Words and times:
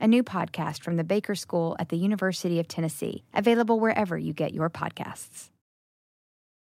a 0.00 0.06
new 0.06 0.22
podcast 0.22 0.82
from 0.82 0.96
the 0.96 1.04
Baker 1.04 1.34
School 1.34 1.76
at 1.78 1.88
the 1.88 1.96
University 1.96 2.58
of 2.60 2.68
Tennessee, 2.68 3.24
available 3.34 3.80
wherever 3.80 4.16
you 4.16 4.32
get 4.32 4.52
your 4.54 4.70
podcasts. 4.70 5.50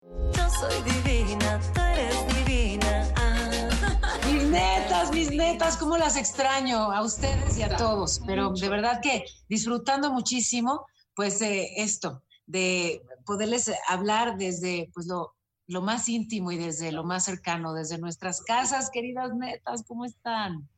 Yo 0.02 0.48
soy 0.48 0.82
divina, 0.82 1.60
tú 1.74 1.80
eres 1.80 2.27
divina. 2.35 3.13
Ah. 3.16 4.19
Mis 4.27 4.45
netas, 4.45 5.13
mis 5.13 5.30
netas, 5.30 5.77
cómo 5.77 5.96
las 5.96 6.16
extraño 6.16 6.91
a 6.91 7.02
ustedes 7.02 7.59
y 7.59 7.63
a 7.63 7.77
todos, 7.77 8.21
pero 8.27 8.51
de 8.51 8.69
verdad 8.69 9.01
que 9.02 9.24
disfrutando 9.49 10.10
muchísimo, 10.13 10.87
pues 11.15 11.41
eh, 11.43 11.69
esto, 11.76 12.23
de 12.47 13.02
poderles 13.26 13.71
hablar 13.88 14.37
desde 14.37 14.91
pues 14.95 15.07
lo, 15.07 15.35
lo 15.69 15.82
más 15.82 16.09
íntimo 16.09 16.51
y 16.51 16.59
desde 16.59 16.91
lo 16.91 17.04
más 17.04 17.24
cercano, 17.24 17.73
desde 17.73 17.99
nuestras 17.99 18.43
casas, 18.43 18.91
queridas 18.91 19.35
netas, 19.35 19.85
¿cómo 19.87 20.04
están? 20.04 20.69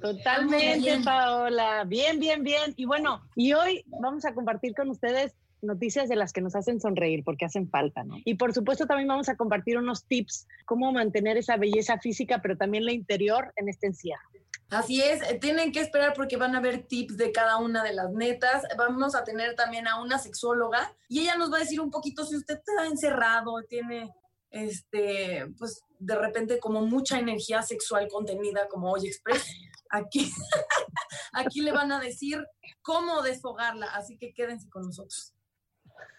Totalmente, 0.00 1.00
Paola. 1.04 1.84
Bien, 1.84 2.18
bien, 2.18 2.42
bien. 2.42 2.74
Y 2.76 2.86
bueno, 2.86 3.22
y 3.36 3.52
hoy 3.52 3.84
vamos 3.86 4.24
a 4.24 4.34
compartir 4.34 4.74
con 4.74 4.90
ustedes 4.90 5.34
noticias 5.62 6.08
de 6.08 6.16
las 6.16 6.32
que 6.32 6.40
nos 6.40 6.56
hacen 6.56 6.80
sonreír 6.80 7.22
porque 7.24 7.44
hacen 7.44 7.68
falta, 7.68 8.02
¿no? 8.02 8.16
Y 8.24 8.34
por 8.34 8.54
supuesto 8.54 8.86
también 8.86 9.08
vamos 9.08 9.28
a 9.28 9.36
compartir 9.36 9.78
unos 9.78 10.04
tips 10.06 10.46
cómo 10.64 10.90
mantener 10.92 11.36
esa 11.36 11.56
belleza 11.56 11.98
física, 11.98 12.40
pero 12.42 12.56
también 12.56 12.84
la 12.84 12.92
interior 12.92 13.52
en 13.56 13.68
este 13.68 13.86
encierro. 13.86 14.22
Así 14.70 15.02
es, 15.02 15.20
eh, 15.22 15.38
tienen 15.40 15.72
que 15.72 15.80
esperar 15.80 16.14
porque 16.14 16.36
van 16.36 16.54
a 16.54 16.60
ver 16.60 16.84
tips 16.86 17.16
de 17.16 17.32
cada 17.32 17.56
una 17.56 17.82
de 17.82 17.92
las 17.92 18.10
netas. 18.12 18.62
Vamos 18.78 19.14
a 19.14 19.24
tener 19.24 19.56
también 19.56 19.88
a 19.88 20.00
una 20.00 20.18
sexóloga 20.18 20.92
y 21.08 21.20
ella 21.20 21.36
nos 21.36 21.52
va 21.52 21.56
a 21.56 21.60
decir 21.60 21.80
un 21.80 21.90
poquito 21.90 22.24
si 22.24 22.36
usted 22.36 22.58
está 22.58 22.86
encerrado, 22.86 23.60
tiene 23.68 24.12
este, 24.50 25.46
pues 25.58 25.82
de 26.00 26.16
repente 26.16 26.58
como 26.58 26.80
mucha 26.80 27.18
energía 27.18 27.62
sexual 27.62 28.08
contenida 28.08 28.66
como 28.68 28.90
hoy 28.90 29.06
Express, 29.06 29.44
aquí, 29.90 30.32
aquí 31.32 31.60
le 31.60 31.72
van 31.72 31.92
a 31.92 32.00
decir 32.00 32.44
cómo 32.82 33.22
desfogarla, 33.22 33.86
así 33.94 34.16
que 34.18 34.32
quédense 34.32 34.68
con 34.68 34.82
nosotros. 34.82 35.34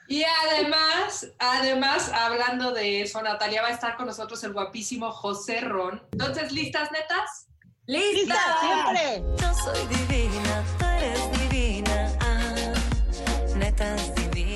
Y 0.07 0.23
además, 0.23 1.31
además, 1.39 2.09
hablando 2.13 2.71
de 2.71 3.01
eso, 3.01 3.21
Natalia 3.21 3.61
va 3.61 3.69
a 3.69 3.71
estar 3.71 3.97
con 3.97 4.05
nosotros 4.05 4.43
el 4.43 4.53
guapísimo 4.53 5.11
José 5.11 5.61
Ron. 5.61 6.01
Entonces, 6.11 6.51
¿listas, 6.51 6.91
netas? 6.91 7.47
¡Lista! 7.87 8.35
¡Siempre! 8.59 9.23
Yo 9.37 9.53
soy 9.63 9.87
divina, 9.87 10.63
tú 10.77 10.85
eres 10.85 11.31
divina. 11.31 11.40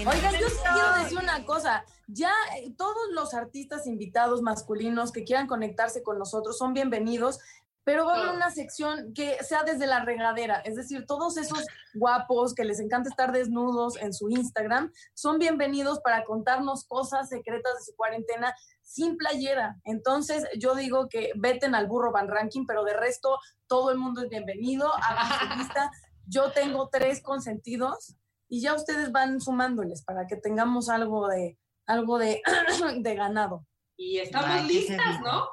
Oigan, 0.08 0.34
yo 0.40 0.50
sí 0.50 0.58
quiero 0.72 1.04
decir 1.04 1.18
una 1.18 1.44
cosa. 1.46 1.84
Ya 2.08 2.32
eh, 2.58 2.72
todos 2.78 3.10
los 3.14 3.34
artistas 3.34 3.88
invitados 3.88 4.44
masculinos 4.44 5.12
que 5.12 5.24
quieran 5.24 5.48
conectarse 5.48 6.04
con 6.04 6.20
nosotros 6.20 6.60
son 6.60 6.74
bienvenidos, 6.74 7.40
pero 7.84 8.06
va 8.06 8.14
a 8.14 8.20
haber 8.20 8.36
una 8.36 8.52
sección 8.52 9.14
que 9.16 9.44
sea 9.44 9.64
desde 9.64 9.88
la 9.88 10.06
regadera. 10.06 10.60
Es 10.60 10.76
decir, 10.76 11.08
todos 11.08 11.38
esos 11.38 11.66
guapos 11.96 12.54
que 12.54 12.66
les 12.66 12.80
encanta 12.80 13.10
estar 13.10 13.32
desnudos 13.32 13.98
en 14.00 14.14
su 14.14 14.30
Instagram 14.30 14.92
son 15.16 15.40
bienvenidos 15.40 16.00
para 16.02 16.24
contarnos 16.24 16.86
cosas 16.86 17.28
secretas 17.28 17.74
de 17.80 17.86
su 17.86 17.96
cuarentena 17.96 18.54
sin 18.84 19.18
playera. 19.18 19.78
Entonces, 19.86 20.46
yo 20.60 20.76
digo 20.76 21.10
que 21.10 21.32
veten 21.36 21.74
al 21.74 21.88
burro 21.88 22.12
Van 22.12 22.28
Ranking, 22.28 22.68
pero 22.68 22.84
de 22.84 22.94
resto, 22.94 23.40
todo 23.66 23.90
el 23.90 23.98
mundo 23.98 24.22
es 24.22 24.30
bienvenido 24.30 24.92
a 24.96 25.40
su 25.40 25.58
lista. 25.58 25.90
Yo 26.28 26.52
tengo 26.52 26.90
tres 26.90 27.24
consentidos 27.24 28.16
y 28.48 28.62
ya 28.62 28.74
ustedes 28.74 29.12
van 29.12 29.40
sumándoles 29.42 30.04
para 30.04 30.28
que 30.28 30.36
tengamos 30.38 30.90
algo 30.90 31.28
de 31.28 31.58
algo 31.88 32.18
de, 32.18 32.42
de 33.00 33.16
ganado. 33.16 33.66
Y 33.98 34.18
estamos 34.18 34.50
Ay, 34.50 34.68
listas. 34.68 35.20
¿no? 35.24 35.46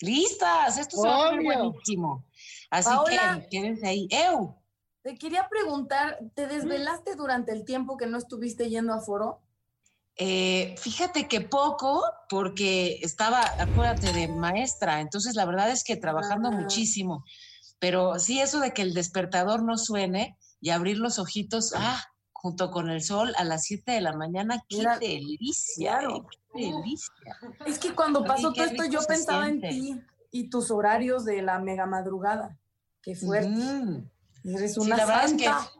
Listas, 0.00 0.78
esto 0.78 0.96
se 1.00 1.08
va 1.08 1.14
a 1.14 1.30
poner 1.30 1.40
Obvio. 1.40 1.70
buenísimo. 1.70 2.24
Así 2.70 2.88
Paola. 2.90 3.40
que 3.40 3.48
quédense 3.48 3.86
ahí. 3.88 4.08
¡Eu! 4.10 4.54
Te 5.02 5.16
quería 5.16 5.48
preguntar, 5.48 6.18
¿te 6.34 6.46
desvelaste 6.46 7.14
durante 7.14 7.52
el 7.52 7.64
tiempo 7.64 7.96
que 7.96 8.06
no 8.06 8.18
estuviste 8.18 8.68
yendo 8.68 8.92
a 8.92 9.00
foro? 9.00 9.42
Eh, 10.18 10.74
fíjate 10.78 11.28
que 11.28 11.40
poco, 11.42 12.02
porque 12.28 12.98
estaba, 13.02 13.40
acuérdate, 13.60 14.12
de 14.12 14.28
maestra, 14.28 15.00
entonces 15.00 15.34
la 15.34 15.44
verdad 15.44 15.70
es 15.70 15.84
que 15.84 15.96
trabajando 15.96 16.48
Ah. 16.48 16.52
muchísimo, 16.52 17.24
pero 17.78 18.18
sí 18.18 18.40
eso 18.40 18.60
de 18.60 18.72
que 18.72 18.82
el 18.82 18.94
despertador 18.94 19.62
no 19.62 19.76
suene 19.76 20.36
y 20.60 20.70
abrir 20.70 20.96
los 20.98 21.18
ojitos, 21.18 21.72
ah, 21.76 22.02
junto 22.46 22.70
con 22.70 22.88
el 22.90 23.02
sol 23.02 23.34
a 23.38 23.42
las 23.42 23.64
7 23.64 23.90
de 23.90 24.00
la 24.00 24.12
mañana, 24.12 24.62
qué 24.68 24.84
delicia, 25.00 25.98
claro. 25.98 26.16
eh, 26.18 26.22
qué 26.54 26.72
delicia. 26.72 27.38
Es 27.66 27.80
que 27.80 27.92
cuando 27.92 28.24
pasó 28.24 28.52
todo 28.52 28.64
esto 28.64 28.84
yo 28.84 29.00
pensaba 29.00 29.48
en 29.48 29.60
ti 29.60 30.00
y 30.30 30.48
tus 30.48 30.70
horarios 30.70 31.24
de 31.24 31.42
la 31.42 31.58
mega 31.58 31.86
madrugada. 31.86 32.56
Qué 33.02 33.16
fuerte. 33.16 33.48
Mm. 33.48 34.08
Eres 34.44 34.74
Sí, 34.74 34.80
una 34.80 34.96
la 34.96 35.06
verdad 35.06 35.24
es 35.24 35.32
que, 35.32 35.44
santa. 35.44 35.72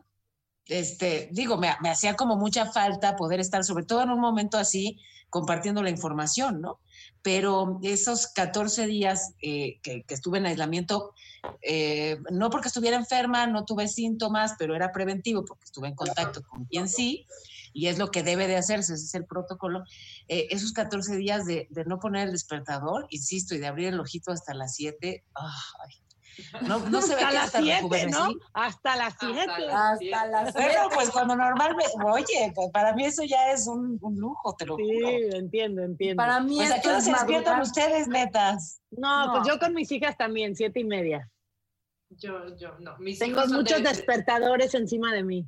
Este, 0.68 1.28
digo, 1.32 1.56
me, 1.56 1.74
me 1.80 1.90
hacía 1.90 2.14
como 2.14 2.36
mucha 2.36 2.66
falta 2.66 3.16
poder 3.16 3.40
estar, 3.40 3.64
sobre 3.64 3.84
todo 3.84 4.02
en 4.02 4.10
un 4.10 4.20
momento 4.20 4.58
así, 4.58 4.98
compartiendo 5.30 5.82
la 5.82 5.90
información, 5.90 6.60
¿no? 6.60 6.80
Pero 7.22 7.80
esos 7.82 8.28
14 8.28 8.86
días 8.86 9.34
eh, 9.42 9.80
que, 9.82 10.04
que 10.04 10.14
estuve 10.14 10.38
en 10.38 10.46
aislamiento, 10.46 11.12
eh, 11.62 12.18
no 12.30 12.50
porque 12.50 12.68
estuviera 12.68 12.96
enferma, 12.96 13.46
no 13.46 13.64
tuve 13.64 13.88
síntomas, 13.88 14.54
pero 14.58 14.74
era 14.74 14.92
preventivo 14.92 15.44
porque 15.44 15.64
estuve 15.64 15.88
en 15.88 15.94
contacto 15.94 16.42
con 16.42 16.64
quien 16.66 16.88
sí, 16.88 17.26
y 17.72 17.88
es 17.88 17.98
lo 17.98 18.10
que 18.10 18.22
debe 18.22 18.46
de 18.46 18.56
hacerse, 18.56 18.94
ese 18.94 19.04
es 19.04 19.14
el 19.14 19.26
protocolo. 19.26 19.84
Eh, 20.28 20.46
esos 20.50 20.72
14 20.72 21.16
días 21.16 21.44
de, 21.44 21.66
de 21.70 21.84
no 21.84 21.98
poner 21.98 22.28
el 22.28 22.32
despertador, 22.32 23.06
insisto, 23.10 23.54
y 23.54 23.58
de 23.58 23.66
abrir 23.66 23.88
el 23.88 24.00
ojito 24.00 24.30
hasta 24.32 24.54
las 24.54 24.74
7, 24.76 25.24
ay, 25.34 26.05
no, 26.62 26.78
no 26.78 27.00
se 27.02 27.14
ve 27.14 27.22
Hasta 27.22 27.28
que 27.28 27.34
las 27.34 27.44
hasta 27.46 27.58
7, 27.60 27.74
rejuvenecí. 27.76 28.10
¿no? 28.18 28.28
Hasta 28.52 28.96
las 28.96 29.14
7. 29.18 29.36
las- 29.46 29.72
Hasta 29.72 30.26
las 30.26 30.52
Bueno, 30.54 30.68
siete. 30.70 30.94
pues 30.94 31.10
cuando 31.10 31.36
normalmente, 31.36 31.92
oye, 32.04 32.52
pues 32.54 32.70
para 32.72 32.92
mí 32.94 33.04
eso 33.04 33.22
ya 33.24 33.50
es 33.52 33.66
un, 33.66 33.98
un 34.00 34.16
lujo, 34.16 34.54
te 34.56 34.66
lo 34.66 34.76
Sí, 34.76 34.82
juro. 34.84 35.08
entiendo, 35.38 35.82
entiendo. 35.82 36.16
Para 36.22 36.40
mí 36.40 36.56
Pues 36.56 36.70
a 36.70 36.76
esto 36.76 36.82
qué 36.82 36.88
hora 36.88 36.98
es 36.98 37.04
se 37.04 37.12
despiertan 37.12 37.60
ustedes, 37.60 38.08
netas. 38.08 38.80
no, 38.90 39.26
No. 39.26 39.32
pues 39.34 39.48
yo 39.48 39.58
con 39.58 39.74
mis 39.74 39.90
hijas 39.92 40.16
también, 40.16 40.54
siete 40.56 40.80
y 40.80 40.84
media. 40.84 41.30
Yo, 42.10 42.56
yo, 42.56 42.76
no. 42.78 42.96
Mis 42.98 43.18
Tengo 43.18 43.38
hijos 43.40 43.52
muchos 43.52 43.78
de- 43.82 43.88
despertadores 43.88 44.74
encima 44.74 45.12
de 45.12 45.24
mí. 45.24 45.46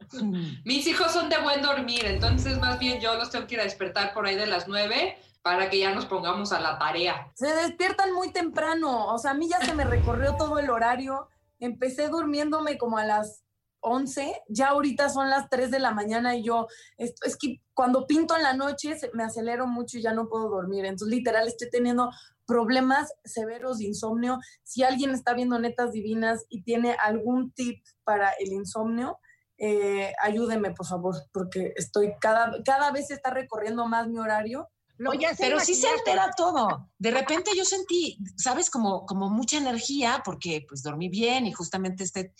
Mis 0.64 0.86
hijos 0.86 1.10
son 1.12 1.28
de 1.30 1.38
buen 1.38 1.62
dormir, 1.62 2.04
entonces 2.04 2.58
más 2.58 2.78
bien 2.78 3.00
yo 3.00 3.14
los 3.14 3.30
tengo 3.30 3.46
que 3.46 3.54
ir 3.54 3.60
a 3.60 3.64
despertar 3.64 4.12
por 4.12 4.26
ahí 4.26 4.36
de 4.36 4.46
las 4.46 4.68
nueve 4.68 5.16
para 5.46 5.70
que 5.70 5.78
ya 5.78 5.94
nos 5.94 6.06
pongamos 6.06 6.50
a 6.50 6.58
la 6.58 6.76
tarea. 6.76 7.30
Se 7.36 7.46
despiertan 7.46 8.12
muy 8.12 8.32
temprano. 8.32 9.14
O 9.14 9.16
sea, 9.16 9.30
a 9.30 9.34
mí 9.34 9.48
ya 9.48 9.60
se 9.60 9.76
me 9.76 9.84
recorrió 9.84 10.34
todo 10.34 10.58
el 10.58 10.68
horario. 10.70 11.28
Empecé 11.60 12.08
durmiéndome 12.08 12.76
como 12.78 12.98
a 12.98 13.04
las 13.04 13.44
11. 13.78 14.42
Ya 14.48 14.70
ahorita 14.70 15.08
son 15.08 15.30
las 15.30 15.48
3 15.48 15.70
de 15.70 15.78
la 15.78 15.92
mañana 15.92 16.34
y 16.34 16.42
yo, 16.42 16.66
es, 16.96 17.14
es 17.24 17.36
que 17.36 17.62
cuando 17.74 18.08
pinto 18.08 18.34
en 18.34 18.42
la 18.42 18.54
noche 18.54 18.98
me 19.12 19.22
acelero 19.22 19.68
mucho 19.68 19.98
y 19.98 20.02
ya 20.02 20.12
no 20.12 20.28
puedo 20.28 20.48
dormir. 20.48 20.84
Entonces, 20.84 21.16
literal, 21.16 21.46
estoy 21.46 21.70
teniendo 21.70 22.10
problemas 22.44 23.14
severos 23.22 23.78
de 23.78 23.84
insomnio. 23.84 24.40
Si 24.64 24.82
alguien 24.82 25.12
está 25.12 25.32
viendo 25.32 25.60
Netas 25.60 25.92
Divinas 25.92 26.44
y 26.48 26.62
tiene 26.62 26.96
algún 27.00 27.52
tip 27.52 27.84
para 28.02 28.30
el 28.40 28.52
insomnio, 28.52 29.20
eh, 29.58 30.12
ayúdeme, 30.20 30.72
por 30.72 30.86
favor, 30.86 31.14
porque 31.32 31.72
estoy 31.76 32.14
cada, 32.20 32.52
cada 32.64 32.90
vez 32.90 33.12
está 33.12 33.30
recorriendo 33.30 33.86
más 33.86 34.08
mi 34.08 34.18
horario 34.18 34.68
Lo 34.98 35.10
Oye, 35.10 35.28
pero 35.38 35.60
sí 35.60 35.74
se 35.74 35.88
altera 35.88 36.30
todo. 36.36 36.90
De 36.98 37.10
repente 37.10 37.50
yo 37.54 37.64
sentí, 37.64 38.18
sabes, 38.36 38.70
como, 38.70 39.04
como 39.04 39.28
mucha 39.28 39.58
energía 39.58 40.22
porque 40.24 40.64
pues 40.66 40.82
dormí 40.82 41.08
bien 41.08 41.46
y 41.46 41.52
justamente 41.52 42.04
este, 42.04 42.32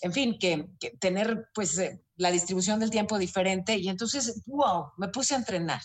en 0.00 0.12
fin, 0.12 0.38
que, 0.38 0.68
que 0.78 0.90
tener 0.90 1.48
pues 1.54 1.76
eh, 1.78 2.00
la 2.16 2.30
distribución 2.30 2.78
del 2.78 2.90
tiempo 2.90 3.18
diferente 3.18 3.76
y 3.76 3.88
entonces, 3.88 4.42
wow, 4.46 4.92
me 4.96 5.08
puse 5.08 5.34
a 5.34 5.38
entrenar 5.38 5.80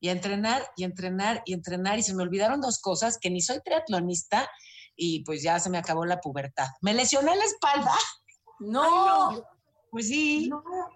y 0.00 0.08
a 0.08 0.12
entrenar 0.12 0.62
y 0.76 0.82
a 0.82 0.86
entrenar 0.86 1.42
y 1.46 1.52
a 1.52 1.56
entrenar 1.56 1.98
y 1.98 2.02
se 2.02 2.14
me 2.14 2.22
olvidaron 2.22 2.60
dos 2.60 2.78
cosas, 2.80 3.18
que 3.18 3.30
ni 3.30 3.40
soy 3.40 3.60
triatlonista 3.64 4.50
y 4.96 5.24
pues 5.24 5.42
ya 5.42 5.58
se 5.58 5.70
me 5.70 5.78
acabó 5.78 6.04
la 6.04 6.20
pubertad. 6.20 6.66
Me 6.82 6.92
lesioné 6.92 7.34
la 7.34 7.44
espalda. 7.44 7.94
No, 8.60 9.42
Pues 9.90 10.08
sí. 10.08 10.50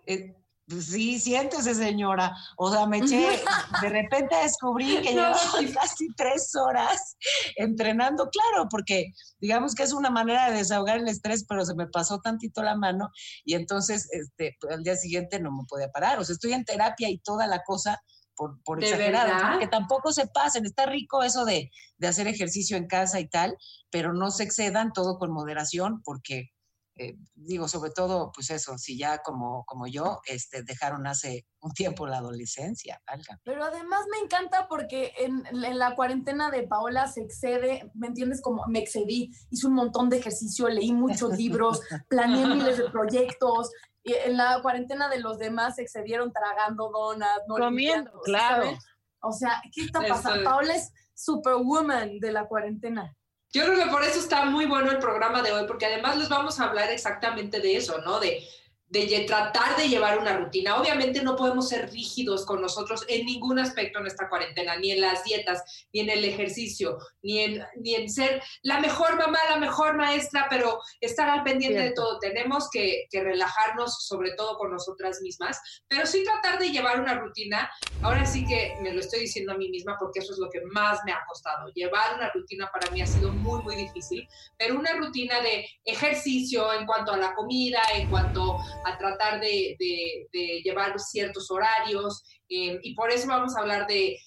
eh, 0.06 0.35
pues 0.69 0.87
sí, 0.87 1.19
siéntese, 1.19 1.75
señora. 1.75 2.37
O 2.56 2.70
sea, 2.70 2.87
me 2.87 2.99
eché, 2.99 3.41
de 3.81 3.88
repente 3.88 4.37
descubrí 4.43 5.00
que 5.00 5.12
llevaba 5.15 5.38
casi 5.75 6.09
tres 6.15 6.55
horas 6.55 7.17
entrenando, 7.56 8.29
claro, 8.29 8.69
porque 8.70 9.12
digamos 9.41 9.75
que 9.75 9.85
es 9.85 9.93
una 9.93 10.11
manera 10.11 10.50
de 10.50 10.59
desahogar 10.59 10.99
el 10.99 11.09
estrés, 11.09 11.47
pero 11.49 11.65
se 11.65 11.75
me 11.75 11.87
pasó 11.87 12.20
tantito 12.20 12.62
la 12.62 12.76
mano 12.76 13.11
y 13.44 13.55
entonces 13.55 14.09
este, 14.12 14.56
pues, 14.61 14.75
al 14.75 14.82
día 14.82 14.97
siguiente 14.97 15.41
no 15.41 15.50
me 15.53 15.65
podía 15.67 15.91
parar. 15.91 16.19
O 16.19 16.25
sea, 16.25 16.35
estoy 16.35 16.53
en 16.53 16.65
terapia 16.65 17.09
y 17.09 17.19
toda 17.19 17.47
la 17.47 17.62
cosa 17.62 18.03
por, 18.37 18.62
por 18.62 18.79
¿De 18.81 18.87
exagerado. 18.91 19.59
Que 19.59 19.69
tampoco 19.69 20.12
se 20.12 20.26
pasen. 20.26 20.67
Está 20.67 20.87
rico 20.87 21.23
eso 21.23 21.44
de, 21.44 21.71
de 21.97 22.06
hacer 22.06 22.29
ejercicio 22.29 22.76
en 22.76 22.87
casa 22.87 23.21
y 23.21 23.29
tal, 23.29 23.56
pero 23.91 24.12
no 24.12 24.31
se 24.31 24.44
excedan 24.44 24.93
todo 24.93 25.19
con 25.19 25.32
moderación 25.32 26.03
porque 26.03 26.50
eh, 26.99 27.17
digo, 27.35 27.69
sobre 27.69 27.91
todo, 27.93 28.33
pues 28.35 28.50
eso, 28.50 28.77
si 28.77 28.99
ya 28.99 29.19
como, 29.19 29.65
como 29.67 29.87
yo, 29.87 30.21
este, 30.27 30.62
dejaron 30.65 31.06
hace 31.06 31.47
un 31.61 31.73
tiempo 31.73 32.06
la 32.06 32.19
adolescencia, 32.19 33.00
valga. 33.06 33.41
Pero 33.45 33.65
además 33.65 34.00
me 34.11 34.19
encanta 34.19 34.67
porque 34.69 35.12
en, 35.19 35.45
en 35.47 35.79
la 35.79 35.95
cuarentena 35.95 36.50
de 36.50 36.65
Paola 36.65 37.06
se 37.06 37.23
excede, 37.23 37.91
¿me 37.95 38.09
entiendes? 38.09 38.43
Como 38.43 38.65
me 38.67 38.81
excedí, 38.81 39.31
hice 39.50 39.67
un 39.67 39.75
montón 39.75 40.11
de 40.11 40.19
ejercicio, 40.19 40.69
leí 40.69 40.93
muchos 40.93 41.37
libros, 41.37 41.81
planeé 42.09 42.47
miles 42.47 42.79
de 42.79 42.91
proyectos. 42.91 43.71
Y 44.03 44.15
en 44.15 44.37
la 44.37 44.61
cuarentena 44.61 45.09
de 45.09 45.21
los 45.21 45.39
demás 45.39 45.77
se 45.77 45.83
excedieron 45.83 46.33
tragando 46.33 46.91
donas, 46.91 47.39
no 47.47 47.56
Comiendo, 47.56 48.11
claro. 48.25 48.65
¿sabes? 48.65 48.85
O 49.21 49.33
sea, 49.33 49.62
¿qué 49.73 49.83
está 49.83 50.00
pasando? 50.06 50.45
Paola 50.45 50.75
es 50.75 50.93
superwoman 51.15 52.19
de 52.19 52.33
la 52.33 52.47
cuarentena. 52.47 53.17
Yo 53.53 53.65
creo 53.65 53.83
que 53.83 53.91
por 53.91 54.03
eso 54.03 54.19
está 54.19 54.45
muy 54.45 54.67
bueno 54.67 54.91
el 54.91 54.99
programa 54.99 55.43
de 55.43 55.53
hoy, 55.53 55.67
porque 55.67 55.87
además 55.87 56.17
les 56.17 56.29
vamos 56.29 56.61
a 56.61 56.65
hablar 56.65 56.91
exactamente 56.91 57.61
de 57.61 57.77
eso, 57.77 57.99
¿no? 57.99 58.21
De, 58.21 58.47
de 58.90 59.25
tratar 59.26 59.76
de 59.76 59.88
llevar 59.88 60.19
una 60.19 60.37
rutina. 60.37 60.76
Obviamente 60.81 61.23
no 61.23 61.37
podemos 61.37 61.69
ser 61.69 61.90
rígidos 61.90 62.46
con 62.46 62.62
nosotros 62.62 63.05
en 63.08 63.26
ningún 63.26 63.58
aspecto 63.58 63.99
en 63.99 64.06
esta 64.06 64.29
cuarentena, 64.29 64.76
ni 64.76 64.93
en 64.93 65.00
las 65.00 65.25
dietas, 65.25 65.87
ni 65.93 66.00
en 66.00 66.11
el 66.11 66.25
ejercicio, 66.25 66.99
ni 67.23 67.40
en, 67.40 67.64
ni 67.76 67.94
en 67.94 68.08
ser 68.08 68.43
la 68.62 68.81
mejor 68.81 69.17
mamá, 69.17 69.38
la 69.50 69.58
mejor 69.58 69.96
maestra, 69.96 70.46
pero 70.49 70.81
estar 71.00 71.29
al 71.29 71.43
pendiente 71.43 71.81
de 71.81 71.90
todo. 71.90 72.19
Tenemos 72.19 72.70
que, 72.70 73.06
que 73.11 73.23
relajarnos, 73.23 74.06
sobre 74.06 74.32
todo 74.32 74.56
con 74.56 74.70
nosotras 74.70 75.20
mismas, 75.20 75.61
pero 75.87 76.06
sí 76.06 76.25
tratar 76.25 76.58
de 76.58 76.70
llevar 76.70 77.00
una 77.00 77.14
rutina. 77.14 77.70
Ahora 78.02 78.25
sí 78.25 78.46
que 78.46 78.75
me 78.81 78.93
lo 78.93 79.00
estoy 79.00 79.20
diciendo 79.20 79.52
a 79.52 79.56
mí 79.58 79.69
misma 79.69 79.96
porque 79.99 80.20
eso 80.20 80.32
es 80.32 80.38
lo 80.38 80.49
que 80.49 80.62
más 80.73 81.00
me 81.05 81.12
ha 81.12 81.25
costado. 81.26 81.69
Llevar 81.75 82.17
una 82.17 82.31
rutina 82.31 82.70
para 82.73 82.90
mí 82.90 83.02
ha 83.02 83.06
sido 83.06 83.32
muy, 83.32 83.62
muy 83.62 83.76
difícil, 83.76 84.26
pero 84.56 84.79
una 84.79 84.94
rutina 84.94 85.40
de 85.40 85.69
ejercicio 85.85 86.73
en 86.73 86.87
cuanto 86.87 87.12
a 87.12 87.19
la 87.19 87.35
comida, 87.35 87.81
en 87.94 88.08
cuanto 88.08 88.56
a 88.85 88.99
tratar 88.99 89.41
de, 89.41 89.77
llevar 90.65 90.99
ciertos 90.99 91.51
horarios, 91.51 92.23
eh, 92.49 92.79
y 92.83 92.95
por 92.95 93.11
eso 93.11 93.27
vamos 93.27 93.57
a 93.57 93.61
hablar 93.61 93.87
de, 93.87 94.19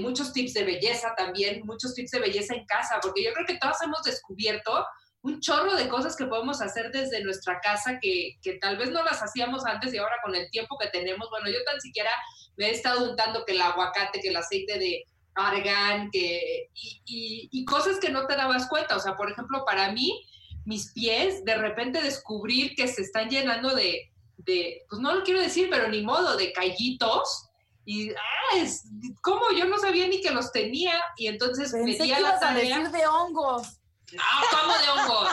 muchos 0.00 0.32
tips 0.32 0.54
de 0.54 0.64
belleza 0.64 1.14
también, 1.16 1.62
muchos 1.64 1.94
tips 1.94 2.10
de 2.10 2.20
belleza 2.20 2.54
en 2.54 2.64
casa, 2.66 2.98
porque 3.00 3.22
yo 3.22 3.32
creo 3.32 3.46
que 3.46 3.58
todos 3.58 3.80
hemos 3.82 4.02
descubierto 4.02 4.84
un 5.22 5.40
chorro 5.40 5.74
de 5.76 5.88
cosas 5.88 6.16
que 6.16 6.26
podemos 6.26 6.60
hacer 6.60 6.90
desde 6.90 7.22
nuestra 7.22 7.60
casa 7.60 7.98
que, 8.00 8.38
tal 8.60 8.76
vez 8.76 8.90
no 8.90 9.02
las 9.04 9.22
hacíamos 9.22 9.64
antes 9.66 9.92
y 9.92 9.98
ahora 9.98 10.16
con 10.24 10.34
el 10.34 10.50
tiempo 10.50 10.76
que 10.78 10.88
tenemos, 10.88 11.28
bueno, 11.30 11.48
yo 11.48 11.62
tan 11.64 11.80
siquiera 11.80 12.10
me 12.56 12.66
he 12.66 12.70
estado 12.70 13.10
untando 13.10 13.44
que 13.44 13.52
el 13.52 13.60
aguacate, 13.60 14.20
que 14.20 14.28
el 14.28 14.36
aceite 14.36 14.78
de 14.78 15.04
argán, 15.34 16.10
que, 16.10 16.68
y, 16.74 17.02
y- 17.04 17.48
y 17.52 17.64
cosas 17.64 18.00
que 18.00 18.10
no 18.10 18.26
te 18.26 18.34
dabas 18.34 18.68
cuenta, 18.68 18.96
o 18.96 19.00
sea, 19.00 19.16
por 19.16 19.30
ejemplo, 19.30 19.64
para 19.64 19.92
mí, 19.92 20.26
mis 20.68 20.92
pies, 20.92 21.44
de 21.46 21.56
repente 21.56 22.02
descubrir 22.02 22.74
que 22.74 22.86
se 22.88 23.00
están 23.00 23.30
llenando 23.30 23.74
de, 23.74 24.12
de 24.36 24.82
pues 24.88 25.00
no 25.00 25.14
lo 25.14 25.24
quiero 25.24 25.40
decir, 25.40 25.68
pero 25.70 25.88
ni 25.88 26.02
modo, 26.02 26.36
de 26.36 26.52
callitos, 26.52 27.48
y, 27.86 28.10
ah, 28.10 28.56
es, 28.56 28.82
¿cómo? 29.22 29.50
Yo 29.56 29.64
no 29.64 29.78
sabía 29.78 30.06
ni 30.08 30.20
que 30.20 30.30
los 30.30 30.52
tenía, 30.52 30.92
y 31.16 31.26
entonces 31.28 31.72
me 31.72 31.84
Pensé 31.84 32.02
di 32.02 32.10
que 32.10 32.16
a 32.16 32.20
la 32.20 32.28
a 32.36 32.38
tarea. 32.38 32.80
decir 32.80 32.92
de 32.92 33.06
hongos. 33.06 33.80
No, 34.12 34.22
¿cómo 34.50 34.78
de 34.78 34.88
hongos? 34.90 35.32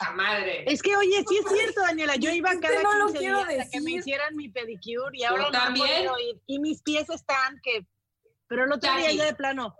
¡La 0.00 0.10
madre! 0.12 0.64
Es 0.72 0.80
que, 0.80 0.96
oye, 0.96 1.22
sí 1.28 1.38
es 1.44 1.52
cierto, 1.52 1.82
Daniela. 1.82 2.16
Yo 2.16 2.30
iba 2.30 2.50
cada 2.58 2.82
no 2.82 2.94
lo 2.94 3.06
15 3.08 3.18
quiero 3.18 3.44
días 3.44 3.66
a 3.66 3.70
que 3.70 3.80
me 3.82 3.90
hicieran 3.90 4.34
mi 4.36 4.48
pedicure 4.48 5.18
y 5.18 5.24
ahora 5.24 5.44
no 5.44 5.50
también. 5.50 6.06
podido 6.06 6.18
ir. 6.18 6.40
Y 6.46 6.58
mis 6.60 6.80
pies 6.80 7.10
están 7.10 7.60
que... 7.62 7.86
Pero 8.48 8.64
el 8.64 8.72
otro 8.72 8.90
día 8.92 9.02
Jackie. 9.02 9.16
ya 9.18 9.24
de 9.26 9.34
plano... 9.34 9.76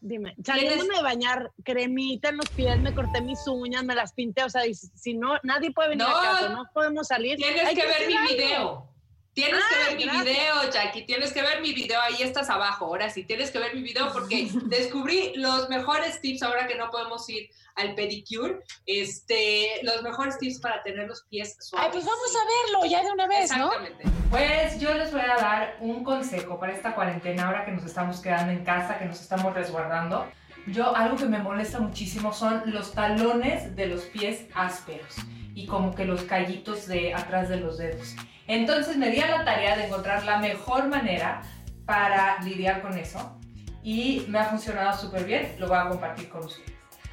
Dime, 0.00 0.34
saliéndome 0.44 0.94
de 0.96 1.02
bañar, 1.02 1.50
cremita 1.64 2.28
en 2.28 2.36
los 2.36 2.48
pies, 2.50 2.78
me 2.80 2.94
corté 2.94 3.20
mis 3.20 3.44
uñas, 3.48 3.82
me 3.84 3.94
las 3.96 4.12
pinté, 4.12 4.44
o 4.44 4.48
sea, 4.50 4.62
si 4.72 5.14
no, 5.14 5.38
nadie 5.42 5.72
puede 5.72 5.88
venir 5.90 6.06
No. 6.06 6.16
a 6.16 6.22
casa, 6.22 6.48
no 6.50 6.70
podemos 6.72 7.08
salir. 7.08 7.36
Tienes 7.36 7.64
Hay 7.64 7.74
que 7.74 7.82
ver 7.82 7.90
hacer 7.94 8.06
mi 8.06 8.14
algo. 8.14 8.28
video. 8.32 8.88
Tienes 9.34 9.62
Ah, 9.62 9.68
que 9.70 9.84
ver 9.90 9.96
mi 9.96 10.02
gracias. 10.04 10.24
video, 10.24 10.70
Jackie. 10.72 11.02
Tienes 11.06 11.32
que 11.32 11.42
ver 11.42 11.60
mi 11.60 11.72
video. 11.72 12.00
Ahí 12.00 12.22
estás 12.22 12.50
abajo. 12.50 12.86
Ahora 12.86 13.08
sí, 13.08 13.22
tienes 13.24 13.50
que 13.52 13.58
ver 13.60 13.74
mi 13.74 13.82
video 13.82 14.12
porque 14.12 14.48
descubrí 14.64 15.32
los 15.36 15.68
mejores 15.68 16.20
tips 16.20 16.42
ahora 16.42 16.66
que 16.66 16.74
no 16.74 16.90
podemos 16.90 17.28
ir 17.28 17.48
al 17.76 17.94
pedicure. 17.94 18.58
Este, 18.86 19.80
los 19.82 20.02
mejores 20.02 20.38
tips 20.38 20.58
para 20.60 20.82
tener 20.82 21.06
los 21.06 21.22
pies 21.24 21.56
suaves. 21.60 21.86
Ay, 21.86 21.92
pues 21.92 22.04
vamos 22.04 22.34
a 22.34 22.66
verlo 22.74 22.90
ya 22.90 23.04
de 23.04 23.12
una 23.12 23.26
vez, 23.28 23.50
¿no? 23.56 23.66
Exactamente. 23.72 24.04
Pues 24.30 24.80
yo 24.80 24.92
les 24.94 25.12
voy 25.12 25.22
a 25.22 25.36
dar 25.36 25.76
un 25.80 26.02
consejo 26.04 26.58
para 26.58 26.72
esta 26.72 26.94
cuarentena, 26.94 27.46
ahora 27.46 27.64
que 27.64 27.70
nos 27.70 27.84
estamos 27.84 28.20
quedando 28.20 28.52
en 28.52 28.64
casa, 28.64 28.98
que 28.98 29.04
nos 29.04 29.20
estamos 29.20 29.54
resguardando. 29.54 30.30
Yo, 30.72 30.94
algo 30.94 31.16
que 31.16 31.24
me 31.24 31.38
molesta 31.38 31.78
muchísimo 31.78 32.32
son 32.32 32.62
los 32.66 32.92
talones 32.92 33.74
de 33.74 33.86
los 33.86 34.02
pies 34.02 34.44
ásperos 34.54 35.16
y 35.54 35.66
como 35.66 35.94
que 35.94 36.04
los 36.04 36.22
callitos 36.22 36.86
de 36.86 37.14
atrás 37.14 37.48
de 37.48 37.56
los 37.56 37.78
dedos. 37.78 38.14
Entonces 38.46 38.96
me 38.96 39.10
di 39.10 39.20
a 39.20 39.28
la 39.28 39.44
tarea 39.44 39.76
de 39.76 39.86
encontrar 39.86 40.24
la 40.24 40.38
mejor 40.38 40.88
manera 40.88 41.42
para 41.86 42.38
lidiar 42.42 42.82
con 42.82 42.98
eso 42.98 43.38
y 43.82 44.26
me 44.28 44.38
ha 44.38 44.44
funcionado 44.44 44.98
súper 44.98 45.24
bien, 45.24 45.54
lo 45.58 45.68
voy 45.68 45.78
a 45.78 45.88
compartir 45.88 46.28
con 46.28 46.44
ustedes. 46.44 46.72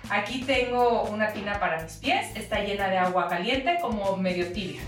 Aquí 0.10 0.44
tengo 0.44 1.04
una 1.04 1.32
tina 1.32 1.60
para 1.60 1.82
mis 1.82 1.94
pies, 1.94 2.36
está 2.36 2.60
llena 2.60 2.90
de 2.90 2.98
agua 2.98 3.28
caliente 3.28 3.78
como 3.82 4.18
medio 4.18 4.52
tibia 4.52 4.82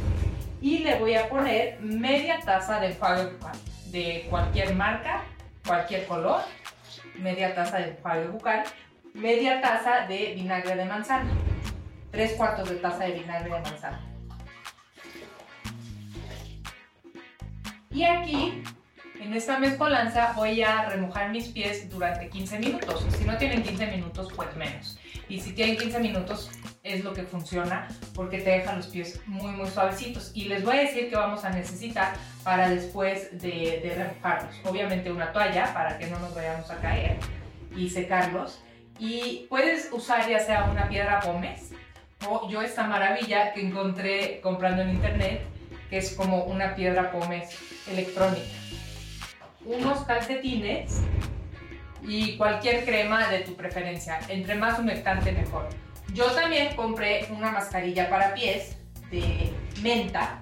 y 0.61 0.79
le 0.79 0.99
voy 0.99 1.15
a 1.15 1.29
poner 1.29 1.79
media 1.79 2.39
taza 2.43 2.79
de 2.79 2.87
enjuague 2.87 3.31
bucal 3.31 3.57
de 3.91 4.27
cualquier 4.29 4.75
marca, 4.75 5.23
cualquier 5.65 6.05
color, 6.05 6.41
media 7.19 7.53
taza 7.55 7.77
de 7.77 7.89
enjuague 7.91 8.27
bucal, 8.27 8.63
media 9.13 9.61
taza 9.61 10.07
de 10.07 10.33
vinagre 10.35 10.75
de 10.75 10.85
manzana, 10.85 11.31
tres 12.11 12.33
cuartos 12.33 12.69
de 12.69 12.75
taza 12.75 13.05
de 13.05 13.11
vinagre 13.13 13.53
de 13.53 13.59
manzana. 13.61 14.01
Y 17.89 18.03
aquí, 18.03 18.61
en 19.19 19.33
esta 19.33 19.57
mezcolanza, 19.57 20.33
voy 20.35 20.61
a 20.61 20.87
remojar 20.89 21.31
mis 21.31 21.47
pies 21.47 21.89
durante 21.89 22.29
15 22.29 22.59
minutos. 22.59 23.05
Si 23.17 23.25
no 23.25 23.35
tienen 23.37 23.63
15 23.63 23.87
minutos, 23.87 24.31
pues 24.35 24.55
menos. 24.55 24.99
Y 25.27 25.39
si 25.39 25.53
tienen 25.53 25.77
15 25.77 25.99
minutos, 25.99 26.51
es 26.93 27.03
lo 27.03 27.13
que 27.13 27.23
funciona 27.23 27.87
porque 28.13 28.39
te 28.39 28.51
deja 28.51 28.73
los 28.73 28.87
pies 28.87 29.21
muy, 29.25 29.51
muy 29.51 29.67
suavecitos. 29.67 30.31
Y 30.33 30.45
les 30.45 30.63
voy 30.63 30.77
a 30.77 30.81
decir 30.81 31.09
que 31.09 31.15
vamos 31.15 31.43
a 31.45 31.49
necesitar 31.49 32.13
para 32.43 32.69
después 32.69 33.31
de, 33.39 33.81
de 33.83 33.93
remojarlos. 33.95 34.55
Obviamente 34.63 35.11
una 35.11 35.31
toalla 35.31 35.73
para 35.73 35.97
que 35.97 36.07
no 36.07 36.19
nos 36.19 36.33
vayamos 36.33 36.69
a 36.69 36.77
caer 36.77 37.17
y 37.75 37.89
secarlos. 37.89 38.61
Y 38.99 39.45
puedes 39.49 39.89
usar 39.91 40.27
ya 40.29 40.39
sea 40.39 40.65
una 40.65 40.87
piedra 40.89 41.19
pómez 41.19 41.71
o 42.25 42.49
yo 42.49 42.61
esta 42.61 42.83
maravilla 42.83 43.53
que 43.53 43.61
encontré 43.61 44.39
comprando 44.41 44.81
en 44.81 44.89
internet, 44.89 45.41
que 45.89 45.97
es 45.97 46.13
como 46.13 46.45
una 46.45 46.75
piedra 46.75 47.11
pómez 47.11 47.49
electrónica. 47.87 48.45
Unos 49.65 49.99
calcetines 50.05 51.01
y 52.01 52.37
cualquier 52.37 52.85
crema 52.85 53.27
de 53.27 53.39
tu 53.39 53.55
preferencia. 53.55 54.19
Entre 54.29 54.55
más 54.55 54.79
humectante 54.79 55.31
mejor. 55.31 55.67
Yo 56.13 56.25
también 56.31 56.75
compré 56.75 57.27
una 57.31 57.51
mascarilla 57.51 58.09
para 58.09 58.33
pies 58.33 58.77
de 59.11 59.51
menta. 59.81 60.41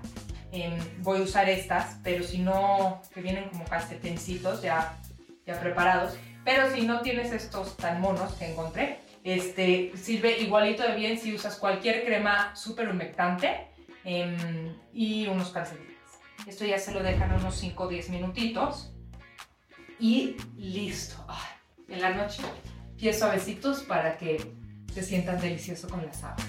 Em, 0.52 0.78
voy 1.00 1.20
a 1.20 1.24
usar 1.24 1.50
estas, 1.50 1.98
pero 2.04 2.24
si 2.24 2.40
no, 2.40 3.02
que 3.14 3.22
vienen 3.22 3.50
como 3.50 3.66
calcetincitos 3.66 4.62
ya, 4.62 4.98
ya 5.46 5.60
preparados. 5.60 6.18
Pero 6.46 6.74
si 6.74 6.86
no 6.86 7.02
tienes 7.02 7.32
estos 7.32 7.76
tan 7.76 8.00
monos 8.00 8.34
que 8.34 8.52
encontré, 8.52 9.00
este, 9.24 9.92
sirve 9.98 10.40
igualito 10.40 10.84
de 10.84 10.96
bien 10.96 11.20
si 11.20 11.34
usas 11.34 11.58
cualquier 11.58 12.06
crema 12.06 12.56
súper 12.56 12.88
humectante 12.88 13.68
em, 14.04 14.74
y 14.94 15.28
unos 15.28 15.50
calcetines. 15.50 15.96
Esto 16.48 16.64
ya 16.64 16.78
se 16.78 16.92
lo 16.92 17.02
dejan 17.02 17.34
unos 17.34 17.56
5 17.56 17.84
o 17.84 17.88
10 17.88 18.10
minutitos. 18.10 18.92
y 19.98 20.36
listo. 20.58 21.26
En 21.88 22.02
la 22.02 22.10
noche, 22.10 22.44
pies 22.98 23.18
suavecitos 23.18 23.84
para 23.84 24.18
que 24.18 24.54
te 24.96 25.04
sientas 25.04 25.42
delicioso 25.42 25.90
con 25.90 26.06
las 26.06 26.18
sábanas. 26.22 26.48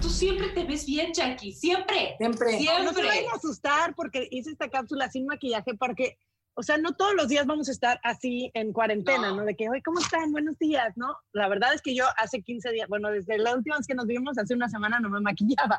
Tú 0.00 0.08
siempre 0.08 0.48
te 0.48 0.64
ves 0.64 0.86
bien, 0.86 1.12
Jackie, 1.12 1.52
siempre. 1.52 2.16
Siempre. 2.16 2.58
Siempre. 2.58 2.84
No 2.84 2.92
se 2.94 3.02
vayan 3.04 3.30
a 3.30 3.36
asustar 3.36 3.94
porque 3.94 4.26
hice 4.30 4.50
esta 4.50 4.70
cápsula 4.70 5.10
sin 5.10 5.26
maquillaje 5.26 5.74
porque, 5.74 6.16
o 6.54 6.62
sea, 6.62 6.78
no 6.78 6.94
todos 6.94 7.14
los 7.14 7.28
días 7.28 7.46
vamos 7.46 7.68
a 7.68 7.72
estar 7.72 8.00
así 8.02 8.50
en 8.54 8.72
cuarentena, 8.72 9.28
No. 9.28 9.36
¿no? 9.36 9.44
De 9.44 9.54
que, 9.54 9.68
hoy, 9.68 9.82
¿cómo 9.82 10.00
están? 10.00 10.32
Buenos 10.32 10.58
días, 10.58 10.96
¿no? 10.96 11.14
La 11.32 11.48
verdad 11.48 11.74
es 11.74 11.82
que 11.82 11.94
yo 11.94 12.06
hace 12.16 12.42
15 12.42 12.72
días, 12.72 12.88
bueno, 12.88 13.10
desde 13.10 13.36
la 13.36 13.54
última 13.54 13.76
vez 13.76 13.86
que 13.86 13.94
nos 13.94 14.06
vimos, 14.06 14.38
hace 14.38 14.54
una 14.54 14.70
semana 14.70 14.98
no 14.98 15.10
me 15.10 15.20
maquillaba, 15.20 15.78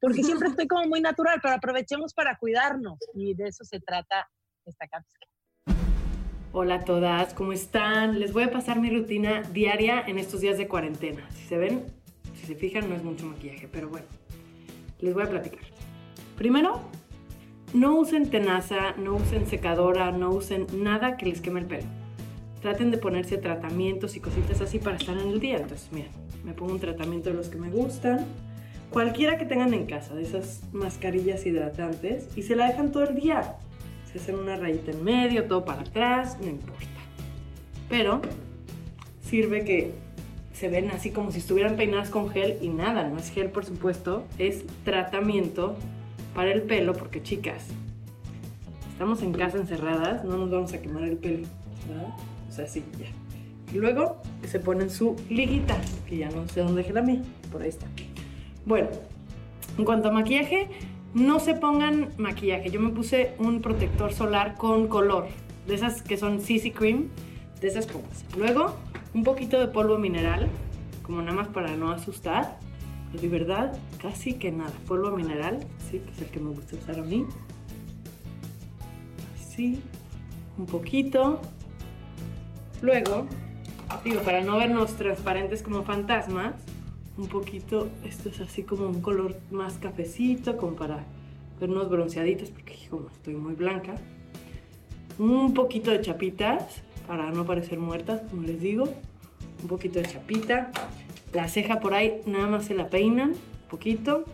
porque 0.00 0.22
siempre 0.22 0.48
estoy 0.60 0.68
como 0.68 0.86
muy 0.86 1.00
natural, 1.00 1.40
pero 1.42 1.54
aprovechemos 1.54 2.12
para 2.12 2.36
cuidarnos 2.36 2.98
y 3.14 3.34
de 3.34 3.48
eso 3.48 3.64
se 3.64 3.80
trata 3.80 4.28
esta 4.66 4.86
cápsula. 4.86 5.26
Hola 6.56 6.76
a 6.76 6.84
todas, 6.84 7.34
¿cómo 7.34 7.52
están? 7.52 8.20
Les 8.20 8.32
voy 8.32 8.44
a 8.44 8.52
pasar 8.52 8.78
mi 8.78 8.88
rutina 8.88 9.42
diaria 9.42 10.04
en 10.06 10.20
estos 10.20 10.40
días 10.40 10.56
de 10.56 10.68
cuarentena. 10.68 11.28
Si 11.32 11.42
se 11.42 11.58
ven, 11.58 11.82
si 12.36 12.46
se 12.46 12.54
fijan, 12.54 12.88
no 12.88 12.94
es 12.94 13.02
mucho 13.02 13.26
maquillaje, 13.26 13.66
pero 13.66 13.88
bueno, 13.88 14.06
les 15.00 15.14
voy 15.14 15.24
a 15.24 15.28
platicar. 15.28 15.64
Primero, 16.38 16.80
no 17.72 17.96
usen 17.96 18.30
tenaza, 18.30 18.92
no 18.92 19.16
usen 19.16 19.48
secadora, 19.48 20.12
no 20.12 20.30
usen 20.30 20.68
nada 20.72 21.16
que 21.16 21.26
les 21.26 21.40
queme 21.40 21.58
el 21.58 21.66
pelo. 21.66 21.88
Traten 22.62 22.92
de 22.92 22.98
ponerse 22.98 23.36
tratamientos 23.36 24.14
y 24.14 24.20
cositas 24.20 24.60
así 24.60 24.78
para 24.78 24.94
estar 24.94 25.18
en 25.18 25.30
el 25.30 25.40
día. 25.40 25.56
Entonces, 25.56 25.88
miren, 25.90 26.12
me 26.44 26.52
pongo 26.52 26.70
un 26.70 26.78
tratamiento 26.78 27.30
de 27.30 27.34
los 27.34 27.48
que 27.48 27.58
me 27.58 27.68
gustan, 27.68 28.26
cualquiera 28.92 29.38
que 29.38 29.44
tengan 29.44 29.74
en 29.74 29.86
casa, 29.86 30.14
de 30.14 30.22
esas 30.22 30.62
mascarillas 30.72 31.44
hidratantes, 31.46 32.28
y 32.36 32.42
se 32.42 32.54
la 32.54 32.68
dejan 32.68 32.92
todo 32.92 33.02
el 33.02 33.16
día 33.16 33.56
se 34.14 34.20
hacen 34.20 34.36
una 34.36 34.54
rayita 34.54 34.92
en 34.92 35.02
medio, 35.02 35.44
todo 35.46 35.64
para 35.64 35.82
atrás, 35.82 36.38
no 36.40 36.48
importa. 36.48 36.86
Pero 37.88 38.22
sirve 39.22 39.64
que 39.64 39.92
se 40.52 40.68
ven 40.68 40.90
así 40.92 41.10
como 41.10 41.32
si 41.32 41.38
estuvieran 41.38 41.74
peinadas 41.74 42.10
con 42.10 42.30
gel 42.30 42.58
y 42.62 42.68
nada, 42.68 43.08
no 43.08 43.18
es 43.18 43.30
gel 43.30 43.50
por 43.50 43.64
supuesto, 43.64 44.24
es 44.38 44.64
tratamiento 44.84 45.74
para 46.32 46.52
el 46.52 46.62
pelo 46.62 46.92
porque 46.92 47.24
chicas, 47.24 47.66
estamos 48.92 49.20
en 49.22 49.32
casa 49.32 49.58
encerradas, 49.58 50.24
no 50.24 50.36
nos 50.36 50.48
vamos 50.48 50.72
a 50.74 50.80
quemar 50.80 51.02
el 51.02 51.16
pelo, 51.16 51.48
¿verdad? 51.88 52.14
O 52.48 52.52
sea, 52.52 52.68
sí, 52.68 52.84
ya. 53.00 53.08
Y 53.74 53.78
luego 53.78 54.22
se 54.46 54.60
ponen 54.60 54.90
su 54.90 55.16
liguita, 55.28 55.76
que 56.08 56.18
ya 56.18 56.30
no 56.30 56.46
sé 56.46 56.60
dónde 56.60 56.82
dejé 56.82 56.92
la 56.92 57.02
mía, 57.02 57.20
por 57.50 57.62
ahí 57.62 57.70
está. 57.70 57.86
Bueno, 58.64 58.86
en 59.76 59.84
cuanto 59.84 60.08
a 60.08 60.12
maquillaje, 60.12 60.68
no 61.14 61.38
se 61.38 61.54
pongan 61.54 62.10
maquillaje. 62.18 62.70
Yo 62.70 62.80
me 62.80 62.90
puse 62.90 63.34
un 63.38 63.62
protector 63.62 64.12
solar 64.12 64.56
con 64.56 64.88
color, 64.88 65.28
de 65.66 65.74
esas 65.74 66.02
que 66.02 66.16
son 66.16 66.40
CC 66.40 66.72
Cream, 66.72 67.08
de 67.60 67.68
esas 67.68 67.86
pongas. 67.86 68.24
Luego, 68.36 68.76
un 69.14 69.22
poquito 69.22 69.58
de 69.60 69.68
polvo 69.68 69.96
mineral, 69.96 70.48
como 71.02 71.22
nada 71.22 71.32
más 71.32 71.48
para 71.48 71.76
no 71.76 71.90
asustar. 71.90 72.58
Pero 73.10 73.22
de 73.22 73.28
verdad, 73.28 73.78
casi 74.02 74.34
que 74.34 74.50
nada. 74.50 74.72
Polvo 74.88 75.16
mineral, 75.16 75.60
sí, 75.88 76.00
que 76.00 76.10
es 76.10 76.20
el 76.20 76.26
que 76.26 76.40
me 76.40 76.50
gusta 76.50 76.76
usar 76.76 76.98
a 76.98 77.02
mí. 77.02 77.24
Así, 79.40 79.80
un 80.58 80.66
poquito. 80.66 81.40
Luego, 82.82 83.28
digo, 84.04 84.20
para 84.22 84.40
no 84.42 84.56
vernos 84.56 84.94
transparentes 84.96 85.62
como 85.62 85.84
fantasmas, 85.84 86.54
un 87.16 87.28
poquito, 87.28 87.88
esto 88.04 88.28
es 88.28 88.40
así 88.40 88.62
como 88.62 88.86
un 88.86 89.00
color 89.00 89.36
más 89.50 89.74
cafecito, 89.74 90.56
como 90.56 90.74
para 90.74 91.04
vernos 91.60 91.88
bronceaditos, 91.88 92.50
porque 92.50 92.76
como 92.90 93.08
estoy 93.08 93.34
muy 93.34 93.54
blanca. 93.54 93.94
Un 95.18 95.54
poquito 95.54 95.90
de 95.90 96.00
chapitas, 96.00 96.82
para 97.06 97.30
no 97.30 97.44
parecer 97.44 97.78
muertas, 97.78 98.22
como 98.30 98.42
les 98.42 98.60
digo. 98.60 98.88
Un 99.62 99.68
poquito 99.68 99.98
de 99.98 100.06
chapita. 100.06 100.72
La 101.32 101.48
ceja 101.48 101.80
por 101.80 101.94
ahí 101.94 102.20
nada 102.26 102.46
más 102.46 102.66
se 102.66 102.74
la 102.74 102.88
peinan, 102.88 103.30
un 103.30 103.68
poquito. 103.68 104.24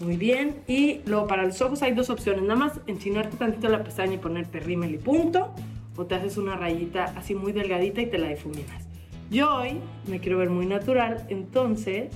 Muy 0.00 0.16
bien. 0.16 0.56
Y 0.66 1.00
luego 1.06 1.26
para 1.26 1.44
los 1.44 1.60
ojos 1.62 1.82
hay 1.82 1.94
dos 1.94 2.10
opciones. 2.10 2.42
Nada 2.42 2.56
más 2.56 2.80
enchinarte 2.86 3.36
tantito 3.36 3.68
la 3.68 3.82
pestaña 3.82 4.14
y 4.14 4.18
ponerte 4.18 4.60
rímel 4.60 4.94
y 4.94 4.98
punto. 4.98 5.52
O 5.96 6.04
te 6.04 6.14
haces 6.14 6.36
una 6.36 6.56
rayita 6.56 7.04
así 7.16 7.34
muy 7.34 7.52
delgadita 7.52 8.02
y 8.02 8.06
te 8.06 8.18
la 8.18 8.28
difuminas. 8.28 8.85
Yo 9.30 9.56
hoy 9.56 9.80
me 10.06 10.20
quiero 10.20 10.38
ver 10.38 10.50
muy 10.50 10.66
natural, 10.66 11.26
entonces 11.28 12.12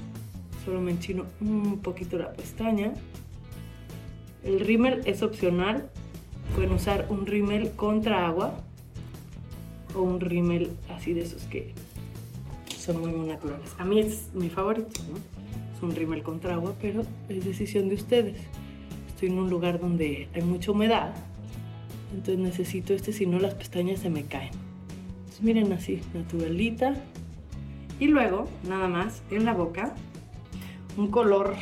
solo 0.65 0.81
me 0.81 0.93
enchino 0.93 1.25
un 1.41 1.81
poquito 1.81 2.17
la 2.19 2.33
pestaña. 2.33 2.93
El 4.45 4.61
rímel 4.61 5.03
es 5.07 5.23
opcional. 5.23 5.91
Pueden 6.55 6.73
usar 6.73 7.07
un 7.09 7.27
rímel 7.27 7.73
contra 7.73 8.27
agua 8.27 8.61
o 9.95 10.03
un 10.03 10.21
rímel 10.21 10.71
así 10.89 11.13
de 11.13 11.23
esos 11.23 11.43
que 11.45 11.75
son 12.79 13.01
muy, 13.01 13.29
naturales. 13.29 13.75
A 13.79 13.85
mí 13.85 13.99
es 13.99 14.31
mi 14.33 14.49
favorito, 14.49 15.01
¿no? 15.11 15.17
Es 15.77 15.83
un 15.83 15.95
rímel 15.95 16.23
contra 16.23 16.55
agua, 16.55 16.75
pero 16.81 17.03
es 17.29 17.45
decisión 17.45 17.89
de 17.89 17.97
ustedes. 17.97 18.39
Estoy 19.09 19.31
en 19.31 19.39
un 19.39 19.51
lugar 19.51 19.81
donde 19.81 20.29
hay 20.33 20.43
mucha 20.43 20.71
humedad, 20.71 21.13
entonces 22.13 22.39
necesito 22.39 22.95
este, 22.95 23.13
si 23.13 23.27
no 23.27 23.39
las 23.41 23.55
pestañas 23.55 24.01
se 24.01 24.11
me 24.11 24.25
caen. 24.25 24.70
Miren 25.41 25.73
así, 25.73 26.01
naturalita. 26.13 26.95
Y 27.99 28.09
luego, 28.09 28.49
nada 28.69 28.89
más, 28.89 29.23
en 29.31 29.45
la 29.45 29.55
boca, 29.55 29.95
un 30.97 31.11
color 31.11 31.55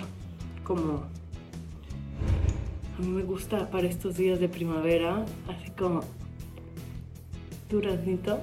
como... 0.64 1.04
A 2.96 3.00
mí 3.00 3.06
me 3.06 3.22
gusta 3.22 3.70
para 3.70 3.86
estos 3.86 4.16
días 4.16 4.40
de 4.40 4.48
primavera, 4.48 5.24
así 5.46 5.70
como 5.70 6.00
duraznito. 7.70 8.40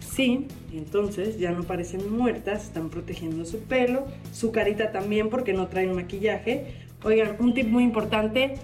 Sí, 0.00 0.46
entonces 0.72 1.38
ya 1.38 1.50
no 1.50 1.64
parecen 1.64 2.16
muertas, 2.16 2.64
están 2.64 2.90
protegiendo 2.90 3.44
su 3.44 3.60
pelo, 3.60 4.06
su 4.32 4.52
carita 4.52 4.92
también 4.92 5.30
porque 5.30 5.52
no 5.52 5.66
traen 5.68 5.94
maquillaje. 5.94 6.74
Oigan, 7.02 7.36
un 7.40 7.54
tip 7.54 7.66
muy 7.66 7.82
importante, 7.82 8.54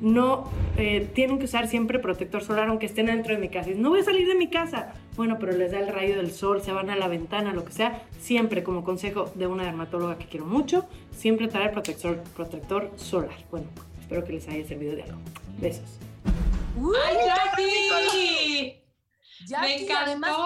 no 0.00 0.50
eh, 0.76 1.08
tienen 1.14 1.38
que 1.38 1.46
usar 1.46 1.68
siempre 1.68 1.98
protector 1.98 2.42
solar 2.42 2.68
aunque 2.68 2.86
estén 2.86 3.06
dentro 3.06 3.34
de 3.34 3.40
mi 3.40 3.48
casa. 3.48 3.70
No 3.74 3.90
voy 3.90 4.00
a 4.00 4.04
salir 4.04 4.26
de 4.28 4.34
mi 4.34 4.50
casa. 4.50 4.92
Bueno, 5.16 5.38
pero 5.40 5.52
les 5.52 5.72
da 5.72 5.78
el 5.78 5.88
rayo 5.88 6.16
del 6.16 6.30
sol, 6.32 6.60
se 6.62 6.72
van 6.72 6.90
a 6.90 6.96
la 6.96 7.08
ventana, 7.08 7.52
lo 7.52 7.64
que 7.64 7.72
sea. 7.72 8.02
Siempre, 8.20 8.62
como 8.62 8.84
consejo 8.84 9.30
de 9.34 9.46
una 9.46 9.64
dermatóloga 9.64 10.18
que 10.18 10.26
quiero 10.26 10.44
mucho, 10.46 10.86
siempre 11.10 11.48
traer 11.48 11.72
protector, 11.72 12.22
protector 12.34 12.90
solar. 12.96 13.36
Bueno, 13.50 13.66
espero 14.00 14.24
que 14.24 14.32
les 14.34 14.46
haya 14.48 14.66
servido 14.66 14.94
de 14.96 15.04
algo. 15.04 15.18
Besos. 15.58 15.98
¡Ay, 17.06 17.16
Jackie! 17.26 18.82
Jackie, 19.46 19.86
¡Me 19.86 19.94
además, 19.94 20.36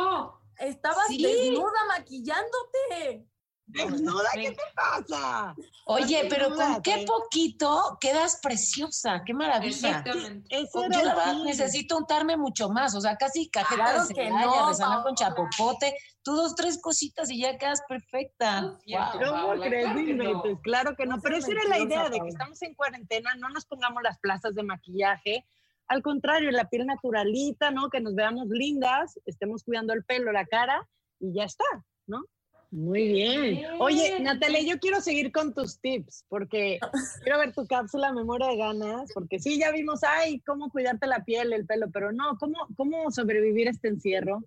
estabas 0.58 1.06
Sí. 1.08 1.22
desnuda 1.22 1.84
maquillándote. 1.88 3.26
Desnuda, 3.72 4.28
¿qué 4.34 4.50
te 4.50 4.62
pasa? 4.74 5.54
Oye, 5.86 6.26
pero 6.28 6.54
con 6.54 6.82
qué 6.82 7.04
poquito 7.06 7.98
quedas 8.00 8.40
preciosa, 8.42 9.22
qué 9.24 9.32
maravilla. 9.32 9.88
Exactamente. 9.88 10.66
Yo 10.72 10.88
la 10.88 11.14
verdad 11.14 11.44
necesito 11.44 11.96
untarme 11.96 12.36
mucho 12.36 12.68
más, 12.68 12.94
o 12.94 13.00
sea, 13.00 13.16
casi 13.16 13.48
cajeta 13.48 13.74
Claro 13.74 14.06
de 14.06 14.14
que 14.14 14.30
no, 14.30 14.68
resana 14.68 15.02
con 15.02 15.14
chapopote, 15.14 15.94
tú 16.22 16.34
dos, 16.34 16.54
tres 16.54 16.80
cositas 16.80 17.30
y 17.30 17.40
ya 17.40 17.58
quedas 17.58 17.82
perfecta. 17.88 18.78
¿Cómo 19.18 19.60
crees? 19.60 19.84
claro 19.84 20.04
que 20.04 20.14
no. 20.14 20.42
pues 20.42 20.58
claro 20.62 20.96
que 20.96 21.06
no, 21.06 21.16
No 21.16 21.22
pero 21.22 21.36
esa 21.36 21.52
era 21.52 21.64
la 21.64 21.78
idea 21.78 22.08
de 22.08 22.20
que 22.20 22.28
estamos 22.28 22.60
en 22.62 22.74
cuarentena, 22.74 23.34
no 23.36 23.48
nos 23.50 23.66
pongamos 23.66 24.02
las 24.02 24.18
plazas 24.18 24.54
de 24.54 24.62
maquillaje, 24.62 25.46
al 25.90 26.02
contrario, 26.02 26.52
la 26.52 26.68
piel 26.68 26.86
naturalita, 26.86 27.72
¿no? 27.72 27.90
Que 27.90 28.00
nos 28.00 28.14
veamos 28.14 28.46
lindas, 28.48 29.18
estemos 29.26 29.64
cuidando 29.64 29.92
el 29.92 30.04
pelo, 30.04 30.30
la 30.30 30.46
cara 30.46 30.88
y 31.18 31.34
ya 31.34 31.42
está, 31.42 31.64
¿no? 32.06 32.24
Muy 32.70 33.08
bien. 33.08 33.62
Oye, 33.80 34.20
Natalia, 34.20 34.60
yo 34.62 34.78
quiero 34.78 35.00
seguir 35.00 35.32
con 35.32 35.52
tus 35.54 35.80
tips 35.80 36.24
porque 36.28 36.78
quiero 37.24 37.38
ver 37.38 37.52
tu 37.52 37.66
cápsula, 37.66 38.12
me 38.12 38.22
muero 38.22 38.46
de 38.46 38.56
ganas, 38.56 39.10
porque 39.12 39.40
sí, 39.40 39.58
ya 39.58 39.72
vimos, 39.72 40.04
ay, 40.04 40.40
cómo 40.40 40.70
cuidarte 40.70 41.06
la 41.08 41.24
piel, 41.24 41.52
el 41.52 41.66
pelo, 41.66 41.90
pero 41.92 42.12
no, 42.12 42.36
¿cómo, 42.38 42.68
cómo 42.76 43.10
sobrevivir 43.10 43.66
este 43.68 43.88
encierro 43.88 44.44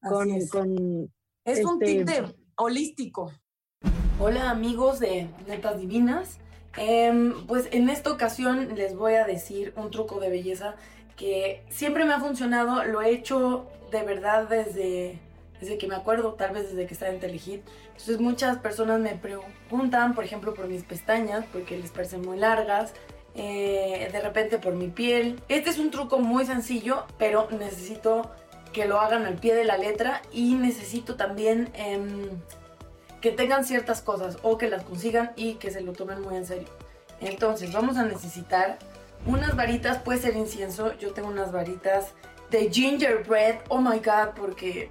con, 0.00 0.30
Así 0.30 0.38
es. 0.44 0.50
con 0.50 1.10
Es 1.44 1.64
un 1.64 1.82
Este- 1.82 1.86
tip 1.98 2.06
de 2.06 2.34
holístico. 2.56 3.32
Hola 4.20 4.50
amigos 4.50 5.00
de 5.00 5.28
Netas 5.48 5.80
Divinas. 5.80 6.38
Em, 6.76 7.46
pues 7.46 7.68
en 7.72 7.88
esta 7.88 8.12
ocasión 8.12 8.76
les 8.76 8.94
voy 8.96 9.14
a 9.14 9.24
decir 9.26 9.72
un 9.76 9.90
truco 9.90 10.20
de 10.20 10.28
belleza 10.28 10.76
que 11.16 11.64
siempre 11.70 12.04
me 12.04 12.12
ha 12.14 12.20
funcionado. 12.20 12.84
Lo 12.84 13.02
he 13.02 13.10
hecho 13.10 13.66
de 13.90 14.02
verdad 14.04 14.48
desde, 14.48 15.18
desde 15.60 15.78
que 15.78 15.86
me 15.86 15.94
acuerdo, 15.94 16.34
tal 16.34 16.52
vez 16.52 16.70
desde 16.70 16.86
que 16.86 16.94
estaba 16.94 17.12
en 17.12 17.20
Telehit. 17.20 17.62
Entonces 17.88 18.20
muchas 18.20 18.58
personas 18.58 19.00
me 19.00 19.14
preguntan, 19.14 20.14
por 20.14 20.24
ejemplo, 20.24 20.54
por 20.54 20.66
mis 20.68 20.82
pestañas, 20.82 21.44
porque 21.52 21.76
les 21.76 21.90
parecen 21.90 22.22
muy 22.22 22.38
largas. 22.38 22.92
eh, 23.34 24.08
de 24.12 24.20
repente 24.20 24.58
por 24.58 24.74
mi 24.74 24.88
piel. 24.88 25.40
Este 25.48 25.70
es 25.70 25.78
un 25.78 25.90
truco 25.90 26.18
muy 26.18 26.46
sencillo, 26.46 27.04
pero 27.18 27.48
necesito 27.50 28.30
que 28.72 28.84
lo 28.86 29.00
hagan 29.00 29.24
al 29.26 29.34
pie 29.34 29.54
de 29.54 29.64
la 29.64 29.76
letra 29.76 30.22
y 30.32 30.54
necesito 30.54 31.16
también 31.16 31.70
em, 31.74 32.28
que 33.20 33.30
tengan 33.30 33.64
ciertas 33.64 34.02
cosas 34.02 34.38
o 34.42 34.58
que 34.58 34.68
las 34.68 34.84
consigan 34.84 35.32
y 35.36 35.54
que 35.54 35.70
se 35.70 35.80
lo 35.80 35.92
tomen 35.92 36.20
muy 36.22 36.36
en 36.36 36.46
serio. 36.46 36.68
Entonces 37.20 37.72
vamos 37.72 37.96
a 37.96 38.04
necesitar 38.04 38.78
unas 39.26 39.56
varitas, 39.56 39.98
puede 39.98 40.20
ser 40.20 40.36
incienso. 40.36 40.96
Yo 40.98 41.12
tengo 41.12 41.28
unas 41.28 41.50
varitas 41.52 42.12
de 42.50 42.70
gingerbread. 42.70 43.60
Oh 43.68 43.80
my 43.80 43.98
god, 43.98 44.34
porque 44.36 44.90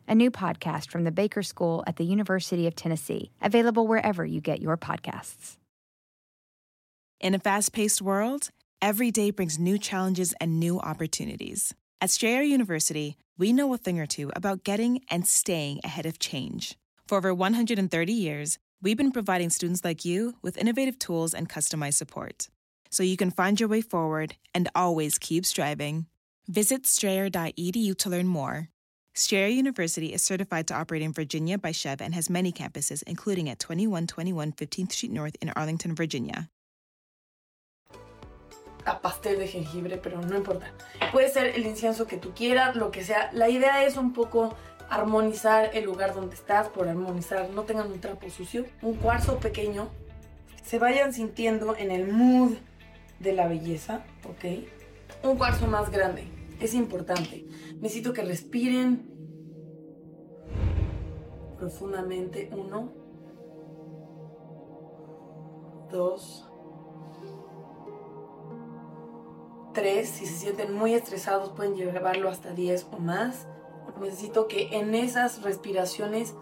a 0.11 0.15
new 0.15 0.29
podcast 0.29 0.89
from 0.89 1.05
the 1.05 1.11
Baker 1.11 1.41
School 1.41 1.85
at 1.87 1.95
the 1.95 2.03
University 2.03 2.67
of 2.67 2.75
Tennessee, 2.75 3.31
available 3.41 3.87
wherever 3.87 4.25
you 4.25 4.41
get 4.41 4.61
your 4.61 4.75
podcasts. 4.75 5.55
In 7.21 7.33
a 7.33 7.39
fast 7.39 7.71
paced 7.71 8.01
world, 8.01 8.49
every 8.81 9.09
day 9.09 9.31
brings 9.31 9.57
new 9.57 9.77
challenges 9.77 10.33
and 10.41 10.59
new 10.59 10.81
opportunities. 10.81 11.73
At 12.01 12.09
Strayer 12.09 12.41
University, 12.41 13.15
we 13.37 13.53
know 13.53 13.73
a 13.73 13.77
thing 13.77 14.01
or 14.01 14.05
two 14.05 14.33
about 14.35 14.65
getting 14.65 15.01
and 15.09 15.25
staying 15.25 15.79
ahead 15.85 16.05
of 16.05 16.19
change. 16.19 16.77
For 17.07 17.17
over 17.17 17.33
130 17.33 18.11
years, 18.11 18.59
we've 18.81 18.97
been 18.97 19.13
providing 19.13 19.49
students 19.49 19.85
like 19.85 20.03
you 20.03 20.33
with 20.41 20.57
innovative 20.57 20.99
tools 20.99 21.33
and 21.33 21.47
customized 21.47 21.93
support. 21.93 22.49
So 22.89 23.01
you 23.01 23.15
can 23.15 23.31
find 23.31 23.57
your 23.57 23.69
way 23.69 23.79
forward 23.79 24.35
and 24.53 24.67
always 24.75 25.17
keep 25.17 25.45
striving. 25.45 26.07
Visit 26.49 26.85
strayer.edu 26.85 27.97
to 27.97 28.09
learn 28.09 28.27
more. 28.27 28.67
Strayer 29.13 29.47
University 29.47 30.13
is 30.13 30.21
certified 30.21 30.67
to 30.67 30.73
operate 30.73 31.01
in 31.01 31.11
Virginia 31.11 31.57
by 31.57 31.73
Chev 31.73 32.01
and 32.01 32.15
has 32.15 32.29
many 32.29 32.53
campuses, 32.53 33.03
including 33.03 33.49
at 33.49 33.59
2121 33.59 34.53
15th 34.53 34.91
Street 34.93 35.11
North 35.11 35.35
in 35.41 35.49
Arlington, 35.55 35.93
Virginia. 35.95 36.49
a 38.83 38.99
pastel 38.99 39.37
de 39.37 39.47
jengibre, 39.47 39.97
pero 39.97 40.19
no 40.21 40.35
importa. 40.35 40.65
Puede 41.11 41.29
ser 41.29 41.55
el 41.55 41.67
incienso 41.67 42.07
que 42.07 42.17
tú 42.17 42.33
quieras, 42.33 42.75
lo 42.75 42.89
que 42.89 43.03
sea. 43.03 43.29
La 43.31 43.47
idea 43.47 43.85
es 43.85 43.95
un 43.95 44.11
poco 44.11 44.55
armonizar 44.89 45.69
el 45.75 45.85
lugar 45.85 46.15
donde 46.15 46.35
estás, 46.35 46.67
por 46.69 46.87
armonizar, 46.87 47.49
no 47.51 47.63
tengan 47.63 47.91
un 47.91 47.99
trapo 47.99 48.27
sucio, 48.31 48.65
un 48.81 48.95
cuarzo 48.95 49.37
pequeño, 49.39 49.89
se 50.63 50.79
vayan 50.79 51.13
sintiendo 51.13 51.75
en 51.77 51.91
el 51.91 52.07
mood 52.07 52.53
de 53.19 53.33
la 53.33 53.47
belleza, 53.47 54.03
¿ok? 54.23 54.65
Un 55.23 55.37
cuarzo 55.37 55.67
más 55.67 55.91
grande, 55.91 56.27
es 56.59 56.73
importante. 56.73 57.45
Necesito 57.81 58.13
que 58.13 58.21
respiren 58.21 59.09
profundamente. 61.57 62.49
Uno, 62.53 62.91
dos, 65.91 66.47
tres. 69.73 70.09
Si 70.09 70.27
se 70.27 70.37
sienten 70.37 70.73
muy 70.73 70.93
estresados 70.93 71.49
pueden 71.49 71.75
llevarlo 71.75 72.29
hasta 72.29 72.53
10 72.53 72.87
o 72.91 72.99
más. 72.99 73.47
Necesito 73.99 74.47
que 74.47 74.77
en 74.77 74.93
esas 74.95 75.41
respiraciones 75.41 76.35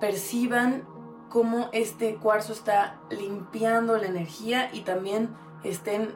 perciban 0.00 0.84
cómo 1.28 1.70
este 1.72 2.16
cuarzo 2.16 2.52
está 2.52 3.00
limpiando 3.10 3.96
la 3.96 4.06
energía 4.06 4.70
y 4.72 4.80
también 4.80 5.34
estén 5.64 6.14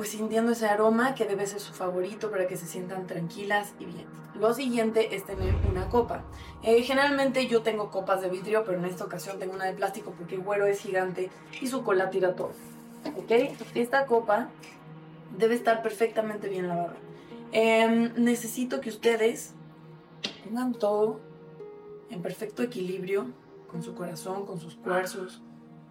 pues 0.00 0.12
sintiendo 0.12 0.52
ese 0.52 0.66
aroma 0.66 1.14
que 1.14 1.26
debe 1.26 1.46
ser 1.46 1.60
su 1.60 1.74
favorito 1.74 2.30
para 2.30 2.46
que 2.46 2.56
se 2.56 2.64
sientan 2.64 3.06
tranquilas 3.06 3.74
y 3.78 3.84
bien. 3.84 4.06
Lo 4.34 4.54
siguiente 4.54 5.14
es 5.14 5.26
tener 5.26 5.54
una 5.70 5.90
copa. 5.90 6.24
Eh, 6.62 6.82
generalmente 6.84 7.46
yo 7.48 7.60
tengo 7.60 7.90
copas 7.90 8.22
de 8.22 8.30
vidrio, 8.30 8.64
pero 8.64 8.78
en 8.78 8.86
esta 8.86 9.04
ocasión 9.04 9.38
tengo 9.38 9.52
una 9.52 9.66
de 9.66 9.74
plástico 9.74 10.14
porque 10.16 10.36
el 10.36 10.40
güero 10.40 10.64
es 10.64 10.80
gigante 10.80 11.28
y 11.60 11.66
su 11.66 11.84
cola 11.84 12.08
tira 12.08 12.34
todo. 12.34 12.52
¿Ok? 13.14 13.30
Esta 13.74 14.06
copa 14.06 14.48
debe 15.36 15.54
estar 15.54 15.82
perfectamente 15.82 16.48
bien 16.48 16.68
lavada. 16.68 16.96
Em, 17.52 18.14
necesito 18.16 18.80
que 18.80 18.88
ustedes 18.88 19.52
pongan 20.46 20.72
todo 20.72 21.20
en 22.08 22.22
perfecto 22.22 22.62
equilibrio 22.62 23.26
con 23.70 23.82
su 23.82 23.94
corazón, 23.94 24.46
con 24.46 24.58
sus 24.58 24.76
cuarzos, 24.76 25.42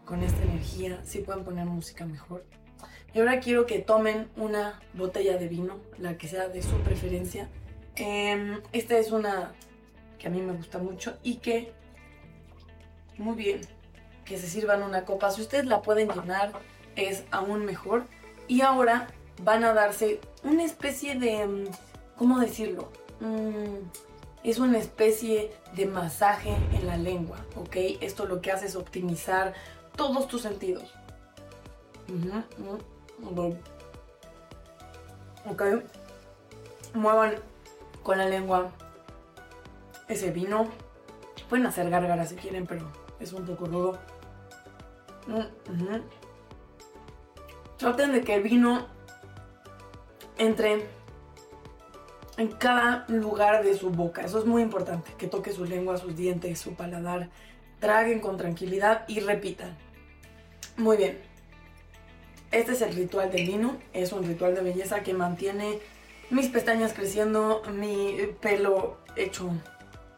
con 0.04 0.24
esta 0.24 0.42
energía. 0.42 1.00
Si 1.06 1.20
pueden 1.20 1.44
poner 1.44 1.68
música 1.68 2.08
mejor. 2.08 2.44
Y 3.14 3.20
ahora 3.20 3.40
quiero 3.40 3.66
que 3.66 3.80
tomen 3.80 4.30
una 4.38 4.80
botella 4.94 5.38
de 5.38 5.48
vino, 5.48 5.80
la 5.98 6.18
que 6.18 6.28
sea 6.28 6.48
de 6.48 6.62
su 6.62 6.78
preferencia. 6.82 7.50
Em, 7.96 8.62
esta 8.72 8.98
es 8.98 9.12
una 9.12 9.54
que 10.18 10.28
a 10.28 10.30
mí 10.30 10.42
me 10.42 10.54
gusta 10.54 10.78
mucho 10.78 11.18
y 11.24 11.36
que, 11.38 11.74
muy 13.18 13.36
bien, 13.36 13.62
que 14.26 14.38
se 14.38 14.48
sirvan 14.48 14.84
una 14.84 15.06
copa. 15.06 15.32
Si 15.32 15.42
ustedes 15.42 15.66
la 15.66 15.82
pueden 15.82 16.10
llenar, 16.10 16.52
es 16.96 17.24
aún 17.32 17.66
mejor. 17.66 18.06
Y 18.48 18.62
ahora 18.62 19.08
van 19.44 19.64
a 19.64 19.74
darse 19.74 20.20
una 20.44 20.64
especie 20.64 21.16
de, 21.16 21.48
mm, 21.48 21.66
¿cómo 22.18 22.40
decirlo? 22.40 22.92
Mm, 23.20 23.90
es 24.44 24.60
una 24.60 24.78
especie 24.78 25.52
de 25.76 25.86
masaje 25.86 26.56
en 26.74 26.88
la 26.88 26.98
lengua, 26.98 27.38
¿ok? 27.56 27.76
Esto 28.02 28.26
lo 28.26 28.42
que 28.42 28.52
hace 28.52 28.68
es 28.68 28.76
optimizar 28.76 29.54
todos 29.96 30.28
tus 30.28 30.42
sentidos. 30.44 30.94
Ok. 35.50 35.64
Muevan 36.94 37.36
con 38.04 38.18
la 38.18 38.26
lengua 38.26 38.72
ese 40.08 40.32
vino. 40.32 40.68
Pueden 41.50 41.66
hacer 41.66 41.90
gárgaras 41.90 42.30
si 42.30 42.36
quieren, 42.36 42.68
pero 42.68 42.92
es 43.20 43.34
un 43.34 43.46
poco 43.46 43.66
rudo. 43.66 44.00
Traten 47.78 48.12
de 48.12 48.22
que 48.22 48.36
el 48.36 48.44
vino 48.44 48.88
entre 50.38 50.86
en 52.38 52.48
cada 52.48 53.06
lugar 53.08 53.64
de 53.64 53.78
su 53.78 53.90
boca. 53.90 54.24
Eso 54.24 54.40
es 54.40 54.46
muy 54.46 54.62
importante. 54.62 55.14
Que 55.18 55.28
toque 55.28 55.52
su 55.52 55.66
lengua, 55.66 55.98
sus 55.98 56.16
dientes, 56.16 56.60
su 56.60 56.74
paladar. 56.74 57.30
Traguen 57.80 58.20
con 58.20 58.38
tranquilidad 58.38 59.06
y 59.08 59.20
repitan. 59.20 59.78
Muy 60.78 60.98
bien. 60.98 61.29
Este 62.52 62.72
es 62.72 62.82
el 62.82 62.94
ritual 62.96 63.32
del 63.32 63.46
vino. 63.46 63.78
Es 63.94 64.12
un 64.12 64.24
ritual 64.24 64.56
de 64.56 64.62
belleza 64.62 65.02
que 65.02 65.14
mantiene 65.14 65.80
mis 66.30 66.48
pestañas 66.48 66.94
creciendo, 66.94 67.62
mi 67.74 68.18
pelo 68.42 68.98
hecho 69.16 69.50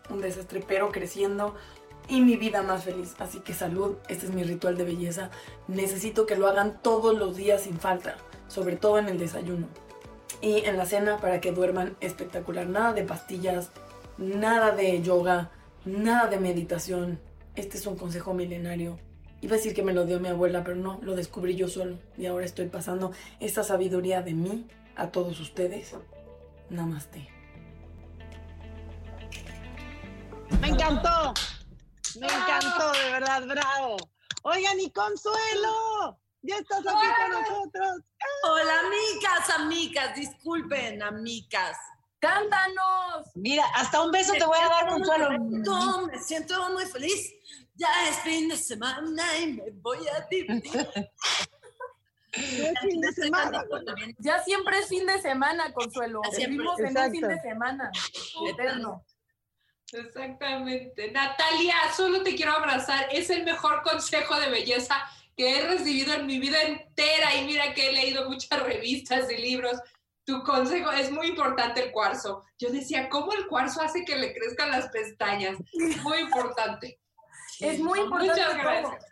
un 0.10 0.22
desastre, 0.22 0.64
pero 0.68 0.92
creciendo 0.92 1.56
y 2.08 2.22
mi 2.22 2.36
vida 2.36 2.62
más 2.62 2.84
feliz. 2.84 3.16
Así 3.20 3.40
que 3.40 3.54
salud, 3.54 3.96
este 4.10 4.26
es 4.26 4.34
mi 4.34 4.44
ritual 4.44 4.78
de 4.78 4.84
belleza. 4.84 5.30
Necesito 5.68 6.26
que 6.26 6.36
lo 6.36 6.48
hagan 6.48 6.82
todos 6.82 7.18
los 7.18 7.38
días 7.38 7.64
sin 7.64 7.80
falta, 7.80 8.18
sobre 8.48 8.76
todo 8.76 9.00
en 9.00 9.08
el 9.08 9.18
desayuno 9.18 9.68
y 10.42 10.66
en 10.66 10.78
la 10.78 10.86
cena 10.86 11.18
para 11.18 11.40
que 11.40 11.52
duerman 11.52 11.96
espectacular. 12.02 12.68
Nada 12.68 12.94
de 12.94 13.04
pastillas, 13.04 13.72
nada 14.18 14.72
de 14.72 15.02
yoga, 15.02 15.52
nada 15.86 16.28
de 16.28 16.40
meditación. 16.40 17.20
Este 17.56 17.78
es 17.78 17.88
un 17.88 17.96
consejo 17.96 18.34
milenario. 18.34 19.00
Iba 19.42 19.56
a 19.56 19.58
decir 19.58 19.74
que 19.74 19.82
me 19.82 19.94
lo 19.94 20.06
dio 20.06 20.20
mi 20.20 20.28
abuela, 20.30 20.64
pero 20.64 20.76
no, 20.76 21.00
lo 21.02 21.16
descubrí 21.16 21.56
yo 21.56 21.68
solo. 21.68 21.98
Y 22.16 22.28
ahora 22.28 22.46
estoy 22.46 22.68
pasando 22.68 23.12
esta 23.40 23.64
sabiduría 23.64 24.22
de 24.22 24.34
mí 24.34 24.68
a 24.96 25.08
todos 25.12 25.40
ustedes. 25.40 25.96
Namaste. 26.70 27.28
Me 30.62 30.68
encantó. 30.68 31.34
Me 32.20 32.28
encantó, 32.28 32.92
de 32.92 33.12
verdad, 33.12 33.48
bravo. 33.48 33.98
Oigan, 34.44 34.80
y 34.80 34.92
Consuelo, 34.92 36.20
ya 36.44 36.58
estás 36.58 36.80
aquí 36.80 37.08
con 37.18 37.42
nosotros. 37.42 38.02
Hola, 38.44 38.74
amigas, 38.80 39.50
amigas, 39.58 40.16
disculpen, 40.16 41.02
amigas. 41.02 41.78
¡Cántanos! 42.20 43.26
Mira, 43.34 43.66
hasta 43.76 44.04
un 44.04 44.12
beso 44.12 44.34
te 44.34 44.46
voy 44.46 44.58
a 44.60 44.70
dar, 44.70 44.88
Consuelo. 44.88 45.30
No, 45.40 46.06
me 46.06 46.20
siento 46.20 46.70
muy 46.70 46.86
feliz. 46.86 47.34
Ya 47.82 48.10
es 48.10 48.20
fin 48.20 48.48
de 48.48 48.58
semana 48.58 49.24
y 49.40 49.54
me 49.54 49.72
voy 49.72 49.98
a 50.08 50.28
divertir. 50.30 50.88
Es 52.34 52.80
fin 52.80 53.02
de 53.02 53.12
semana. 53.12 53.62
Ya 54.20 54.42
siempre 54.44 54.78
es 54.78 54.88
fin 54.88 55.06
de 55.06 55.20
semana, 55.20 55.74
Consuelo. 55.74 56.22
Ya 56.24 56.32
siempre. 56.32 56.60
Vivimos 56.60 56.80
en 56.80 56.86
un 56.86 56.92
Exacto. 56.92 57.12
fin 57.12 57.28
de 57.28 57.42
semana. 57.42 57.92
Eterno. 58.48 59.06
Exactamente. 59.92 61.12
Natalia, 61.12 61.76
solo 61.94 62.24
te 62.24 62.34
quiero 62.34 62.54
abrazar. 62.54 63.10
Es 63.12 63.30
el 63.32 63.44
mejor 63.44 63.82
consejo 63.82 64.40
de 64.40 64.50
belleza 64.50 64.96
que 65.36 65.58
he 65.58 65.68
recibido 65.68 66.14
en 66.14 66.26
mi 66.26 66.40
vida 66.40 66.62
entera. 66.62 67.36
Y 67.36 67.46
mira 67.48 67.74
que 67.74 67.90
he 67.90 67.92
leído 67.92 68.30
muchas 68.30 68.64
revistas 68.64 69.30
y 69.30 69.36
libros. 69.36 69.78
Tu 70.24 70.42
consejo 70.44 70.90
es 70.94 71.12
muy 71.12 71.28
importante 71.28 71.84
el 71.84 71.92
cuarzo. 71.92 72.46
Yo 72.58 72.70
decía, 72.70 73.10
¿cómo 73.10 73.34
el 73.34 73.48
cuarzo 73.48 73.82
hace 73.82 74.06
que 74.06 74.16
le 74.16 74.34
crezcan 74.34 74.72
las 74.72 74.88
pestañas? 74.88 75.58
Muy 76.02 76.20
importante. 76.20 77.01
Es 77.62 77.80
muy 77.80 78.00
importante 78.00 78.34
Muchas 78.42 78.58
gracias. 78.58 79.06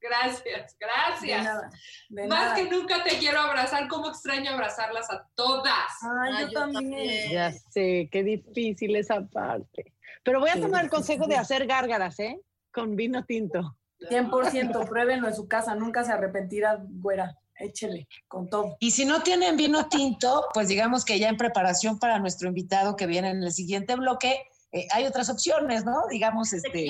Gracias, 0.00 0.76
gracias. 0.78 1.20
De 1.42 1.44
nada, 1.44 1.70
de 2.10 2.26
Más 2.28 2.44
nada. 2.44 2.54
que 2.54 2.70
nunca 2.70 3.02
te 3.02 3.18
quiero 3.18 3.40
abrazar. 3.40 3.88
¿Cómo 3.88 4.08
extraño 4.08 4.52
abrazarlas 4.52 5.10
a 5.10 5.26
todas? 5.34 5.90
Ay, 6.22 6.44
yo 6.44 6.50
también. 6.52 7.30
Ya 7.32 7.52
sé, 7.70 8.08
qué 8.12 8.22
difícil 8.22 8.94
esa 8.94 9.22
parte. 9.26 9.94
Pero 10.22 10.38
voy 10.40 10.50
a 10.50 10.54
Sí, 10.54 10.60
tomar 10.60 10.84
el 10.84 10.90
consejo 10.90 11.24
sí. 11.24 11.30
de 11.30 11.36
hacer 11.36 11.66
gárgaras, 11.66 12.20
¿eh? 12.20 12.38
Con 12.72 12.94
vino 12.94 13.24
tinto. 13.24 13.76
100%, 14.00 14.86
pruébenlo 14.88 15.28
en 15.28 15.34
su 15.34 15.48
casa, 15.48 15.74
nunca 15.74 16.04
se 16.04 16.12
arrepentirá, 16.12 16.78
güera. 16.88 17.34
Échele, 17.58 18.06
con 18.28 18.50
todo. 18.50 18.76
Y 18.80 18.90
si 18.90 19.06
no 19.06 19.22
tienen 19.22 19.56
vino 19.56 19.88
tinto, 19.88 20.46
pues 20.52 20.68
digamos 20.68 21.06
que 21.06 21.18
ya 21.18 21.30
en 21.30 21.38
preparación 21.38 21.98
para 21.98 22.18
nuestro 22.18 22.48
invitado 22.48 22.96
que 22.96 23.06
viene 23.06 23.30
en 23.30 23.42
el 23.42 23.50
siguiente 23.50 23.96
bloque, 23.96 24.42
eh, 24.72 24.86
hay 24.92 25.06
otras 25.06 25.30
opciones, 25.30 25.86
¿no? 25.86 26.02
Digamos, 26.10 26.52
este. 26.52 26.86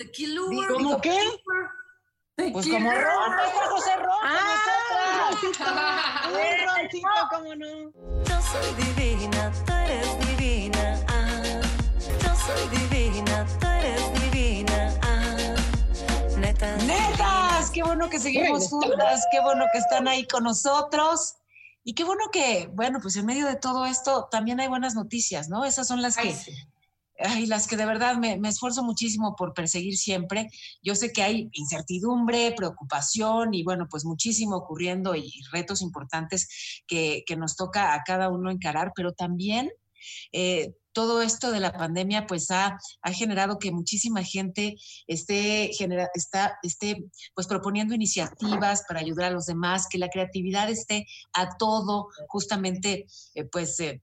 Tequila. 0.00 0.40
Digo, 0.48 0.74
¿Cómo 0.74 1.00
qué? 1.02 1.18
Pues 2.52 2.66
como 2.66 2.90
está 2.90 3.68
José 3.68 3.96
Ron. 3.98 4.18
¡Ah! 4.24 5.30
Un 6.26 6.66
roncito, 6.80 7.08
cómo 7.28 7.54
no. 7.54 7.92
Yo 8.24 8.40
soy 8.40 8.74
divina, 8.82 9.52
tú 9.66 9.72
eres 9.74 10.26
divina. 10.26 11.04
Ah, 11.06 11.60
yo 12.22 12.34
soy 12.34 12.78
divina, 12.88 13.46
tú 13.60 13.66
eres 13.66 14.22
divina. 14.22 14.94
Ah, 15.02 15.36
neta. 16.38 16.76
Netas, 16.76 17.70
qué 17.70 17.82
bueno 17.82 18.08
que 18.08 18.18
seguimos 18.18 18.70
juntas, 18.70 19.26
qué 19.30 19.40
bueno 19.40 19.66
que 19.70 19.80
están 19.80 20.08
ahí 20.08 20.26
con 20.26 20.44
nosotros. 20.44 21.34
Y 21.84 21.92
qué 21.92 22.04
bueno 22.04 22.24
que, 22.32 22.70
bueno, 22.72 23.00
pues 23.02 23.16
en 23.16 23.26
medio 23.26 23.46
de 23.46 23.56
todo 23.56 23.84
esto 23.84 24.28
también 24.30 24.60
hay 24.60 24.68
buenas 24.68 24.94
noticias, 24.94 25.50
¿no? 25.50 25.66
Esas 25.66 25.86
son 25.86 26.00
las 26.00 26.16
que, 26.16 26.34
ay, 27.22 27.46
las 27.46 27.66
que 27.66 27.76
de 27.76 27.86
verdad 27.86 28.16
me, 28.16 28.38
esfuerzo 28.48 28.82
muchísimo 28.82 29.34
por 29.36 29.54
perseguir 29.54 29.96
siempre. 29.96 30.48
Yo 30.82 30.94
sé 30.94 31.12
que 31.12 31.22
hay 31.22 31.48
incertidumbre, 31.52 32.52
preocupación 32.56 33.54
y 33.54 33.62
bueno, 33.62 33.86
pues 33.90 34.04
muchísimo 34.04 34.56
ocurriendo 34.56 35.14
y, 35.14 35.30
retos 35.52 35.82
importantes 35.82 36.48
que, 36.86 37.24
nos 37.38 37.56
toca 37.56 37.94
a 37.94 38.02
cada 38.02 38.28
uno 38.28 38.50
encarar, 38.50 38.92
pero 38.94 39.12
también 39.12 39.70
eh, 40.32 40.74
todo 40.92 41.22
esto 41.22 41.50
de 41.50 41.60
la 41.60 41.72
pandemia 41.72 42.26
pues 42.26 42.50
ha, 42.50 42.78
ha 43.02 43.12
generado 43.12 43.58
que 43.58 43.72
muchísima 43.72 44.22
gente 44.22 44.76
esté, 45.06 45.70
genera, 45.72 46.08
está, 46.14 46.58
esté 46.62 47.04
pues 47.34 47.46
proponiendo 47.46 47.94
iniciativas 47.94 48.82
para 48.88 49.00
ayudar 49.00 49.26
a 49.26 49.34
los 49.34 49.46
demás, 49.46 49.86
que 49.88 49.98
la 49.98 50.08
creatividad 50.08 50.68
esté 50.68 51.06
a 51.32 51.56
todo, 51.56 52.08
justamente 52.28 53.06
eh, 53.34 53.44
pues 53.44 53.78
eh, 53.80 54.02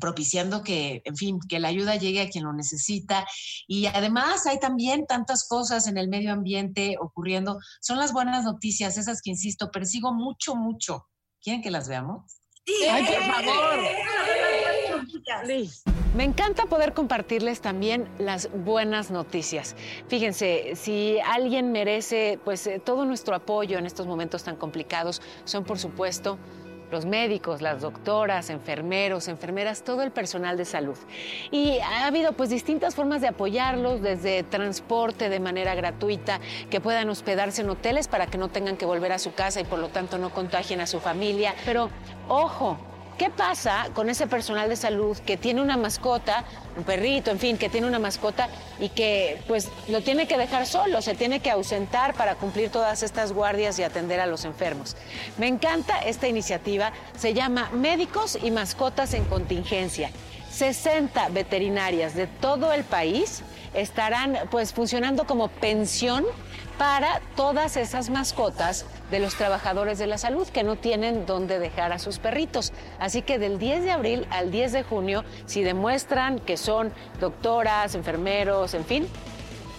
propiciando 0.00 0.62
que, 0.62 1.02
en 1.04 1.16
fin, 1.16 1.38
que 1.48 1.60
la 1.60 1.68
ayuda 1.68 1.96
llegue 1.96 2.20
a 2.22 2.28
quien 2.28 2.44
lo 2.44 2.52
necesita. 2.52 3.26
Y 3.66 3.86
además 3.86 4.46
hay 4.46 4.58
también 4.58 5.06
tantas 5.06 5.46
cosas 5.48 5.86
en 5.86 5.98
el 5.98 6.08
medio 6.08 6.32
ambiente 6.32 6.96
ocurriendo. 7.00 7.58
Son 7.80 7.98
las 7.98 8.12
buenas 8.12 8.44
noticias, 8.44 8.98
esas 8.98 9.22
que, 9.22 9.30
insisto, 9.30 9.70
persigo 9.70 10.12
mucho, 10.12 10.56
mucho. 10.56 11.06
¿Quieren 11.40 11.62
que 11.62 11.70
las 11.70 11.88
veamos? 11.88 12.40
¡Ay, 12.90 13.04
por 13.04 13.22
favor! 13.22 13.80
Me 16.14 16.24
encanta 16.24 16.66
poder 16.66 16.94
compartirles 16.94 17.60
también 17.60 18.08
las 18.18 18.48
buenas 18.64 19.10
noticias. 19.10 19.74
Fíjense, 20.08 20.76
si 20.76 21.18
alguien 21.20 21.72
merece 21.72 22.38
pues 22.44 22.66
eh, 22.66 22.78
todo 22.78 23.04
nuestro 23.04 23.34
apoyo 23.34 23.78
en 23.78 23.86
estos 23.86 24.06
momentos 24.06 24.44
tan 24.44 24.56
complicados, 24.56 25.20
son 25.44 25.64
por 25.64 25.78
supuesto 25.78 26.38
los 26.94 27.06
médicos, 27.06 27.60
las 27.60 27.82
doctoras, 27.82 28.50
enfermeros, 28.50 29.26
enfermeras, 29.26 29.82
todo 29.82 30.02
el 30.02 30.12
personal 30.12 30.56
de 30.56 30.64
salud. 30.64 30.96
Y 31.50 31.78
ha 31.80 32.06
habido 32.06 32.32
pues 32.32 32.50
distintas 32.50 32.94
formas 32.94 33.20
de 33.20 33.28
apoyarlos, 33.28 34.00
desde 34.00 34.44
transporte 34.44 35.28
de 35.28 35.40
manera 35.40 35.74
gratuita, 35.74 36.40
que 36.70 36.80
puedan 36.80 37.10
hospedarse 37.10 37.62
en 37.62 37.70
hoteles 37.70 38.06
para 38.06 38.28
que 38.28 38.38
no 38.38 38.48
tengan 38.48 38.76
que 38.76 38.86
volver 38.86 39.10
a 39.10 39.18
su 39.18 39.34
casa 39.34 39.60
y 39.60 39.64
por 39.64 39.80
lo 39.80 39.88
tanto 39.88 40.18
no 40.18 40.30
contagien 40.30 40.80
a 40.80 40.86
su 40.86 41.00
familia. 41.00 41.54
Pero 41.64 41.90
ojo, 42.28 42.78
¿Qué 43.18 43.30
pasa 43.30 43.86
con 43.94 44.10
ese 44.10 44.26
personal 44.26 44.68
de 44.68 44.74
salud 44.74 45.16
que 45.18 45.36
tiene 45.36 45.62
una 45.62 45.76
mascota, 45.76 46.42
un 46.76 46.82
perrito, 46.82 47.30
en 47.30 47.38
fin, 47.38 47.56
que 47.56 47.68
tiene 47.68 47.86
una 47.86 48.00
mascota 48.00 48.48
y 48.80 48.88
que 48.88 49.40
pues 49.46 49.68
lo 49.86 50.00
tiene 50.00 50.26
que 50.26 50.36
dejar 50.36 50.66
solo, 50.66 51.00
se 51.00 51.14
tiene 51.14 51.38
que 51.38 51.52
ausentar 51.52 52.14
para 52.14 52.34
cumplir 52.34 52.70
todas 52.70 53.04
estas 53.04 53.32
guardias 53.32 53.78
y 53.78 53.84
atender 53.84 54.18
a 54.18 54.26
los 54.26 54.44
enfermos? 54.44 54.96
Me 55.38 55.46
encanta 55.46 56.00
esta 56.00 56.26
iniciativa, 56.26 56.92
se 57.16 57.34
llama 57.34 57.70
Médicos 57.72 58.36
y 58.42 58.50
Mascotas 58.50 59.14
en 59.14 59.24
Contingencia. 59.26 60.10
60 60.50 61.28
veterinarias 61.28 62.14
de 62.14 62.26
todo 62.26 62.72
el 62.72 62.82
país 62.82 63.42
estarán 63.74 64.38
pues 64.50 64.72
funcionando 64.72 65.24
como 65.24 65.48
pensión 65.48 66.24
para 66.78 67.20
todas 67.36 67.76
esas 67.76 68.10
mascotas 68.10 68.86
de 69.10 69.18
los 69.20 69.34
trabajadores 69.34 69.98
de 69.98 70.06
la 70.06 70.18
salud 70.18 70.48
que 70.48 70.62
no 70.62 70.76
tienen 70.76 71.26
dónde 71.26 71.58
dejar 71.58 71.92
a 71.92 71.98
sus 71.98 72.18
perritos. 72.18 72.72
Así 72.98 73.22
que 73.22 73.38
del 73.38 73.58
10 73.58 73.84
de 73.84 73.90
abril 73.90 74.26
al 74.30 74.50
10 74.50 74.72
de 74.72 74.82
junio, 74.82 75.24
si 75.46 75.62
demuestran 75.62 76.38
que 76.38 76.56
son 76.56 76.92
doctoras, 77.20 77.94
enfermeros, 77.94 78.74
en 78.74 78.84
fin, 78.84 79.06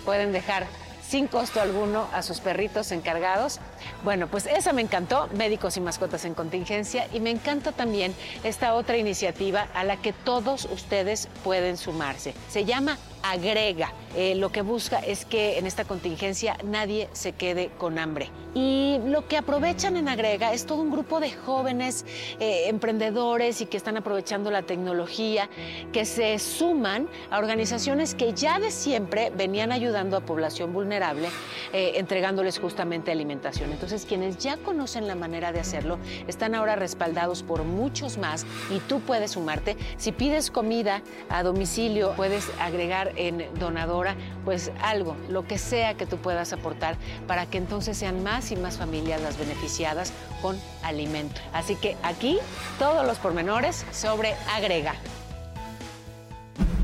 pueden 0.05 0.31
dejar 0.31 0.65
sin 1.07 1.27
costo 1.27 1.61
alguno 1.61 2.07
a 2.13 2.21
sus 2.21 2.39
perritos 2.39 2.91
encargados. 2.91 3.59
Bueno, 4.03 4.27
pues 4.27 4.45
esa 4.45 4.73
me 4.73 4.81
encantó, 4.81 5.27
Médicos 5.33 5.77
y 5.77 5.81
Mascotas 5.81 6.25
en 6.25 6.33
Contingencia, 6.33 7.07
y 7.13 7.19
me 7.19 7.31
encanta 7.31 7.71
también 7.71 8.13
esta 8.43 8.73
otra 8.75 8.97
iniciativa 8.97 9.67
a 9.73 9.83
la 9.83 9.97
que 9.97 10.13
todos 10.13 10.65
ustedes 10.65 11.27
pueden 11.43 11.77
sumarse. 11.77 12.33
Se 12.49 12.65
llama 12.65 12.97
Agrega. 13.25 13.91
Eh, 14.15 14.35
lo 14.35 14.51
que 14.51 14.61
busca 14.61 14.99
es 14.99 15.25
que 15.25 15.57
en 15.57 15.65
esta 15.65 15.83
contingencia 15.83 16.57
nadie 16.63 17.09
se 17.13 17.31
quede 17.31 17.69
con 17.77 17.97
hambre. 17.97 18.29
Y 18.53 18.99
lo 19.05 19.27
que 19.27 19.35
aprovechan 19.35 19.97
en 19.97 20.07
Agrega 20.07 20.53
es 20.53 20.65
todo 20.65 20.81
un 20.81 20.91
grupo 20.91 21.19
de 21.19 21.31
jóvenes 21.31 22.05
eh, 22.39 22.65
emprendedores 22.67 23.59
y 23.61 23.65
que 23.65 23.77
están 23.77 23.97
aprovechando 23.97 24.51
la 24.51 24.61
tecnología, 24.61 25.49
que 25.91 26.05
se 26.05 26.37
suman 26.39 27.09
a 27.31 27.39
organizaciones 27.39 28.15
que 28.15 28.33
ya 28.33 28.59
de 28.59 28.71
siempre 28.71 29.31
venían 29.35 29.71
ayudando 29.71 30.15
a 30.15 30.21
población 30.21 30.71
vulnerable, 30.71 31.27
eh, 31.73 31.93
entregándoles 31.95 32.59
justamente 32.59 33.11
alimentación. 33.11 33.64
Entonces, 33.71 34.05
quienes 34.05 34.37
ya 34.37 34.57
conocen 34.57 35.07
la 35.07 35.15
manera 35.15 35.51
de 35.51 35.59
hacerlo, 35.59 35.99
están 36.27 36.55
ahora 36.55 36.75
respaldados 36.75 37.43
por 37.43 37.63
muchos 37.63 38.17
más 38.17 38.45
y 38.69 38.79
tú 38.79 38.99
puedes 39.01 39.31
sumarte. 39.31 39.77
Si 39.97 40.11
pides 40.11 40.51
comida 40.51 41.01
a 41.29 41.43
domicilio, 41.43 42.13
puedes 42.15 42.49
agregar 42.59 43.13
en 43.15 43.47
donadora, 43.59 44.15
pues 44.43 44.71
algo, 44.81 45.15
lo 45.29 45.47
que 45.47 45.57
sea 45.57 45.95
que 45.95 46.05
tú 46.05 46.17
puedas 46.17 46.53
aportar 46.53 46.97
para 47.27 47.45
que 47.45 47.57
entonces 47.57 47.97
sean 47.97 48.23
más 48.23 48.51
y 48.51 48.55
más 48.55 48.77
familias 48.77 49.21
las 49.21 49.37
beneficiadas 49.37 50.11
con 50.41 50.59
alimento. 50.83 51.41
Así 51.53 51.75
que 51.75 51.97
aquí 52.03 52.39
todos 52.79 53.05
los 53.05 53.17
pormenores 53.17 53.85
sobre 53.91 54.35
agrega. 54.53 54.95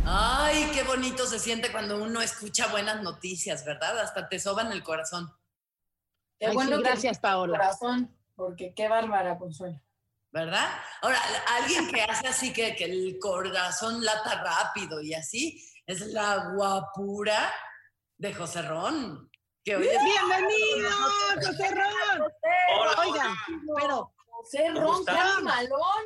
Ay, 0.06 0.70
qué 0.74 0.84
bonito 0.84 1.26
se 1.26 1.40
siente 1.40 1.72
cuando 1.72 2.04
uno 2.04 2.22
escucha 2.22 2.68
buenas 2.68 3.02
noticias, 3.02 3.64
¿verdad? 3.64 4.00
Hasta 4.00 4.28
te 4.28 4.40
soban 4.40 4.72
el 4.72 4.84
corazón. 4.84 5.32
Qué 6.42 6.48
Ay, 6.48 6.56
bueno 6.56 6.78
sí, 6.78 6.82
gracias, 6.84 7.20
Paola. 7.20 7.56
Corazón, 7.60 8.18
porque 8.36 8.74
qué 8.74 8.88
bárbara, 8.88 9.38
Consuelo. 9.38 9.80
¿Verdad? 10.32 10.70
Ahora, 11.04 11.20
alguien 11.60 11.88
que 11.92 12.02
hace 12.02 12.28
así 12.30 12.52
que, 12.52 12.76
que 12.76 12.86
el 12.86 13.20
corazón 13.20 14.04
lata 14.04 14.42
rápido 14.44 15.00
y 15.04 15.14
así, 15.14 15.64
es 15.86 16.02
la 16.08 16.52
guapura 16.56 17.54
de 18.18 18.34
José 18.34 18.64
Ron. 18.64 19.30
Que 19.64 19.76
hoy 19.76 19.86
es- 19.88 20.00
¡Bienvenido, 20.04 20.90
José 21.36 21.76
Ron! 21.76 22.22
Hola, 22.80 23.02
Oigan, 23.06 23.36
pero 23.80 24.12
José 24.26 24.66
¿Cómo 24.74 24.80
Ron, 25.04 25.44
malón. 25.44 26.04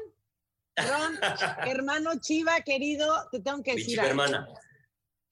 Ron, 0.75 1.17
hermano 1.65 2.19
Chiva, 2.19 2.59
querido, 2.59 3.29
te 3.31 3.39
tengo 3.39 3.63
que 3.63 3.75
Mi 3.75 3.77
decir 3.77 4.01
algo. 4.01 4.09
hermana. 4.09 4.49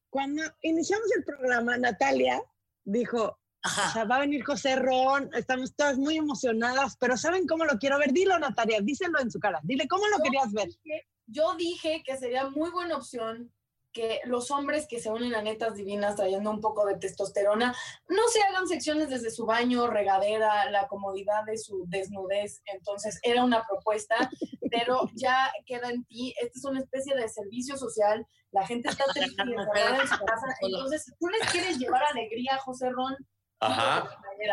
Cuando 0.10 0.44
iniciamos 0.62 1.08
el 1.18 1.26
programa, 1.26 1.78
Natalia 1.78 2.42
dijo, 2.86 3.38
o 3.66 3.92
sea, 3.94 4.04
va 4.06 4.18
a 4.18 4.20
venir 4.20 4.44
José 4.44 4.76
Ron, 4.76 5.30
estamos 5.36 5.74
todas 5.76 5.98
muy 5.98 6.18
emocionadas, 6.18 6.98
pero 7.00 7.16
¿saben 7.18 7.48
cómo 7.48 7.66
lo 7.66 7.78
quiero 7.80 7.98
ver? 8.00 8.12
Dilo, 8.12 8.38
Natalia, 8.40 8.80
díselo 8.82 9.20
en 9.20 9.32
su 9.32 9.40
cara. 9.40 9.60
Dile, 9.64 9.88
¿cómo 9.88 10.06
lo 10.08 10.18
Yo 10.18 10.24
querías 10.24 10.52
ver? 10.52 10.68
dije- 10.68 11.08
Yo 11.28 11.56
dije 11.56 12.04
que 12.06 12.18
sería 12.18 12.50
muy 12.50 12.70
buena 12.72 12.98
opción 12.98 13.52
que 13.94 14.22
los 14.26 14.50
hombres 14.50 14.88
que 14.90 15.00
se 15.00 15.12
unen 15.12 15.36
a 15.36 15.44
netas 15.44 15.76
divinas 15.76 16.16
trayendo 16.16 16.50
un 16.50 16.60
poco 16.60 16.84
de 16.88 16.98
testosterona 16.98 17.76
no 18.10 18.28
se 18.28 18.42
hagan 18.42 18.68
secciones 18.68 19.08
desde 19.10 19.30
su 19.30 19.46
baño, 19.46 19.86
regadera, 19.86 20.70
la 20.72 20.88
comodidad 20.88 21.44
de 21.46 21.60
su 21.60 21.86
desnudez. 21.88 22.64
Entonces 22.66 23.20
era 23.22 23.44
una 23.44 23.64
propuesta, 23.68 24.16
pero 24.72 25.08
ya 25.14 25.52
queda 25.68 25.92
en 25.92 26.04
ti. 26.06 26.34
Esta 26.42 26.58
es 26.58 26.66
una 26.66 26.80
especie 26.80 27.16
de 27.16 27.30
servicio 27.30 27.78
social. 27.78 28.26
La 28.52 28.66
gente 28.66 28.90
está 28.90 29.06
triste 29.14 29.42
en 29.44 30.08
su 30.08 30.26
casa. 30.26 30.48
Entonces, 30.62 31.14
tú 31.20 31.28
les 31.28 31.52
quieres 31.52 31.78
llevar 31.78 32.02
alegría, 32.04 32.58
José 32.58 32.90
Ron, 32.90 33.16
Ajá. 33.60 34.10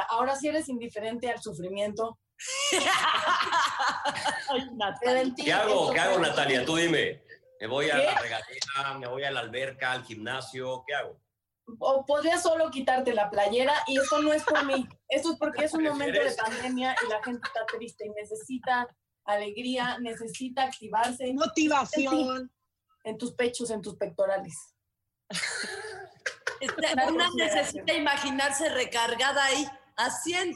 ahora 0.08 0.36
si 0.36 0.48
eres 0.48 0.68
indiferente 0.68 1.30
al 1.30 1.42
sufrimiento, 1.42 2.18
en 5.02 5.34
ti. 5.34 5.44
¿Qué 5.44 5.52
hago? 5.52 5.92
¿Qué 5.92 6.00
hago, 6.00 6.18
Natalia? 6.18 6.64
Tú 6.64 6.76
dime. 6.76 7.22
¿Me 7.60 7.66
voy 7.66 7.90
a 7.90 7.96
¿Qué? 7.96 8.04
la 8.04 8.18
regadera? 8.18 8.98
¿Me 8.98 9.06
voy 9.08 9.24
a 9.24 9.30
la 9.30 9.40
alberca, 9.40 9.92
al 9.92 10.04
gimnasio? 10.04 10.82
¿Qué 10.86 10.94
hago? 10.94 11.20
o 11.78 12.04
podrías 12.04 12.42
solo 12.42 12.70
quitarte 12.70 13.14
la 13.14 13.30
playera 13.30 13.74
y 13.86 13.98
esto 13.98 14.20
no 14.20 14.32
es 14.32 14.42
por 14.42 14.64
mí, 14.64 14.88
esto 15.08 15.32
es 15.32 15.38
porque 15.38 15.64
es 15.64 15.74
un 15.74 15.84
momento 15.84 16.22
de 16.22 16.32
pandemia 16.32 16.96
y 17.04 17.08
la 17.08 17.22
gente 17.22 17.46
está 17.46 17.64
triste 17.66 18.06
y 18.06 18.10
necesita 18.10 18.88
alegría, 19.24 19.98
necesita 20.00 20.64
activarse. 20.64 21.32
Motivación. 21.32 22.50
En 23.04 23.16
tus 23.16 23.32
pechos, 23.32 23.70
en 23.70 23.80
tus 23.80 23.96
pectorales. 23.96 24.54
Este, 26.60 26.86
Una 27.10 27.28
necesita 27.36 27.94
imaginarse 27.94 28.68
recargada 28.68 29.44
ahí, 29.44 29.66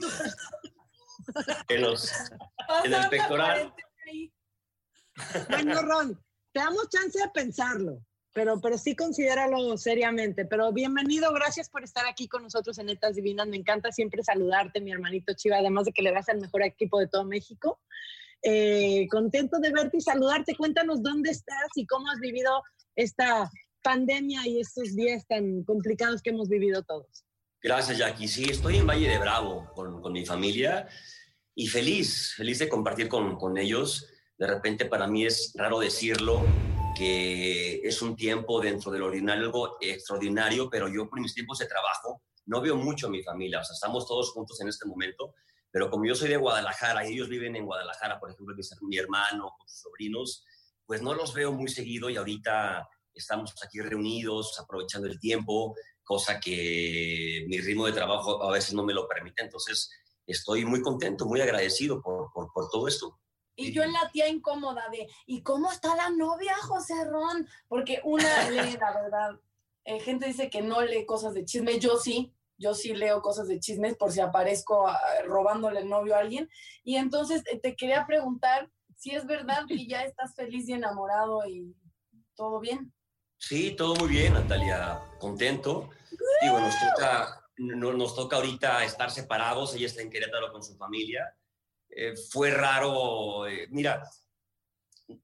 tu... 0.00 0.08
En, 1.68 1.80
los, 1.80 2.12
en 2.84 2.92
el 2.92 3.08
pectoral. 3.08 3.74
Bueno, 5.48 5.80
Ron, 5.80 6.22
te 6.52 6.60
damos 6.60 6.88
chance 6.90 7.18
de 7.18 7.28
pensarlo, 7.30 8.04
pero, 8.34 8.60
pero 8.60 8.76
sí 8.76 8.94
considéralo 8.94 9.76
seriamente. 9.78 10.44
Pero 10.44 10.70
bienvenido, 10.72 11.32
gracias 11.32 11.70
por 11.70 11.82
estar 11.82 12.04
aquí 12.06 12.28
con 12.28 12.42
nosotros 12.42 12.76
en 12.78 12.86
Netas 12.86 13.14
Divinas. 13.14 13.46
Me 13.46 13.56
encanta 13.56 13.90
siempre 13.90 14.22
saludarte, 14.22 14.82
mi 14.82 14.92
hermanito 14.92 15.32
Chiva, 15.32 15.56
además 15.56 15.86
de 15.86 15.92
que 15.92 16.02
le 16.02 16.12
vas 16.12 16.28
al 16.28 16.40
mejor 16.40 16.62
equipo 16.62 16.98
de 16.98 17.08
todo 17.08 17.24
México. 17.24 17.80
Eh, 18.42 19.06
contento 19.10 19.58
de 19.60 19.72
verte 19.72 19.96
y 19.96 20.02
saludarte. 20.02 20.56
Cuéntanos 20.56 21.02
dónde 21.02 21.30
estás 21.30 21.68
y 21.74 21.86
cómo 21.86 22.10
has 22.10 22.20
vivido 22.20 22.62
esta 22.96 23.50
pandemia 23.84 24.48
y 24.48 24.58
estos 24.58 24.96
días 24.96 25.24
tan 25.28 25.62
complicados 25.62 26.22
que 26.22 26.30
hemos 26.30 26.48
vivido 26.48 26.82
todos. 26.82 27.24
Gracias, 27.62 27.98
Jackie. 27.98 28.26
Sí, 28.26 28.44
estoy 28.50 28.78
en 28.78 28.86
Valle 28.86 29.08
de 29.08 29.18
Bravo 29.18 29.70
con, 29.74 30.02
con 30.02 30.12
mi 30.12 30.26
familia 30.26 30.88
y 31.54 31.68
feliz, 31.68 32.34
feliz 32.36 32.58
de 32.58 32.68
compartir 32.68 33.08
con, 33.08 33.36
con 33.36 33.56
ellos. 33.58 34.08
De 34.36 34.46
repente 34.46 34.86
para 34.86 35.06
mí 35.06 35.24
es 35.24 35.52
raro 35.54 35.78
decirlo, 35.78 36.42
que 36.94 37.80
es 37.82 38.00
un 38.02 38.16
tiempo 38.16 38.60
dentro 38.60 38.90
del 38.90 39.02
ordinario, 39.02 39.44
algo 39.44 39.76
extraordinario, 39.80 40.70
pero 40.70 40.88
yo 40.88 41.08
por 41.08 41.20
mis 41.20 41.34
tiempos 41.34 41.58
de 41.58 41.66
trabajo 41.66 42.22
no 42.46 42.60
veo 42.60 42.76
mucho 42.76 43.08
a 43.08 43.10
mi 43.10 43.22
familia. 43.22 43.60
O 43.60 43.64
sea, 43.64 43.74
estamos 43.74 44.06
todos 44.06 44.32
juntos 44.32 44.60
en 44.60 44.68
este 44.68 44.86
momento, 44.86 45.34
pero 45.70 45.90
como 45.90 46.06
yo 46.06 46.14
soy 46.14 46.28
de 46.28 46.36
Guadalajara 46.36 47.06
y 47.06 47.14
ellos 47.14 47.28
viven 47.28 47.56
en 47.56 47.66
Guadalajara, 47.66 48.20
por 48.20 48.30
ejemplo, 48.30 48.54
mi, 48.82 48.96
hermano, 48.96 49.54
con 49.58 49.68
sus 49.68 49.80
sobrinos, 49.80 50.44
pues 50.86 51.02
no 51.02 51.14
los 51.14 51.34
veo 51.34 51.52
muy 51.52 51.68
seguido 51.68 52.10
y 52.10 52.16
ahorita 52.16 52.88
estamos 53.14 53.54
aquí 53.64 53.80
reunidos, 53.80 54.58
aprovechando 54.58 55.06
el 55.06 55.18
tiempo, 55.18 55.74
cosa 56.02 56.38
que 56.40 57.44
mi 57.48 57.58
ritmo 57.58 57.86
de 57.86 57.92
trabajo 57.92 58.42
a 58.42 58.52
veces 58.52 58.74
no 58.74 58.84
me 58.84 58.94
lo 58.94 59.08
permite. 59.08 59.42
Entonces, 59.42 59.90
estoy 60.26 60.64
muy 60.64 60.82
contento, 60.82 61.26
muy 61.26 61.40
agradecido 61.40 62.02
por, 62.02 62.32
por, 62.32 62.52
por 62.52 62.68
todo 62.70 62.88
esto. 62.88 63.18
Y 63.56 63.72
yo 63.72 63.82
en 63.82 63.92
la 63.92 64.10
tía 64.10 64.28
incómoda 64.28 64.88
de, 64.90 65.08
¿y 65.26 65.42
cómo 65.42 65.70
está 65.70 65.94
la 65.94 66.10
novia, 66.10 66.54
José 66.62 67.04
Ron? 67.04 67.46
Porque 67.68 68.00
una 68.04 68.22
lee, 68.50 68.76
la 68.80 68.92
verdad, 68.92 69.40
eh, 69.84 70.00
gente 70.00 70.26
dice 70.26 70.50
que 70.50 70.62
no 70.62 70.82
lee 70.82 71.06
cosas 71.06 71.34
de 71.34 71.44
chisme, 71.44 71.78
yo 71.78 71.96
sí, 71.98 72.32
yo 72.56 72.74
sí 72.74 72.94
leo 72.94 73.20
cosas 73.20 73.48
de 73.48 73.60
chismes 73.60 73.96
por 73.96 74.12
si 74.12 74.20
aparezco 74.20 74.88
ah, 74.88 74.98
robándole 75.24 75.80
el 75.80 75.88
novio 75.88 76.16
a 76.16 76.20
alguien. 76.20 76.48
Y 76.82 76.96
entonces 76.96 77.42
eh, 77.50 77.58
te 77.58 77.76
quería 77.76 78.06
preguntar 78.06 78.70
si 78.96 79.10
es 79.10 79.26
verdad 79.26 79.64
que 79.68 79.86
ya 79.86 80.02
estás 80.04 80.34
feliz 80.34 80.68
y 80.68 80.72
enamorado 80.72 81.46
y 81.46 81.76
todo 82.34 82.60
bien. 82.60 82.92
Sí, 83.46 83.72
todo 83.72 83.94
muy 83.96 84.08
bien, 84.08 84.32
Natalia, 84.32 84.98
contento. 85.18 85.90
Digo, 86.40 86.58
nos 86.58 86.74
toca, 86.80 87.46
no, 87.58 87.92
nos 87.92 88.14
toca 88.14 88.36
ahorita 88.36 88.82
estar 88.84 89.10
separados, 89.10 89.74
ella 89.74 89.84
está 89.84 90.00
en 90.00 90.08
Querétaro 90.08 90.50
con 90.50 90.62
su 90.62 90.74
familia. 90.78 91.30
Eh, 91.90 92.14
fue 92.30 92.50
raro, 92.50 93.46
eh, 93.46 93.66
mira, 93.70 94.02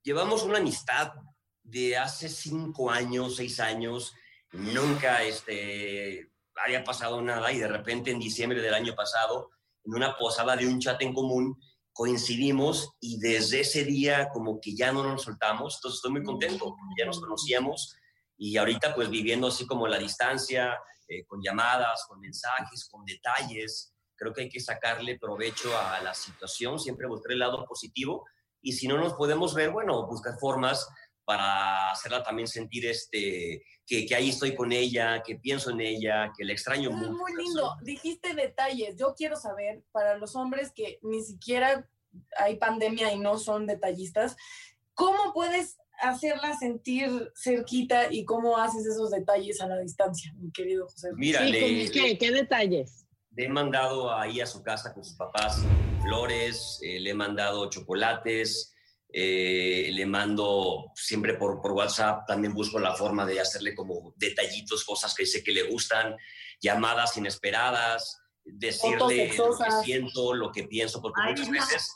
llevamos 0.02 0.42
una 0.42 0.59
amistad 0.59 1.14
de 1.62 1.96
hace 1.96 2.28
cinco 2.28 2.90
años, 2.90 3.37
seis 3.37 3.59
años, 3.59 4.12
nunca 4.52 5.22
este, 5.22 6.30
había 6.62 6.85
pasado 6.85 7.22
nada 7.22 7.50
y 7.52 7.59
de 7.59 7.68
repente 7.68 8.11
en 8.11 8.18
diciembre 8.18 8.61
del 8.61 8.74
año 8.74 8.94
pasado, 8.94 9.48
en 9.83 9.94
una 9.94 10.18
posada 10.18 10.56
de 10.56 10.66
un 10.66 10.78
chat 10.78 11.00
en 11.00 11.14
común, 11.14 11.59
coincidimos 11.94 12.90
y 13.00 13.18
desde 13.18 13.61
ese 13.61 13.85
día 13.85 14.28
como 14.28 14.61
que 14.61 14.76
ya 14.76 14.92
no 14.92 15.04
nos 15.04 15.22
soltamos, 15.22 15.76
entonces 15.76 15.96
estoy 15.96 16.12
muy 16.12 16.22
contento, 16.22 16.76
ya 16.98 17.06
nos 17.06 17.18
conocíamos 17.18 17.96
y 18.42 18.57
ahorita 18.57 18.94
pues 18.94 19.11
viviendo 19.11 19.48
así 19.48 19.66
como 19.66 19.87
la 19.87 19.98
distancia, 19.98 20.81
eh, 21.07 21.26
con 21.26 21.42
llamadas, 21.42 22.07
con 22.09 22.18
mensajes, 22.18 22.88
con 22.90 23.05
detalles, 23.05 23.92
creo 24.16 24.33
que 24.33 24.42
hay 24.42 24.48
que 24.48 24.61
sacarle 24.61 25.18
provecho 25.18 25.79
a 25.79 26.00
la 26.00 26.14
situación, 26.14 26.79
siempre 26.79 27.07
buscar 27.07 27.33
el 27.33 27.40
lado 27.40 27.66
positivo 27.66 28.26
y 28.62 28.72
si 28.72 28.88
no 28.88 28.96
nos 28.96 29.12
podemos 29.12 29.55
ver, 29.55 29.70
bueno, 29.70 30.07
buscar 30.07 30.38
formas 30.40 30.88
para 31.26 31.90
hacerla 31.90 32.22
también 32.22 32.48
sentir 32.48 32.87
este, 32.87 33.62
que, 33.87 34.07
que 34.07 34.14
ahí 34.14 34.31
estoy 34.31 34.57
con 34.57 34.72
ella, 34.72 35.22
que 35.22 35.37
pienso 35.37 35.70
en 35.70 35.83
ella, 35.83 36.33
que 36.35 36.44
la 36.46 36.53
extraño 36.53 36.88
Es 36.88 36.96
mucho. 36.96 37.12
muy 37.12 37.37
lindo. 37.37 37.76
Dijiste 37.83 38.35
detalles. 38.35 38.96
Yo 38.96 39.14
quiero 39.14 39.37
saber, 39.37 39.85
para 39.92 40.16
los 40.16 40.35
hombres 40.35 40.72
que 40.74 40.98
ni 41.03 41.22
siquiera 41.22 41.87
hay 42.38 42.57
pandemia 42.57 43.12
y 43.12 43.18
no 43.18 43.38
son 43.38 43.66
detallistas, 43.66 44.35
¿cómo 44.94 45.35
puedes 45.35 45.76
hacerla 46.03 46.57
sentir 46.59 47.33
cerquita 47.35 48.13
y 48.13 48.25
cómo 48.25 48.57
haces 48.59 48.87
esos 48.87 49.11
detalles 49.11 49.61
a 49.61 49.67
la 49.69 49.79
distancia, 49.79 50.33
mi 50.39 50.51
querido 50.53 50.87
José? 50.87 51.11
Mira, 51.15 51.41
Sí, 51.45 51.53
le- 51.53 51.61
¿cómo 51.61 51.91
qué? 51.93 52.19
¿Qué 52.19 52.31
detalles? 52.31 53.07
Le 53.37 53.45
he 53.45 53.49
mandado 53.49 54.13
ahí 54.13 54.41
a 54.41 54.47
su 54.47 54.63
casa 54.63 54.93
con 54.93 55.05
sus 55.05 55.17
papás 55.17 55.63
flores, 56.03 56.79
eh, 56.83 56.99
le 57.01 57.11
he 57.11 57.15
mandado 57.15 57.69
chocolates, 57.71 58.75
eh, 59.13 59.91
le 59.93 60.07
mando 60.07 60.91
siempre 60.95 61.35
por, 61.35 61.61
por 61.61 61.73
WhatsApp, 61.73 62.27
también 62.27 62.55
busco 62.55 62.79
la 62.79 62.95
forma 62.95 63.25
de 63.27 63.41
hacerle 63.41 63.75
como 63.75 64.15
detallitos, 64.17 64.85
cosas 64.85 65.15
que 65.15 65.27
sé 65.27 65.43
que 65.43 65.53
le 65.53 65.65
gustan, 65.65 66.17
llamadas 66.61 67.17
inesperadas, 67.17 68.19
decirle 68.45 69.29
lo 69.37 69.57
que 69.59 69.73
siento, 69.85 70.35
lo 70.35 70.51
que 70.53 70.65
pienso, 70.65 71.01
porque 71.01 71.21
Ay, 71.23 71.31
muchas 71.33 71.51
veces, 71.51 71.93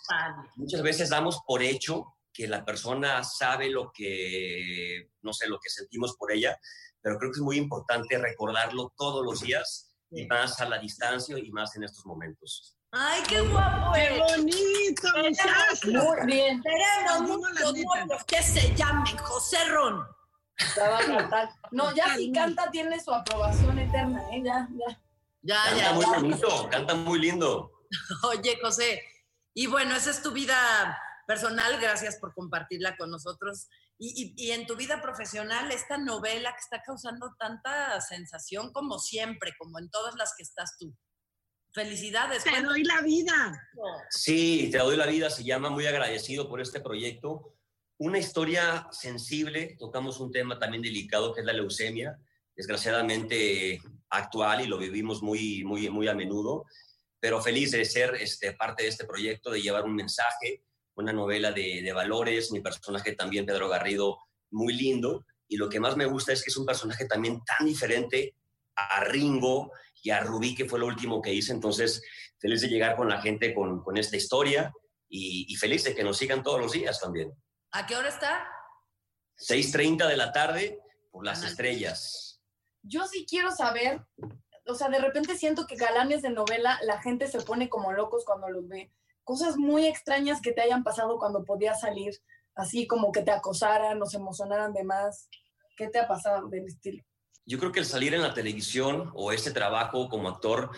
muchas 0.57 0.83
veces 0.83 1.09
damos 1.11 1.41
por 1.47 1.63
hecho 1.63 2.14
que 2.35 2.49
la 2.49 2.65
persona 2.65 3.23
sabe 3.23 3.71
lo 3.71 3.93
que, 3.93 5.09
no 5.23 5.33
sé, 5.33 5.47
lo 5.47 5.61
que 5.61 5.71
sentimos 5.71 6.17
por 6.17 6.33
ella, 6.33 6.59
pero 7.01 7.17
creo 7.17 7.31
que 7.31 7.39
es 7.39 7.43
muy 7.43 7.57
importante 7.57 8.19
recordarlo 8.19 8.93
todos 8.97 9.25
los 9.25 9.41
días 9.41 9.95
y 10.11 10.27
más 10.27 10.61
a 10.61 10.69
la 10.69 10.79
distancia 10.79 11.39
y 11.39 11.51
más 11.53 11.77
en 11.77 11.85
estos 11.85 12.05
momentos. 12.05 12.77
Ay, 12.91 13.23
qué 13.29 13.41
guapo 13.41 13.93
¡Qué 13.95 14.19
bonito! 14.21 15.09
Muy 15.85 16.27
bien. 16.27 16.63
Muchos 17.23 17.75
novios 17.75 18.25
que 18.25 18.43
se 18.43 18.75
llamen 18.75 19.17
José 19.19 19.65
Ron. 19.69 20.05
La 20.77 20.89
va 20.89 20.99
a 20.99 21.07
cantar. 21.07 21.49
No, 21.73 21.95
ya 21.95 22.15
si 22.17 22.31
canta 22.33 22.71
tiene 22.71 23.01
su 23.01 23.13
aprobación 23.13 23.79
eterna, 23.79 24.23
¿eh? 24.33 24.43
Ya, 24.45 24.69
ya. 24.77 25.01
Ya, 25.43 25.63
Canta 25.65 25.77
ya, 25.77 25.93
muy 25.93 26.05
ya. 26.05 26.11
bonito, 26.13 26.69
canta 26.71 26.95
muy 26.95 27.19
lindo. 27.19 27.73
Oye, 28.23 28.59
José, 28.63 29.03
y 29.53 29.67
bueno, 29.67 29.95
esa 29.95 30.11
es 30.11 30.23
tu 30.23 30.31
vida 30.33 30.99
personal, 31.27 31.81
gracias 31.81 32.17
por 32.19 32.35
compartirla 32.35 32.97
con 32.97 33.11
nosotros. 33.11 33.69
Y, 33.99 34.35
y- 34.37 34.49
y 34.49 34.51
en 34.53 34.67
tu 34.67 34.77
vida 34.77 35.01
profesional, 35.01 35.71
esta 35.71 35.99
novela 35.99 36.51
que 36.53 36.59
está 36.61 36.83
causando 36.83 37.35
tanta 37.39 38.01
sensación 38.01 38.73
como 38.73 38.99
siempre, 38.99 39.53
como 39.59 39.79
en 39.79 39.89
todas 39.91 40.15
las 40.17 40.35
que 40.37 40.43
estás 40.43 40.77
tú. 40.79 40.95
Felicidades. 41.73 42.45
Te 42.45 42.63
doy 42.63 42.85
la 42.85 43.01
vida. 43.03 43.61
Sí, 44.11 44.69
te 44.71 44.79
doy 44.79 44.97
la 44.97 45.07
vida, 45.07 45.29
se 45.31 45.43
llama 45.45 45.71
Muy 45.71 45.87
agradecido 45.87 46.49
por 46.49 46.61
este 46.61 46.81
proyecto. 46.81 47.55
Una 47.99 48.19
historia 48.19 48.87
sensible, 48.93 49.77
tocamos 49.79 50.21
un 50.21 50.31
tema 50.31 50.59
también 50.59 50.83
delicado 50.83 51.33
que 51.35 51.41
es 51.41 51.47
la 51.47 51.53
leucemia, 51.53 52.19
desgraciadamente 52.57 53.81
actual 54.11 54.61
y 54.61 54.67
lo 54.67 54.79
vivimos 54.79 55.23
muy, 55.23 55.65
muy, 55.65 55.89
muy 55.91 56.07
a 56.07 56.15
menudo, 56.15 56.65
pero 57.19 57.41
feliz 57.43 57.73
de 57.73 57.85
ser 57.85 58.15
este, 58.17 58.53
parte 58.53 58.85
de 58.85 58.91
este 58.91 59.05
proyecto, 59.05 59.51
de 59.51 59.63
llevar 59.63 59.85
un 59.85 59.95
mensaje, 59.95 60.63
una 60.97 61.13
novela 61.13 61.53
de, 61.53 61.83
de 61.83 61.93
valores, 61.93 62.53
mi 62.53 62.61
personaje 62.61 63.15
también, 63.15 63.47
Pedro 63.47 63.69
Garrido, 63.69 64.19
muy 64.51 64.75
lindo, 64.75 65.25
y 65.49 65.57
lo 65.57 65.69
que 65.69 65.81
más 65.81 65.97
me 65.97 66.07
gusta 66.07 66.33
es 66.33 66.43
que 66.43 66.51
es 66.51 66.57
un 66.57 66.67
personaje 66.67 67.07
también 67.07 67.43
tan 67.45 67.67
diferente 67.67 68.35
a 68.77 69.05
Ringo 69.05 69.73
y 70.03 70.11
a 70.11 70.21
Rubí, 70.21 70.55
que 70.55 70.67
fue 70.67 70.79
lo 70.79 70.87
último 70.87 71.23
que 71.23 71.33
hice, 71.33 71.53
entonces 71.53 72.03
feliz 72.39 72.61
de 72.61 72.69
llegar 72.69 72.97
con 72.97 73.09
la 73.09 73.21
gente 73.21 73.55
con, 73.55 73.83
con 73.83 73.97
esta 73.97 74.17
historia 74.17 74.73
y, 75.09 75.47
y 75.49 75.57
feliz 75.57 75.85
de 75.85 75.95
que 75.95 76.05
nos 76.05 76.17
sigan 76.17 76.43
todos 76.43 76.61
los 76.61 76.73
días 76.73 77.01
también. 77.01 77.33
¿A 77.73 77.87
qué 77.87 77.97
hora 77.97 78.09
está? 78.09 78.47
6.30 79.39 80.07
de 80.09 80.17
la 80.17 80.33
tarde 80.33 80.81
por 81.11 81.25
las 81.25 81.43
estrellas. 81.43 82.41
Yo 82.83 83.07
sí 83.07 83.27
quiero 83.29 83.51
saber, 83.51 84.05
o 84.67 84.75
sea, 84.75 84.89
de 84.89 84.99
repente 84.99 85.37
siento 85.37 85.67
que 85.67 85.77
galanes 85.77 86.23
de 86.23 86.31
novela, 86.31 86.79
la 86.83 87.01
gente 87.01 87.27
se 87.27 87.41
pone 87.41 87.69
como 87.69 87.93
locos 87.93 88.25
cuando 88.25 88.49
los 88.49 88.69
ve. 88.69 88.93
Cosas 89.25 89.57
muy 89.57 89.87
extrañas 89.87 90.41
que 90.41 90.53
te 90.53 90.61
hayan 90.61 90.85
pasado 90.85 91.19
cuando 91.19 91.45
podías 91.45 91.81
salir, 91.81 92.15
así 92.55 92.87
como 92.87 93.11
que 93.11 93.23
te 93.23 93.31
acosaran 93.31 94.01
o 94.01 94.07
se 94.07 94.19
emocionaran 94.19 94.73
de 94.73 94.85
más. 94.85 95.29
¿Qué 95.77 95.89
te 95.89 95.99
ha 95.99 96.07
pasado 96.07 96.49
del 96.49 96.67
estilo? 96.67 97.03
Yo 97.47 97.59
creo 97.59 97.73
que 97.73 97.81
el 97.81 97.87
salir 97.87 98.15
en 98.15 98.23
la 98.23 98.33
televisión 98.33 99.11
o 99.15 99.33
este 99.33 99.51
trabajo 99.51 100.09
como 100.09 100.29
actor, 100.29 100.71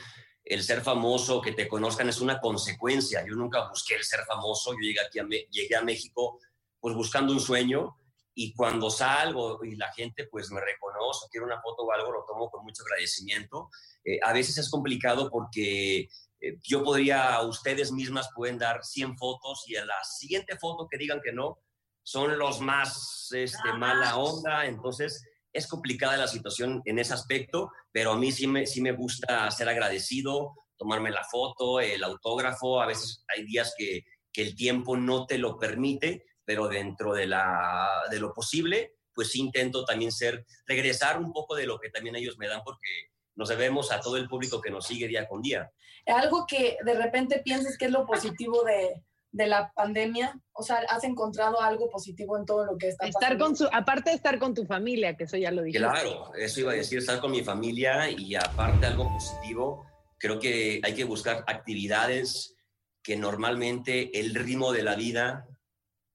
el 0.44 0.62
ser 0.62 0.80
famoso, 0.80 1.40
que 1.40 1.52
te 1.52 1.68
conozcan 1.68 2.09
es 2.09 2.20
una 2.20 2.40
consecuencia. 2.40 3.24
Yo 3.26 3.35
nunca 3.35 3.68
busqué 3.68 3.94
el 3.96 4.04
ser 4.04 4.20
famoso, 4.26 4.72
yo 4.72 4.78
llegué 4.80 5.00
aquí 5.00 5.18
a, 5.18 5.26
llegué 5.50 5.76
a 5.76 5.82
México 5.82 6.38
pues 6.80 6.94
buscando 6.94 7.32
un 7.32 7.40
sueño 7.40 7.96
y 8.35 8.52
cuando 8.54 8.90
salgo 8.90 9.64
y 9.64 9.76
la 9.76 9.92
gente 9.92 10.28
pues 10.30 10.50
me 10.50 10.61
reconoce, 10.61 11.26
quiere 11.30 11.46
una 11.46 11.61
foto 11.61 11.85
o 11.85 11.92
algo, 11.92 12.12
lo 12.12 12.24
tomo 12.24 12.50
con 12.50 12.64
mucho 12.64 12.82
agradecimiento. 12.85 13.70
Eh, 14.04 14.18
a 14.22 14.32
veces 14.32 14.59
es 14.59 14.70
complicado 14.70 15.30
porque 15.30 16.09
eh, 16.40 16.59
yo 16.62 16.83
podría, 16.83 17.40
ustedes 17.42 17.92
mismas 17.92 18.31
pueden 18.35 18.59
dar 18.59 18.85
100 18.85 19.16
fotos 19.16 19.64
y 19.66 19.77
a 19.77 19.85
la 19.85 20.03
siguiente 20.05 20.57
foto 20.59 20.87
que 20.90 20.99
digan 20.99 21.20
que 21.22 21.33
no, 21.33 21.59
son 22.03 22.38
los 22.38 22.61
más 22.61 23.29
este, 23.33 23.72
mala 23.72 24.16
onda, 24.16 24.66
entonces 24.66 25.25
es 25.53 25.66
complicada 25.66 26.16
la 26.16 26.29
situación 26.29 26.83
en 26.85 26.99
ese 26.99 27.14
aspecto, 27.14 27.70
pero 27.90 28.12
a 28.12 28.18
mí 28.18 28.31
sí 28.31 28.46
me, 28.46 28.66
sí 28.66 28.81
me 28.81 28.92
gusta 28.92 29.51
ser 29.51 29.68
agradecido, 29.68 30.55
tomarme 30.77 31.11
la 31.11 31.25
foto, 31.25 31.81
el 31.81 32.05
autógrafo, 32.05 32.81
a 32.81 32.87
veces 32.87 33.25
hay 33.35 33.44
días 33.44 33.75
que, 33.77 34.05
que 34.33 34.42
el 34.42 34.55
tiempo 34.55 34.96
no 34.96 35.27
te 35.27 35.38
lo 35.38 35.59
permite, 35.59 36.25
pero 36.44 36.68
dentro 36.68 37.14
de, 37.14 37.27
la, 37.27 38.03
de 38.11 38.20
lo 38.20 38.33
posible, 38.33 38.96
pues 39.12 39.35
intento 39.35 39.85
también 39.85 40.12
ser, 40.12 40.44
regresar 40.66 41.18
un 41.18 41.33
poco 41.33 41.57
de 41.57 41.66
lo 41.66 41.79
que 41.79 41.88
también 41.88 42.16
ellos 42.16 42.37
me 42.37 42.46
dan, 42.46 42.62
porque 42.62 43.09
nos 43.37 43.49
debemos 43.49 43.92
a 43.92 44.01
todo 44.01 44.16
el 44.16 44.29
público 44.29 44.61
que 44.61 44.70
nos 44.70 44.87
sigue 44.87 45.07
día 45.09 45.29
con 45.29 45.40
día. 45.42 45.70
Algo 46.07 46.44
que 46.46 46.77
de 46.85 46.94
repente 46.94 47.40
pienses 47.44 47.79
que 47.79 47.85
es 47.87 47.90
lo 47.90 48.05
positivo 48.07 48.62
de, 48.64 49.03
de 49.31 49.46
la 49.46 49.70
pandemia, 49.75 50.38
o 50.53 50.62
sea, 50.62 50.79
¿has 50.88 51.05
encontrado 51.05 51.61
algo 51.61 51.90
positivo 51.90 52.37
en 52.38 52.46
todo 52.46 52.64
lo 52.64 52.77
que 52.79 52.88
está 52.88 53.07
Estar 53.07 53.22
pasando? 53.22 53.44
con 53.44 53.57
su, 53.57 53.68
aparte 53.72 54.11
de 54.11 54.16
estar 54.16 54.38
con 54.38 54.55
tu 54.55 54.64
familia, 54.64 55.16
que 55.16 55.25
eso 55.25 55.37
ya 55.37 55.51
lo 55.51 55.62
dije. 55.62 55.79
Claro, 55.79 56.33
eso 56.35 56.61
iba 56.61 56.72
a 56.72 56.77
decir, 56.77 56.99
estar 56.99 57.20
con 57.20 57.31
mi 57.31 57.42
familia 57.44 58.11
y 58.11 58.35
aparte 58.35 58.87
algo 58.87 59.09
positivo, 59.12 59.85
creo 60.18 60.38
que 60.38 60.81
hay 60.83 60.94
que 60.94 61.05
buscar 61.05 61.44
actividades 61.46 62.55
que 63.03 63.16
normalmente 63.16 64.18
el 64.18 64.35
ritmo 64.35 64.72
de 64.72 64.83
la 64.83 64.94
vida 64.96 65.46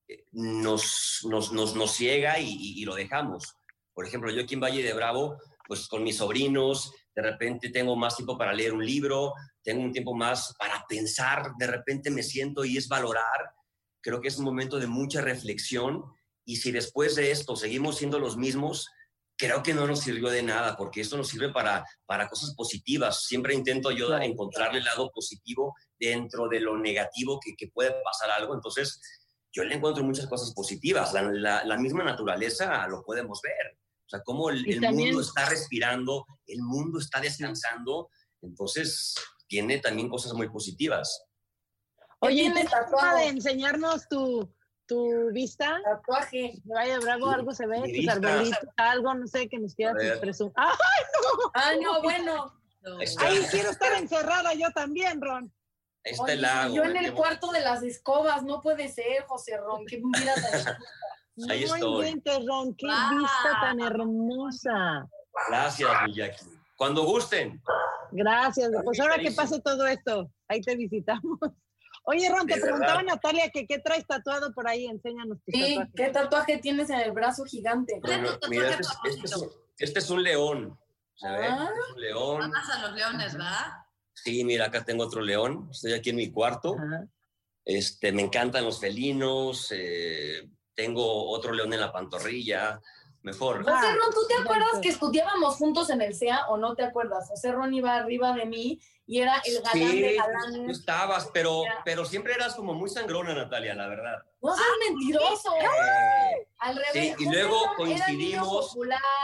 eh, 0.07 0.25
nos, 0.31 1.19
nos, 1.29 1.51
nos, 1.53 1.75
nos 1.75 1.91
ciega 1.93 2.39
y, 2.39 2.47
y- 2.49 2.81
y 2.81 2.85
lo 2.85 2.95
dejamos. 2.95 3.55
Por 3.93 4.05
ejemplo, 4.07 4.31
yo 4.31 4.41
aquí 4.43 4.55
en 4.55 4.61
Valle 4.61 4.83
de 4.83 4.93
Bravo, 4.93 5.37
pues 5.67 5.87
con 5.87 6.03
mis 6.03 6.17
sobrinos, 6.17 6.93
de 7.15 7.21
repente 7.21 7.69
tengo 7.69 7.95
más 7.95 8.15
tiempo 8.15 8.37
para 8.37 8.53
leer 8.53 8.73
un 8.73 8.85
libro, 8.85 9.33
tengo 9.63 9.81
un 9.83 9.91
tiempo 9.91 10.13
más 10.15 10.53
para 10.57 10.85
pensar, 10.87 11.51
de 11.57 11.67
repente 11.67 12.09
me 12.09 12.23
siento 12.23 12.63
y 12.65 12.77
es 12.77 12.87
valorar. 12.87 13.51
Creo 14.01 14.21
que 14.21 14.29
es 14.29 14.37
un 14.37 14.45
momento 14.45 14.79
de 14.79 14.87
mucha 14.87 15.21
reflexión 15.21 16.03
y 16.45 16.55
si 16.57 16.71
después 16.71 17.15
de 17.15 17.31
esto 17.31 17.55
seguimos 17.55 17.97
siendo 17.97 18.17
los 18.19 18.37
mismos, 18.37 18.87
creo 19.37 19.61
que 19.63 19.73
no 19.73 19.87
nos 19.87 20.01
sirvió 20.01 20.29
de 20.29 20.43
nada, 20.43 20.77
porque 20.77 21.01
esto 21.01 21.17
nos 21.17 21.27
sirve 21.27 21.51
para, 21.51 21.83
para 22.05 22.27
cosas 22.29 22.53
positivas. 22.55 23.25
Siempre 23.25 23.53
intento 23.55 23.91
yo 23.91 24.15
encontrarle 24.17 24.79
el 24.79 24.85
lado 24.85 25.11
positivo 25.11 25.73
dentro 25.99 26.47
de 26.47 26.59
lo 26.59 26.77
negativo 26.77 27.39
que, 27.43 27.53
que 27.57 27.67
puede 27.71 27.91
pasar 28.03 28.29
algo. 28.31 28.53
Entonces, 28.53 28.99
yo 29.51 29.63
le 29.63 29.75
encuentro 29.75 30.03
muchas 30.03 30.27
cosas 30.27 30.53
positivas. 30.53 31.11
La, 31.13 31.23
la- 31.23 31.63
la 31.65 31.77
misma 31.77 32.03
naturaleza 32.03 32.87
lo 32.87 33.03
podemos 33.03 33.41
ver. 33.41 33.77
O 34.11 34.17
sea, 34.17 34.23
cómo 34.25 34.49
el, 34.49 34.67
Y 34.67 34.73
el 34.73 34.81
también- 34.81 35.09
mundo 35.09 35.21
está 35.21 35.47
respirando, 35.47 36.25
el 36.47 36.61
mundo 36.61 36.99
está 36.99 37.21
descansando. 37.21 38.09
Entonces, 38.41 39.15
tiene 39.47 39.77
también 39.79 40.09
cosas 40.09 40.33
muy 40.33 40.49
positivas. 40.49 41.23
Oye, 42.19 42.41
tienes 42.41 42.67
¿tienes 42.67 42.89
forma 42.89 43.15
de 43.15 43.27
enseñarnos 43.27 44.09
tu, 44.09 44.53
tu 44.85 45.31
vista? 45.31 45.79
Tatuaje. 45.85 46.55
Vaya, 46.65 46.99
bravo, 46.99 47.29
algo 47.29 47.53
se 47.53 47.65
ve, 47.67 47.77
tus 47.79 47.87
vista. 47.91 48.11
arbolitos, 48.13 48.59
algo, 48.75 49.13
no 49.13 49.27
sé, 49.27 49.47
que 49.47 49.59
nos 49.59 49.73
quieras 49.75 49.95
presumir. 50.19 50.51
¡Ay, 50.57 50.69
no! 51.13 51.51
Ah, 51.53 51.71
no, 51.81 52.01
bueno. 52.01 52.53
Ahí 52.99 53.03
está, 53.05 53.27
Ay, 53.27 53.45
quiero 53.49 53.69
estar 53.69 53.93
encerrada 53.93 54.53
yo 54.55 54.69
también, 54.71 55.21
Ron. 55.21 55.53
ahí 56.03 56.11
está 56.11 56.23
Oye, 56.23 56.35
lago. 56.35 56.75
yo 56.75 56.83
en 56.83 56.93
qué 56.93 57.05
el 57.05 57.13
cuarto 57.13 57.51
de 57.51 57.61
las 57.61 57.81
escobas, 57.83 58.43
no 58.43 58.59
puede 58.61 58.89
ser, 58.91 59.23
José 59.27 59.55
Ron, 59.57 59.85
qué 59.85 60.01
mira 60.03 60.33
tan- 60.35 60.41
Ahí 61.49 61.65
no 61.65 61.75
estoy. 61.75 62.07
inventes, 62.07 62.45
Ron, 62.45 62.75
qué 62.75 62.87
vista 62.87 63.59
tan 63.61 63.79
hermosa. 63.79 65.07
Gracias, 65.49 65.89
Miyaki. 66.07 66.45
Cuando 66.75 67.03
gusten. 67.03 67.61
Gracias, 68.11 68.69
pues 68.83 68.99
ahora 68.99 69.17
que 69.19 69.31
pase 69.31 69.61
todo 69.61 69.85
esto, 69.87 70.29
ahí 70.47 70.61
te 70.61 70.75
visitamos. 70.75 71.39
Oye, 72.05 72.27
Ron, 72.29 72.47
te 72.47 72.59
preguntaba. 72.59 73.03
Natalia 73.03 73.49
que 73.51 73.67
qué 73.67 73.77
traes 73.79 74.05
tatuado 74.07 74.51
por 74.53 74.67
ahí, 74.67 74.87
enséñanos 74.87 75.37
tus 75.45 75.53
Sí, 75.53 75.75
tatuajes. 75.75 75.93
¿qué 75.95 76.09
tatuaje 76.09 76.57
tienes 76.57 76.89
en 76.89 76.99
el 76.99 77.11
brazo 77.11 77.43
gigante? 77.45 77.99
Bueno, 78.01 78.29
mira, 78.49 78.71
tatuaje 78.77 79.09
este 79.09 79.25
es, 79.25 79.31
este 79.31 79.45
es 79.45 79.51
este 79.77 79.99
es 79.99 80.09
un 80.09 80.23
león. 80.23 80.77
¿Se 81.15 81.29
ve? 81.29 81.47
Ah. 81.47 81.69
Este 81.69 81.79
es 81.79 81.95
un 81.95 82.01
león. 82.01 82.41
Amas 82.43 82.69
a 82.69 82.81
los 82.81 82.93
leones, 82.93 83.33
¿verdad? 83.33 83.73
Sí, 84.13 84.43
mira, 84.43 84.65
acá 84.65 84.83
tengo 84.83 85.03
otro 85.05 85.21
león. 85.21 85.67
Estoy 85.71 85.93
aquí 85.93 86.09
en 86.09 86.15
mi 86.15 86.31
cuarto. 86.31 86.75
Ajá. 86.75 87.05
Este, 87.63 88.11
me 88.11 88.23
encantan 88.23 88.65
los 88.65 88.79
felinos. 88.79 89.71
eh, 89.71 90.49
tengo 90.75 91.29
otro 91.29 91.53
león 91.53 91.73
en 91.73 91.79
la 91.81 91.91
pantorrilla. 91.91 92.81
Mejor. 93.23 93.63
José 93.63 93.93
Ron, 93.93 94.11
¿tú 94.15 94.25
te 94.27 94.33
Ah, 94.33 94.41
acuerdas 94.41 94.79
que 94.81 94.89
estudiábamos 94.89 95.55
juntos 95.57 95.91
en 95.91 96.01
el 96.01 96.15
CEA 96.15 96.47
o 96.47 96.57
no 96.57 96.73
te 96.73 96.83
acuerdas? 96.83 97.27
José 97.29 97.51
Ron 97.51 97.71
iba 97.71 97.95
arriba 97.95 98.33
de 98.33 98.47
mí 98.47 98.81
y 99.05 99.19
era 99.19 99.39
el 99.45 99.61
galán 99.61 99.91
de 100.01 100.15
tú 100.15 100.17
galanes. 100.23 100.79
estabas, 100.79 101.29
pero, 101.31 101.61
pero 101.85 102.03
siempre 102.03 102.33
eras 102.33 102.55
como 102.55 102.73
muy 102.73 102.89
sangrona, 102.89 103.35
Natalia, 103.35 103.75
la 103.75 103.87
verdad. 103.87 104.23
No 104.41 104.55
seas 104.55 104.67
mentiroso. 104.89 105.53
Eh, 105.55 106.47
Al 106.57 106.75
revés. 106.77 106.91
Sí, 106.93 107.13
y 107.19 107.25
José 107.25 107.37
luego 107.43 107.65
Ron 107.67 107.75
coincidimos- 107.75 108.75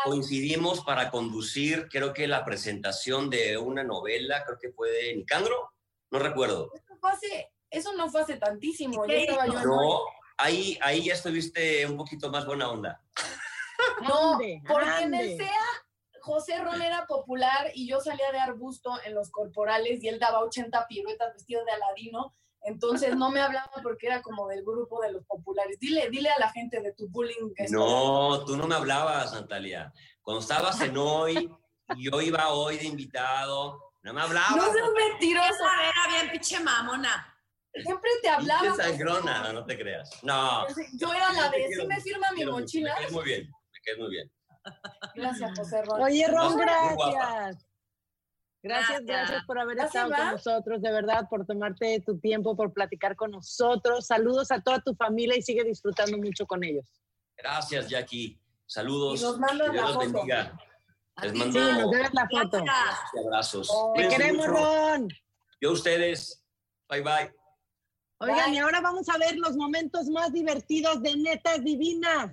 coincidimos 0.04 0.82
para 0.84 1.10
conducir, 1.10 1.88
creo 1.90 2.14
que 2.14 2.28
la 2.28 2.46
presentación 2.46 3.32
de 3.32 3.58
una 3.58 3.84
novela, 3.84 4.44
creo 4.46 4.60
que 4.60 4.70
fue 4.70 4.92
de 4.92 5.16
Nicandro, 5.16 5.72
no 6.12 6.20
recuerdo. 6.20 6.72
Eso 6.76 6.96
fue 7.00 7.12
hace- 7.12 7.52
Eso 7.70 7.92
no 7.98 8.10
fue 8.10 8.22
hace 8.22 8.38
tantísimo. 8.38 9.04
Yo 9.04 9.08
¿Qué 9.08 9.24
estaba 9.26 9.46
yo 9.46 9.60
en 9.60 9.66
No, 9.68 10.00
ahí, 10.38 10.78
ahí 10.82 11.06
ya 11.06 11.14
estuviste 11.14 11.86
un 11.86 11.98
poquito 11.98 12.30
más 12.30 12.46
buena 12.46 12.70
onda. 12.70 13.02
No, 14.02 14.34
Ande, 14.34 14.62
porque 14.68 15.02
en 15.04 15.14
el 15.14 15.38
CEA 15.38 15.66
José 16.28 16.62
Ron 16.62 16.82
era 16.82 17.06
popular 17.06 17.72
y 17.74 17.88
yo 17.88 18.02
salía 18.02 18.32
de 18.34 18.40
arbusto 18.40 18.92
en 19.06 19.16
los 19.16 19.32
corporales 19.32 20.04
y 20.04 20.10
él 20.10 20.20
daba 20.20 20.40
80 20.40 20.86
piruetas 20.88 21.34
vestido 21.34 21.64
de 21.64 21.72
aladino. 21.72 22.34
Entonces 22.64 23.16
no 23.16 23.32
me 23.32 23.40
hablaba 23.40 23.72
porque 23.82 24.08
era 24.08 24.22
como 24.22 24.48
del 24.50 24.64
grupo 24.64 25.02
de 25.02 25.14
los 25.14 25.24
populares. 25.26 25.80
Dile, 25.80 26.10
dile 26.10 26.30
a 26.30 26.40
la 26.40 26.50
gente 26.50 26.82
de 26.82 26.92
tu 26.92 27.08
bullying. 27.08 27.54
No, 27.70 28.44
tú 28.46 28.58
no 28.58 28.68
me 28.68 28.76
hablabas, 28.76 29.32
Natalia. 29.34 29.94
Cuando 30.22 30.42
estabas 30.42 30.82
en 30.82 30.98
hoy, 30.98 31.50
y 31.96 32.12
yo 32.12 32.20
iba 32.20 32.50
hoy 32.50 32.78
de 32.78 32.88
invitado, 32.88 33.94
no 34.02 34.14
me 34.14 34.22
hablabas. 34.22 34.58
No 34.58 34.74
seas 34.74 34.90
mentiroso. 34.94 35.64
Era 35.64 36.14
bien 36.14 36.32
pinche 36.32 36.60
mamona. 36.60 37.37
Siempre 37.84 38.10
te 38.22 38.30
hablaba. 38.30 38.76
Sangrona, 38.76 39.44
no, 39.44 39.54
no 39.54 39.66
te 39.66 39.78
creas. 39.78 40.24
No. 40.24 40.66
Yo 40.94 41.14
era 41.14 41.32
la 41.34 41.50
de, 41.50 41.66
quiero 41.68 41.82
sí 41.84 41.88
me 41.88 42.02
firma 42.02 42.32
mi 42.32 42.46
mochila. 42.46 42.94
Me 42.94 43.00
caes 43.02 43.12
muy 43.12 43.24
bien, 43.24 43.44
me 43.44 43.80
caes 43.86 43.98
muy 43.98 44.10
bien. 44.10 44.32
Gracias, 45.16 45.52
José 45.58 45.82
Ron. 45.84 46.02
Oye, 46.04 46.28
Ron, 46.28 46.58
gracias. 46.58 47.68
Gracias, 48.64 49.02
Gracias. 49.06 49.46
por 49.46 49.60
haber 49.60 49.78
¿Ya 49.78 49.84
se 49.84 49.88
estado 50.00 50.14
con 50.14 50.32
nosotros, 50.32 50.82
de 50.82 50.92
verdad, 50.92 51.28
por 51.30 51.46
tomarte 51.46 52.02
tu 52.06 52.20
tiempo, 52.20 52.56
por 52.56 52.74
platicar 52.74 53.16
con 53.16 53.32
nosotros. 53.32 54.08
Saludos 54.08 54.52
a 54.52 54.60
toda 54.62 54.82
tu 54.82 54.94
familia 54.96 55.38
y 55.38 55.42
sigue 55.42 55.64
disfrutando 55.64 56.18
mucho 56.18 56.46
con 56.46 56.64
ellos. 56.64 56.86
Gracias, 57.38 57.88
Jackie. 57.88 58.42
Saludos. 58.66 59.22
Y 59.22 59.24
nos 59.24 59.40
la 59.40 59.88
foto. 59.88 60.00
bendiga. 60.00 60.60
Les 61.22 61.34
mando 61.34 61.60
Sí, 61.60 61.78
nos 61.82 61.92
debes 61.92 62.14
la 62.14 62.28
foto. 62.30 62.64
Gracias. 62.64 63.26
abrazos. 63.26 63.70
Oh, 63.72 63.94
Te 63.96 64.08
queremos, 64.10 64.48
mucho. 64.48 64.60
Ron. 64.60 65.08
Yo 65.62 65.70
a 65.70 65.74
ustedes. 65.74 66.44
Bye, 66.90 67.02
bye. 67.02 67.37
Oigan, 68.20 68.46
Bye. 68.50 68.56
y 68.56 68.58
ahora 68.60 68.82
vamos 68.82 69.08
a 69.10 69.18
ver 69.20 69.36
los 69.38 69.56
momentos 69.56 70.08
más 70.08 70.34
divertidos 70.34 71.02
de 71.04 71.16
Netas 71.18 71.64
Divinas. 71.64 72.32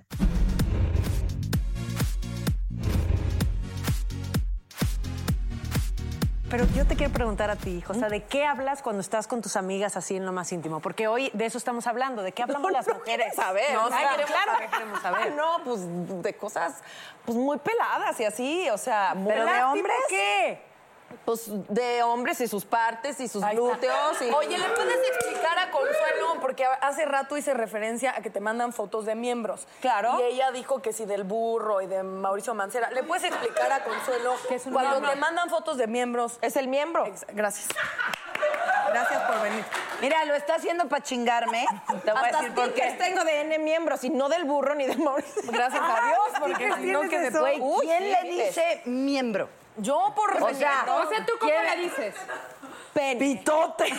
Pero 6.49 6.65
yo 6.75 6.85
te 6.85 6.95
quiero 6.95 7.11
preguntar 7.11 7.49
a 7.49 7.55
ti, 7.55 7.81
José, 7.81 8.07
¿de 8.07 8.23
qué 8.23 8.45
hablas 8.45 8.81
cuando 8.83 9.01
estás 9.01 9.27
con 9.27 9.41
tus 9.41 9.55
amigas 9.55 9.97
así 9.97 10.15
en 10.15 10.25
lo 10.25 10.31
más 10.31 10.51
íntimo? 10.51 10.79
Porque 10.79 11.07
hoy 11.07 11.31
de 11.33 11.47
eso 11.47 11.57
estamos 11.57 11.87
hablando, 11.87 12.21
¿de 12.21 12.31
qué 12.33 12.43
hablamos 12.43 12.71
las 12.71 12.87
mujeres? 12.87 13.33
saber. 13.35 13.73
No, 13.73 13.85
o 13.85 13.89
sea, 13.89 13.97
claro, 13.99 14.23
claro 14.25 14.59
que 14.59 14.67
queremos 14.67 15.01
saber. 15.01 15.33
No, 15.33 15.57
pues 15.65 15.81
de 16.23 16.33
cosas 16.35 16.81
pues 17.25 17.35
muy 17.37 17.57
peladas 17.57 18.19
y 18.19 18.25
así, 18.25 18.69
o 18.69 18.77
sea, 18.77 19.15
muy 19.15 19.33
¿Pero 19.33 19.45
de 19.45 19.51
¿tipo 19.53 19.67
hombres? 19.67 19.95
qué? 20.07 20.61
Pues 21.23 21.45
de 21.69 22.03
hombres 22.03 22.39
y 22.41 22.47
sus 22.47 22.65
partes 22.65 23.19
y 23.19 23.27
sus 23.27 23.43
glúteos. 23.43 24.21
y- 24.21 24.29
Oye, 24.31 24.57
¿le 24.57 24.67
puedes 24.69 24.97
explicar 25.09 25.57
a 25.57 25.71
Consuelo? 25.71 26.37
Porque 26.39 26.65
hace 26.65 27.05
rato 27.05 27.35
hice 27.37 27.53
referencia 27.55 28.13
a 28.15 28.21
que 28.21 28.29
te 28.29 28.39
mandan 28.39 28.73
fotos 28.73 29.05
de 29.05 29.15
miembros. 29.15 29.65
Claro. 29.81 30.19
Y 30.19 30.23
ella 30.23 30.51
dijo 30.51 30.81
que 30.83 30.93
si 30.93 31.05
del 31.05 31.23
burro 31.23 31.81
y 31.81 31.87
de 31.87 32.03
Mauricio 32.03 32.53
Mancera. 32.53 32.91
¿Le 32.91 33.01
puedes 33.03 33.23
explicar 33.23 33.71
a 33.71 33.83
Consuelo 33.83 34.35
¿Qué 34.47 34.55
es 34.55 34.65
un 34.67 34.73
cuando 34.73 34.91
miembro? 34.91 35.11
te 35.11 35.15
mandan 35.17 35.49
fotos 35.49 35.77
de 35.77 35.87
miembros? 35.87 36.37
Es 36.41 36.55
el 36.57 36.67
miembro. 36.67 37.05
Ex- 37.07 37.25
Gracias. 37.33 37.69
Gracias 38.89 39.23
por 39.23 39.41
venir. 39.41 39.65
Mira, 40.01 40.23
lo 40.25 40.35
está 40.35 40.55
haciendo 40.55 40.87
para 40.87 41.01
chingarme. 41.03 41.65
Te 42.03 42.11
voy 42.11 42.21
a 42.23 42.31
decir 42.37 42.53
por 42.53 42.73
qué. 42.73 42.95
tengo 42.99 43.23
de 43.23 43.41
N 43.41 43.59
miembros 43.59 44.03
y 44.03 44.09
no 44.09 44.29
del 44.29 44.43
burro 44.45 44.75
ni 44.75 44.85
de 44.85 44.95
Mauricio. 44.95 45.41
Gracias 45.51 45.81
a 45.83 46.05
Dios, 46.07 46.39
porque 46.39 46.73
si 46.75 46.91
no, 46.91 47.01
que. 47.01 47.31
¿quién 47.81 48.11
le 48.11 48.23
dice 48.29 48.81
miembro? 48.85 49.49
Yo 49.77 50.13
por 50.15 50.31
O 50.41 50.53
sea, 50.53 50.71
respeto. 50.81 50.95
o 50.95 51.09
sea, 51.09 51.25
¿tú 51.25 51.33
cómo 51.39 51.51
le 51.51 51.77
dices? 51.77 52.15
Pen. 52.93 53.17
Pitote. 53.19 53.83
O 53.83 53.87
en 53.87 53.93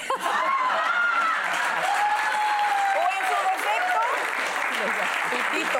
su 3.29 3.37
defecto, 3.53 4.01
Pitito. 5.31 5.79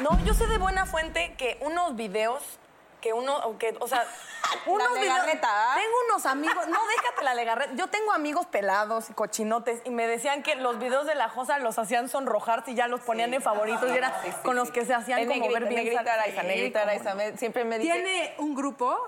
No, 0.00 0.24
yo 0.24 0.34
sé 0.34 0.46
de 0.46 0.58
buena 0.58 0.86
fuente 0.86 1.34
que 1.36 1.56
unos 1.60 1.96
videos 1.96 2.42
que 3.06 3.12
uno, 3.12 3.56
que, 3.58 3.76
o 3.78 3.86
sea, 3.86 4.04
unos 4.66 4.88
videos- 4.88 5.00
legarreta. 5.00 5.48
Tengo 5.76 5.96
unos 6.08 6.26
amigos, 6.26 6.66
no, 6.68 6.78
déjate 6.88 7.24
la 7.24 7.34
legarreta. 7.34 7.72
Yo 7.74 7.86
tengo 7.86 8.12
amigos 8.12 8.46
pelados 8.46 9.10
y 9.10 9.12
cochinotes 9.12 9.80
y 9.84 9.90
me 9.90 10.08
decían 10.08 10.42
que 10.42 10.56
los 10.56 10.78
videos 10.80 11.06
de 11.06 11.14
la 11.14 11.28
Josa 11.28 11.58
los 11.58 11.78
hacían 11.78 12.08
sonrojarse 12.08 12.72
y 12.72 12.74
ya 12.74 12.88
los 12.88 13.00
ponían 13.00 13.32
en 13.32 13.42
favoritos 13.42 13.88
y 13.92 13.96
era 13.96 14.12
con 14.42 14.56
los 14.56 14.70
que 14.72 14.84
se 14.84 14.92
hacían 14.94 15.20
como 15.26 15.40
negrita, 15.40 15.60
ver 15.60 15.68
bien. 15.68 15.84
negrita 15.84 16.14
Araiza, 16.14 16.42
negrita 16.42 16.80
cómo 16.80 16.90
Araiza, 16.90 17.14
me- 17.14 17.36
siempre 17.36 17.64
me 17.64 17.78
dice... 17.78 17.92
Tiene 17.92 18.34
un 18.38 18.54
grupo 18.56 18.98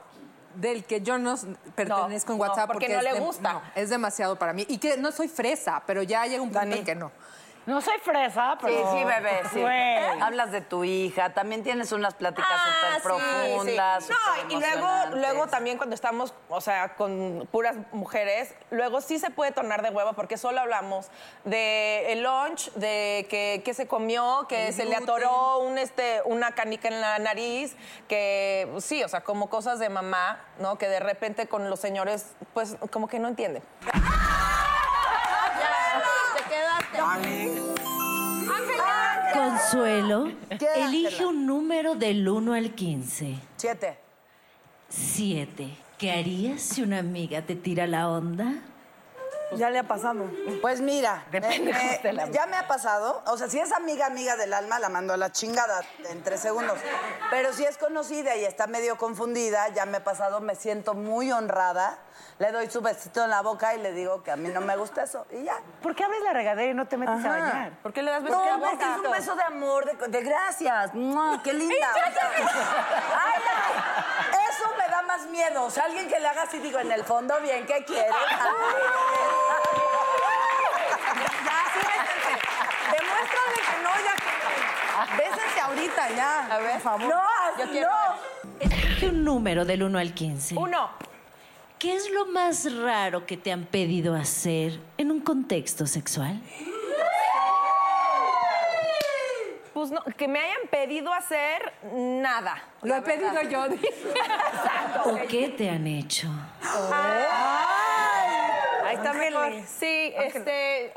del 0.54 0.84
que 0.84 1.00
yo 1.02 1.18
no 1.18 1.36
pertenezco 1.74 2.32
en 2.34 2.40
WhatsApp 2.40 2.66
porque 2.70 2.86
porque, 2.86 2.96
no 2.96 3.02
le 3.02 3.18
gusta. 3.20 3.62
es 3.74 3.90
demasiado 3.90 4.36
para 4.36 4.52
mí. 4.52 4.64
Y 4.68 4.78
que 4.78 4.96
no 4.96 5.10
soy 5.12 5.28
fresa, 5.28 5.82
pero 5.86 6.02
ya 6.02 6.24
llega 6.26 6.42
un 6.42 6.52
punto 6.52 6.76
en 6.76 6.84
que 6.84 6.94
no. 6.94 7.10
No 7.68 7.82
soy 7.82 7.98
fresa, 7.98 8.56
Sí, 8.64 8.66
sí, 8.92 9.04
bebé, 9.04 9.42
sí. 9.52 9.60
Güey. 9.60 10.20
Hablas 10.22 10.50
de 10.52 10.62
tu 10.62 10.84
hija, 10.84 11.34
también 11.34 11.62
tienes 11.62 11.92
unas 11.92 12.14
pláticas 12.14 12.48
Ah, 12.50 12.64
súper 12.64 12.94
sí, 12.94 13.02
profundas. 13.06 14.04
sí. 14.06 14.12
No, 14.48 14.56
y 14.56 14.58
luego, 14.58 14.88
luego 15.16 15.46
también 15.48 15.76
cuando 15.76 15.94
estamos, 15.94 16.32
o 16.48 16.62
sea, 16.62 16.94
con 16.94 17.46
puras 17.52 17.76
mujeres, 17.92 18.54
luego 18.70 19.02
sí 19.02 19.18
se 19.18 19.28
puede 19.28 19.52
tornar 19.52 19.82
de 19.82 19.90
huevo 19.90 20.14
porque 20.14 20.38
solo 20.38 20.60
hablamos 20.62 21.10
de 21.44 22.10
el 22.14 22.22
lunch, 22.22 22.72
de 22.72 23.26
que, 23.28 23.60
que 23.62 23.74
se 23.74 23.86
comió, 23.86 24.46
que 24.48 24.68
El 24.68 24.72
se 24.74 24.86
le 24.86 24.96
atoró 24.96 25.58
un, 25.58 25.76
este, 25.76 26.22
una 26.24 26.52
canica 26.52 26.88
en 26.88 27.02
la 27.02 27.18
nariz, 27.18 27.76
que 28.08 28.66
sí, 28.80 29.04
o 29.04 29.08
sea, 29.08 29.20
como 29.20 29.50
cosas 29.50 29.78
de 29.78 29.90
mamá, 29.90 30.40
¿no? 30.58 30.78
Que 30.78 30.88
de 30.88 31.00
repente 31.00 31.48
con 31.48 31.68
los 31.68 31.80
señores, 31.80 32.32
pues 32.54 32.78
como 32.90 33.08
que 33.08 33.18
no 33.18 33.28
entienden. 33.28 33.62
Te 36.34 36.42
quedaste. 36.44 37.00
Consuelo, 39.32 40.30
elige 40.76 41.24
un 41.26 41.46
número 41.46 41.94
del 41.94 42.28
1 42.28 42.54
al 42.54 42.74
15. 42.74 43.34
Siete. 43.56 43.98
7. 44.88 45.68
¿Qué 45.98 46.12
harías 46.12 46.62
si 46.62 46.82
una 46.82 46.98
amiga 46.98 47.42
te 47.42 47.54
tira 47.54 47.86
la 47.86 48.08
onda? 48.08 48.62
Ya 49.52 49.70
le 49.70 49.78
ha 49.78 49.84
pasado. 49.84 50.26
Pues 50.60 50.80
mira, 50.80 51.24
Depende 51.30 51.70
eh, 51.70 51.74
eh, 51.74 51.94
esté 51.94 52.12
la 52.12 52.26
ya 52.30 52.46
me 52.46 52.56
ha 52.56 52.66
pasado. 52.66 53.22
O 53.26 53.36
sea, 53.36 53.48
si 53.48 53.58
es 53.58 53.72
amiga, 53.72 54.06
amiga 54.06 54.36
del 54.36 54.52
alma, 54.52 54.78
la 54.78 54.88
mando 54.88 55.14
a 55.14 55.16
la 55.16 55.32
chingada 55.32 55.80
en 56.08 56.22
tres 56.22 56.40
segundos. 56.40 56.78
Pero 57.30 57.52
si 57.52 57.64
es 57.64 57.78
conocida 57.78 58.36
y 58.36 58.44
está 58.44 58.66
medio 58.66 58.96
confundida, 58.96 59.68
ya 59.68 59.86
me 59.86 59.98
ha 59.98 60.04
pasado, 60.04 60.40
me 60.40 60.54
siento 60.54 60.94
muy 60.94 61.32
honrada. 61.32 61.98
Le 62.38 62.52
doy 62.52 62.70
su 62.70 62.80
besito 62.80 63.24
en 63.24 63.30
la 63.30 63.42
boca 63.42 63.74
y 63.74 63.80
le 63.80 63.92
digo 63.92 64.22
que 64.22 64.30
a 64.30 64.36
mí 64.36 64.48
no 64.48 64.60
me 64.60 64.76
gusta 64.76 65.04
eso. 65.04 65.26
Y 65.30 65.44
ya. 65.44 65.56
¿Por 65.82 65.94
qué 65.94 66.04
abres 66.04 66.20
la 66.22 66.32
regadera 66.32 66.70
y 66.70 66.74
no 66.74 66.86
te 66.86 66.96
metes 66.96 67.24
a 67.24 67.28
bañar? 67.28 67.72
¿Por 67.82 67.92
qué 67.92 68.02
le 68.02 68.10
das 68.10 68.22
No, 68.22 68.60
porque 68.60 68.84
es 68.84 68.96
un 69.04 69.10
beso 69.10 69.34
de 69.34 69.42
amor, 69.42 69.84
de, 69.84 70.08
de 70.08 70.22
gracias. 70.22 70.94
¡Mua! 70.94 71.40
¡Qué 71.42 71.52
linda! 71.52 71.88
Ay, 71.94 73.42
eso 73.42 73.57
me 75.30 75.38
da 75.38 75.50
más 75.50 75.50
miedo. 75.50 75.64
O 75.64 75.70
sea, 75.70 75.84
alguien 75.84 76.08
que 76.08 76.18
le 76.18 76.26
haga 76.26 76.42
así, 76.42 76.58
digo, 76.58 76.78
en 76.78 76.92
el 76.92 77.04
fondo, 77.04 77.34
bien, 77.42 77.66
¿qué 77.66 77.84
quieres? 77.84 78.10
Ya, 81.44 81.64
sí. 81.72 81.80
Demuéstrale 82.92 83.56
que 83.56 83.82
no, 83.82 83.90
ya. 84.04 85.16
Bésense 85.16 85.60
ahorita, 85.60 86.10
ya. 86.10 86.46
A 86.54 86.58
ver, 86.58 86.72
por 86.72 86.80
favor. 86.80 87.08
No, 87.08 87.22
Yo 87.58 87.70
quiero 87.70 87.90
Elige 88.60 89.08
un 89.08 89.24
número 89.24 89.64
del 89.64 89.82
1 89.82 89.98
al 89.98 90.12
15. 90.14 90.56
Uno. 90.56 90.90
¿Qué 91.78 91.94
es 91.94 92.10
lo 92.10 92.26
más 92.26 92.72
raro 92.74 93.24
que 93.24 93.36
te 93.36 93.52
han 93.52 93.64
pedido 93.64 94.14
hacer 94.14 94.80
en 94.96 95.10
un 95.12 95.20
contexto 95.20 95.86
sexual? 95.86 96.40
Pues 99.78 99.92
no, 99.92 100.02
que 100.02 100.26
me 100.26 100.40
hayan 100.40 100.66
pedido 100.72 101.12
hacer 101.12 101.72
nada. 101.94 102.60
Lo 102.82 102.96
he 102.96 103.02
pedido 103.02 103.40
yo. 103.42 103.66
¿O 105.04 105.16
qué 105.28 105.54
te 105.56 105.70
han 105.70 105.86
hecho? 105.86 106.26
Ahí 108.84 108.96
está 108.96 109.12
mejor. 109.12 109.52
Sí, 109.68 110.12
este, 110.16 110.92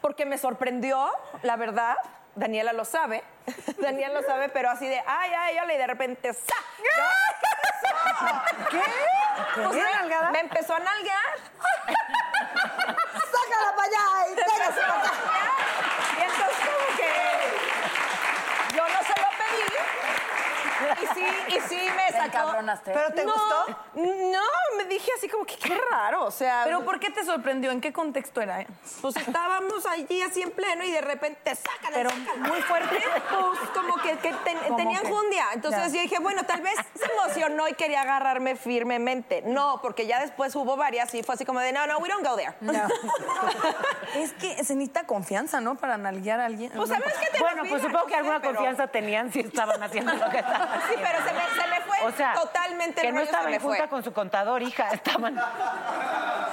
porque 0.00 0.24
me 0.24 0.38
sorprendió, 0.38 1.10
la 1.42 1.56
verdad. 1.56 1.98
Daniela 2.34 2.72
lo 2.72 2.86
sabe. 2.86 3.22
Daniela 3.78 4.22
lo 4.22 4.26
sabe, 4.26 4.48
pero 4.48 4.70
así 4.70 4.86
de, 4.86 5.02
ay, 5.06 5.30
ay, 5.36 5.58
hola, 5.58 5.74
y 5.74 5.76
de 5.76 5.86
repente, 5.86 6.32
¡sa! 6.32 6.40
¿Qué? 8.70 8.80
Pues 9.54 9.68
¿Qué, 9.68 9.82
me, 9.82 9.92
nalgada? 9.92 10.30
me 10.30 10.40
empezó 10.40 10.72
a 10.72 10.78
nalguear. 10.78 11.34
¡Sácala 11.86 13.76
para 13.76 13.86
allá 13.86 14.32
y 14.32 14.34
pégase 14.34 14.80
para 14.80 14.98
acá! 14.98 15.12
Y 16.16 16.22
entonces 16.22 16.56
como 16.64 16.86
que 16.96 17.12
yo 18.76 18.82
no 18.86 18.98
se 19.02 19.08
lo 19.08 19.28
pedí. 19.38 19.64
Y 21.02 21.06
sí, 21.14 21.26
y 21.56 21.60
sí 21.68 21.76
me 21.96 22.06
Te 22.06 22.12
sacó. 22.12 22.24
encabronaste. 22.26 22.90
¿Pero 22.92 23.10
te 23.12 23.24
No, 23.24 23.32
gustó? 23.32 23.78
No, 23.94 24.76
me 24.76 24.84
dije 24.84 25.10
así 25.16 25.28
como 25.28 25.44
que 25.44 25.56
qué 25.56 25.78
raro, 25.90 26.24
o 26.24 26.30
sea. 26.30 26.62
¿Pero 26.64 26.84
por 26.84 27.00
qué 27.00 27.10
te 27.10 27.24
sorprendió? 27.24 27.70
¿En 27.70 27.80
qué 27.80 27.92
contexto 27.92 28.40
era? 28.40 28.64
Pues 29.00 29.16
estábamos 29.16 29.84
allí 29.86 30.22
así 30.22 30.42
en 30.42 30.50
pleno 30.50 30.84
y 30.84 30.90
de 30.90 31.00
repente 31.00 31.54
sácala, 31.54 31.94
Pero 31.94 32.10
sácala. 32.10 32.48
muy 32.48 32.62
fuerte. 32.62 32.96
Pues 33.30 33.70
como 33.74 33.96
que, 34.02 34.18
que 34.18 34.32
ten- 34.44 34.58
¿Cómo 34.58 34.76
tenían 34.76 35.02
que? 35.02 35.08
jundia. 35.08 35.44
Entonces 35.52 35.92
Ya. 35.92 35.96
yo 35.96 36.02
dije, 36.02 36.18
bueno, 36.20 36.44
tal 36.44 36.60
vez 36.60 36.74
se 36.94 37.04
emocionó 37.12 37.68
y 37.68 37.74
quería 37.74 38.02
agarrarme 38.02 38.56
firmemente. 38.56 39.42
No, 39.42 39.80
porque 39.82 40.06
ya 40.06 40.20
después 40.20 40.54
hubo 40.56 40.76
varias 40.76 41.12
y 41.14 41.22
fue 41.22 41.34
así 41.34 41.44
como 41.44 41.60
de, 41.60 41.72
no, 41.72 41.86
no, 41.86 41.98
we 41.98 42.08
don't 42.08 42.26
go 42.26 42.36
there. 42.36 42.54
Es 44.16 44.32
que 44.32 44.64
se 44.64 44.74
necesita 44.74 45.04
confianza, 45.06 45.60
¿no? 45.60 45.76
Para 45.76 45.96
nalguear 45.98 46.40
a 46.40 46.46
alguien. 46.46 46.72
Pues 46.74 46.88
sabes 46.88 47.14
que 47.14 47.30
te 47.30 47.38
Bueno, 47.40 47.62
pues 47.68 47.82
supongo 47.82 48.06
que 48.06 48.14
alguna 48.14 48.40
pero- 48.40 48.54
confianza 48.54 48.86
tenían 48.88 49.32
si 49.32 49.40
estaban 49.40 49.82
haciendo 49.82 50.12
lo 50.14 50.30
que 50.30 50.38
estaban 50.38 50.67
Sí, 50.88 50.94
pero 50.96 51.18
se 51.24 51.32
me, 51.32 51.62
se 51.62 51.68
me 51.68 51.80
fue 51.82 51.98
O 52.06 52.12
sea, 52.12 52.34
totalmente 52.34 53.00
que 53.02 53.08
no 53.12 53.18
rollo, 53.18 53.24
estaba 53.30 53.48
me 53.48 53.56
en 53.56 53.62
junta 53.62 53.78
fue. 53.78 53.88
con 53.88 54.04
su 54.04 54.12
contador, 54.12 54.62
hija. 54.62 54.88
Estaban... 54.92 55.40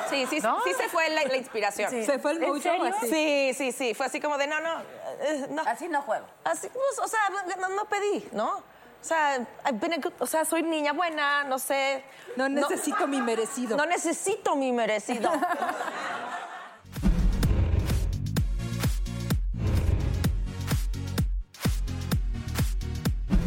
Sí, 0.09 0.26
sí, 0.28 0.39
¿No? 0.41 0.61
sí 0.63 0.74
se 0.74 0.88
fue 0.89 1.09
la, 1.09 1.24
la 1.24 1.36
inspiración. 1.38 1.89
Sí. 1.89 2.05
¿Se 2.05 2.20
fue 2.20 2.32
el 2.34 2.43
¿En 2.43 2.49
mojo 2.49 2.61
serio? 2.61 2.93
así? 2.95 3.09
Sí, 3.09 3.53
sí, 3.55 3.72
sí. 3.72 3.93
Fue 3.93 4.05
así 4.05 4.20
como 4.22 4.38
de, 4.38 4.47
no, 4.47 4.59
no, 4.61 4.80
eh, 5.22 5.47
no. 5.49 5.63
Así 5.66 5.88
no 5.88 6.01
juego. 6.03 6.26
Así, 6.43 6.68
pues, 6.70 6.99
o 7.03 7.07
sea, 7.07 7.20
no, 7.59 7.70
no 7.70 7.86
pedí, 7.86 8.28
¿no? 8.32 8.49
O 8.57 9.07
sea, 9.07 9.36
I've 9.66 9.80
been 9.80 9.93
a 9.93 9.97
good- 9.97 10.13
o 10.20 10.26
sea, 10.28 10.45
soy 10.45 10.63
niña 10.63 10.93
buena, 10.93 11.43
no 11.43 11.59
sé. 11.59 12.03
No 12.36 12.49
necesito 12.49 13.07
mi 13.07 13.22
merecido. 13.22 13.78
No 13.78 13.86
necesito 13.86 14.55
mi 14.55 14.72
merecido. 14.72 15.32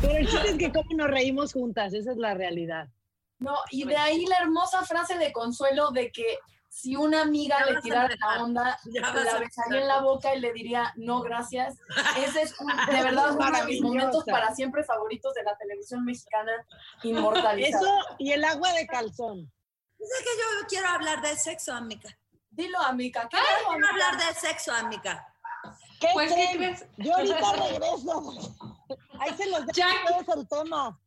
Pero 0.09 0.19
el 0.21 0.29
chiste 0.29 0.49
es 0.51 0.57
que 0.59 0.73
cómo 0.73 0.89
nos 0.95 1.09
reímos 1.11 1.53
juntas, 1.53 1.93
esa 1.93 2.13
es 2.13 2.17
la 2.17 2.35
realidad. 2.35 2.89
No, 3.39 3.55
y 3.71 3.85
de 3.85 3.97
ahí 3.97 4.25
la 4.27 4.39
hermosa 4.39 4.83
frase 4.85 5.17
de 5.19 5.33
consuelo 5.33 5.91
de 5.91 6.11
que 6.11 6.39
si 6.71 6.97
una 6.97 7.23
amiga 7.23 7.57
Ya 7.67 7.73
le 7.73 7.81
tirara 7.81 8.15
la 8.19 8.43
onda, 8.43 8.79
la 8.85 9.39
besaría 9.39 9.81
en 9.81 9.89
la 9.89 10.01
boca 10.01 10.35
y 10.35 10.41
le 10.41 10.53
diría 10.53 10.93
no 10.97 11.21
gracias. 11.23 11.77
Ese 12.19 12.43
es 12.43 12.59
un- 12.61 12.67
de 12.69 13.03
verdad 13.03 13.33
uno 13.37 13.51
de 13.59 13.65
mis 13.65 13.81
momentos 13.81 14.25
para 14.25 14.55
siempre 14.55 14.83
favoritos 14.85 15.35
de 15.35 15.43
la 15.45 15.57
televisión 15.57 16.05
mexicana 16.05 16.53
inmortalizada. 17.03 17.83
Eso 17.83 18.17
y 18.19 18.33
el 18.33 18.45
agua 18.45 18.73
de 18.73 18.87
calzón. 18.87 19.51
Es 19.99 20.09
que 20.21 20.31
yo 20.37 20.67
quiero 20.69 20.89
hablar 20.89 21.21
del 21.23 21.37
sexo, 21.37 21.73
amiga. 21.73 22.11
Dilo, 22.51 22.81
amiga. 22.81 23.29
¿qué 23.31 23.37
Quiero 23.37 23.71
amiga? 23.73 23.89
hablar 23.91 24.27
del 24.27 24.35
sexo, 24.37 24.73
amiga. 24.73 25.28
¿Qué 26.01 26.09
Pues, 26.13 26.33
creen? 26.33 26.51
¿qué 26.53 26.57
crees? 26.59 26.85
Yo 26.99 27.15
ahorita 27.17 27.53
regreso. 27.71 28.33
Ahí 29.21 29.35
se 29.37 29.47
los 29.51 29.67
dejo 29.67 30.35
el 30.35 30.49
tema. 30.49 30.99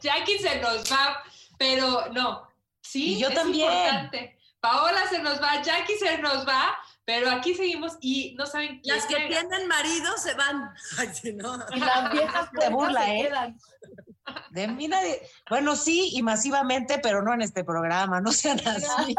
Jackie 0.00 0.38
se 0.38 0.60
nos 0.60 0.90
va, 0.90 1.22
pero 1.58 2.08
no. 2.12 2.48
Sí, 2.80 3.14
Y 3.14 3.18
yo 3.18 3.28
es 3.28 3.34
también. 3.34 3.70
importante. 3.70 4.38
Paola 4.60 5.06
se 5.08 5.18
nos 5.20 5.40
va, 5.42 5.60
Jackie 5.62 5.96
se 5.98 6.18
nos 6.18 6.46
va, 6.46 6.76
pero 7.04 7.30
aquí 7.30 7.54
seguimos 7.54 7.96
y 8.00 8.34
no 8.36 8.46
saben 8.46 8.80
quién 8.80 8.96
Las 8.96 9.06
que 9.06 9.14
llega. 9.16 9.28
tienen 9.40 9.68
marido 9.68 10.16
se 10.16 10.34
van. 10.34 10.72
Ay, 10.98 11.08
sí, 11.12 11.32
no. 11.34 11.58
Y 11.74 11.78
las 11.80 12.10
viejas 12.12 12.48
Te 12.58 12.68
burla, 12.70 13.04
se 13.04 13.16
¿eh? 13.20 13.22
quedan. 13.28 13.58
De 14.50 14.66
mí 14.66 14.88
nadie- 14.88 15.20
Bueno, 15.48 15.76
sí, 15.76 16.10
y 16.14 16.22
masivamente, 16.22 16.98
pero 16.98 17.22
no 17.22 17.32
en 17.34 17.42
este 17.42 17.62
programa, 17.64 18.20
no 18.20 18.32
sean 18.32 18.60
así. 18.66 19.14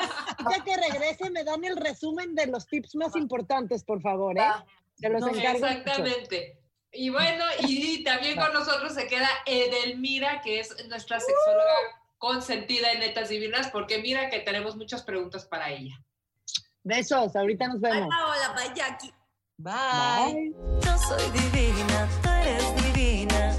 Ya 0.50 0.64
que 0.64 0.76
regrese, 0.76 1.30
me 1.30 1.44
dan 1.44 1.64
el 1.64 1.76
resumen 1.76 2.34
de 2.34 2.46
los 2.46 2.66
tips 2.66 2.94
más 2.96 3.14
importantes, 3.16 3.84
por 3.84 4.00
favor, 4.00 4.38
¿eh? 4.38 4.42
Se 4.94 5.08
los 5.08 5.20
No, 5.20 5.28
encargo. 5.28 5.58
mucho. 5.58 5.66
Exactamente. 5.66 6.58
Y 6.92 7.10
bueno, 7.10 7.44
y 7.60 8.02
también 8.04 8.36
con 8.38 8.52
nosotros 8.52 8.94
se 8.94 9.06
queda 9.06 9.28
Edelmira, 9.46 10.40
que 10.42 10.60
es 10.60 10.74
nuestra 10.88 11.20
sexóloga 11.20 11.74
consentida 12.18 12.92
en 12.92 13.00
Netas 13.00 13.28
Divinas, 13.28 13.68
porque 13.70 13.98
mira 14.00 14.28
que 14.28 14.40
tenemos 14.40 14.76
muchas 14.76 15.02
preguntas 15.02 15.46
para 15.46 15.70
ella. 15.70 15.94
Besos, 16.82 17.36
ahorita 17.36 17.68
nos 17.68 17.80
vemos. 17.80 18.08
Paola, 18.08 18.54
bye, 18.56 18.74
Jackie. 18.74 19.12
Bye. 19.58 20.52
Yo 20.82 20.98
soy 20.98 21.30
divina, 21.30 22.08
tú 22.22 22.28
eres 22.30 22.84
divina. 22.94 23.49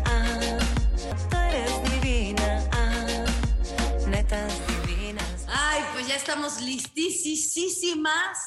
Estamos 6.32 6.62
listísimas 6.62 8.38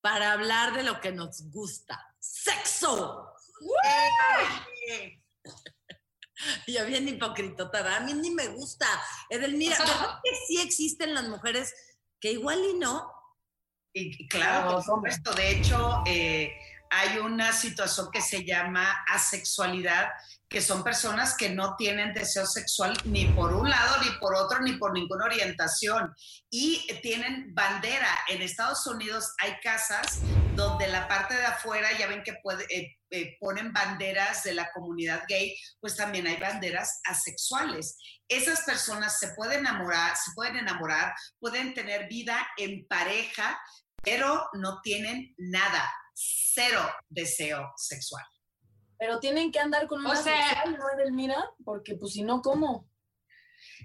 para 0.00 0.30
hablar 0.30 0.74
de 0.74 0.84
lo 0.84 1.00
que 1.00 1.10
nos 1.10 1.50
gusta. 1.50 2.00
¡Sexo! 2.20 3.32
¡Eh! 4.84 5.20
Yo 6.68 6.86
bien 6.86 7.08
hipocritota, 7.08 7.96
a 7.96 8.00
mí 8.00 8.14
ni 8.14 8.30
me 8.30 8.46
gusta. 8.46 8.86
Edelmira, 9.28 9.76
¿verdad 9.76 10.20
que 10.22 10.36
sí 10.46 10.60
existen 10.60 11.14
las 11.14 11.28
mujeres 11.28 11.74
que 12.20 12.30
igual 12.30 12.64
y 12.64 12.74
no? 12.74 13.10
Y, 13.92 14.28
claro, 14.28 14.74
por 14.74 14.84
supuesto. 14.84 15.34
De 15.34 15.50
hecho, 15.50 16.04
eh, 16.06 16.52
hay 16.90 17.18
una 17.18 17.52
situación 17.52 18.08
que 18.12 18.20
se 18.20 18.44
llama 18.44 19.04
asexualidad, 19.08 20.08
que 20.48 20.62
son 20.62 20.84
personas 20.84 21.36
que 21.36 21.50
no 21.50 21.74
tienen 21.76 22.14
deseo 22.14 22.46
sexual 22.46 22.96
ni 23.04 23.26
por 23.26 23.52
un 23.52 23.68
lado, 23.68 24.02
ni 24.02 24.10
por 24.18 24.34
otro, 24.34 24.60
ni 24.60 24.74
por 24.74 24.92
ninguna 24.92 25.24
orientación. 25.24 26.14
Y 26.50 26.86
tienen 27.02 27.54
bandera. 27.54 28.08
En 28.28 28.42
Estados 28.42 28.86
Unidos 28.86 29.34
hay 29.38 29.58
casas 29.62 30.20
donde 30.54 30.88
la 30.88 31.06
parte 31.08 31.34
de 31.34 31.44
afuera, 31.44 31.88
ya 31.98 32.06
ven 32.06 32.22
que 32.22 32.34
puede, 32.42 32.64
eh, 32.70 32.96
eh, 33.10 33.36
ponen 33.40 33.72
banderas 33.72 34.42
de 34.42 34.54
la 34.54 34.70
comunidad 34.72 35.24
gay, 35.28 35.54
pues 35.80 35.96
también 35.96 36.26
hay 36.26 36.36
banderas 36.36 37.00
asexuales. 37.04 37.98
Esas 38.28 38.62
personas 38.62 39.18
se 39.18 39.28
pueden 39.34 39.60
enamorar, 39.60 40.16
se 40.16 40.32
pueden 40.34 40.56
enamorar, 40.56 41.14
pueden 41.38 41.74
tener 41.74 42.08
vida 42.08 42.46
en 42.56 42.86
pareja, 42.88 43.60
pero 44.02 44.48
no 44.54 44.80
tienen 44.82 45.34
nada, 45.36 45.92
cero 46.16 46.80
deseo 47.10 47.70
sexual. 47.76 48.24
Pero 48.98 49.20
tienen 49.20 49.52
que 49.52 49.58
andar 49.60 49.86
con 49.86 50.00
una 50.00 50.12
O 50.12 50.16
sea- 50.16 50.48
sexual, 50.48 50.78
¿no, 50.78 50.90
Edelmira? 50.98 51.50
Porque 51.64 51.96
pues 51.96 52.12
si 52.14 52.22
no, 52.22 52.40
¿cómo? 52.40 52.88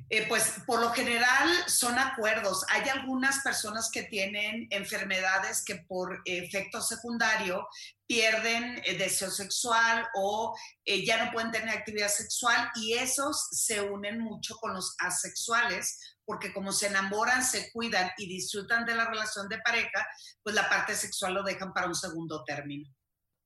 Eh, 0.10 0.26
pues 0.28 0.56
por 0.66 0.82
lo 0.82 0.91
general 0.91 1.49
son 1.68 1.97
acuerdos. 1.97 2.66
Hay 2.70 2.88
algunas 2.89 3.39
personas 3.43 3.89
que 3.91 4.04
tienen 4.04 4.68
enfermedades 4.70 5.64
que 5.64 5.76
por 5.88 6.22
efecto 6.26 6.82
secundario 6.82 7.68
pierden 8.08 8.82
eh, 8.84 8.97
deseo 8.97 9.32
sexual 9.32 10.06
o 10.16 10.54
eh, 10.84 11.06
ya 11.06 11.24
no 11.24 11.32
pueden 11.32 11.52
tener 11.52 11.70
actividad 11.70 12.10
sexual 12.10 12.70
y 12.76 12.93
esos 12.93 13.47
se 13.52 13.82
unen 13.82 14.20
mucho 14.20 14.56
con 14.58 14.74
los 14.74 14.95
asexuales 14.99 15.97
porque 16.26 16.54
como 16.54 16.72
se 16.72 16.88
enamoran, 16.88 17.43
se 17.43 17.72
cuidan 17.72 18.12
y 18.18 18.28
disfrutan 18.28 18.86
de 18.86 18.95
la 18.95 19.06
relación 19.06 19.47
de 19.47 19.60
pareja, 19.60 20.06
pues 20.43 20.56
la 20.56 20.70
parte 20.70 20.95
sexual 20.95 21.36
lo 21.36 21.43
dejan 21.43 21.74
para 21.74 21.88
un 21.88 21.95
segundo 21.95 22.43
término. 22.43 22.89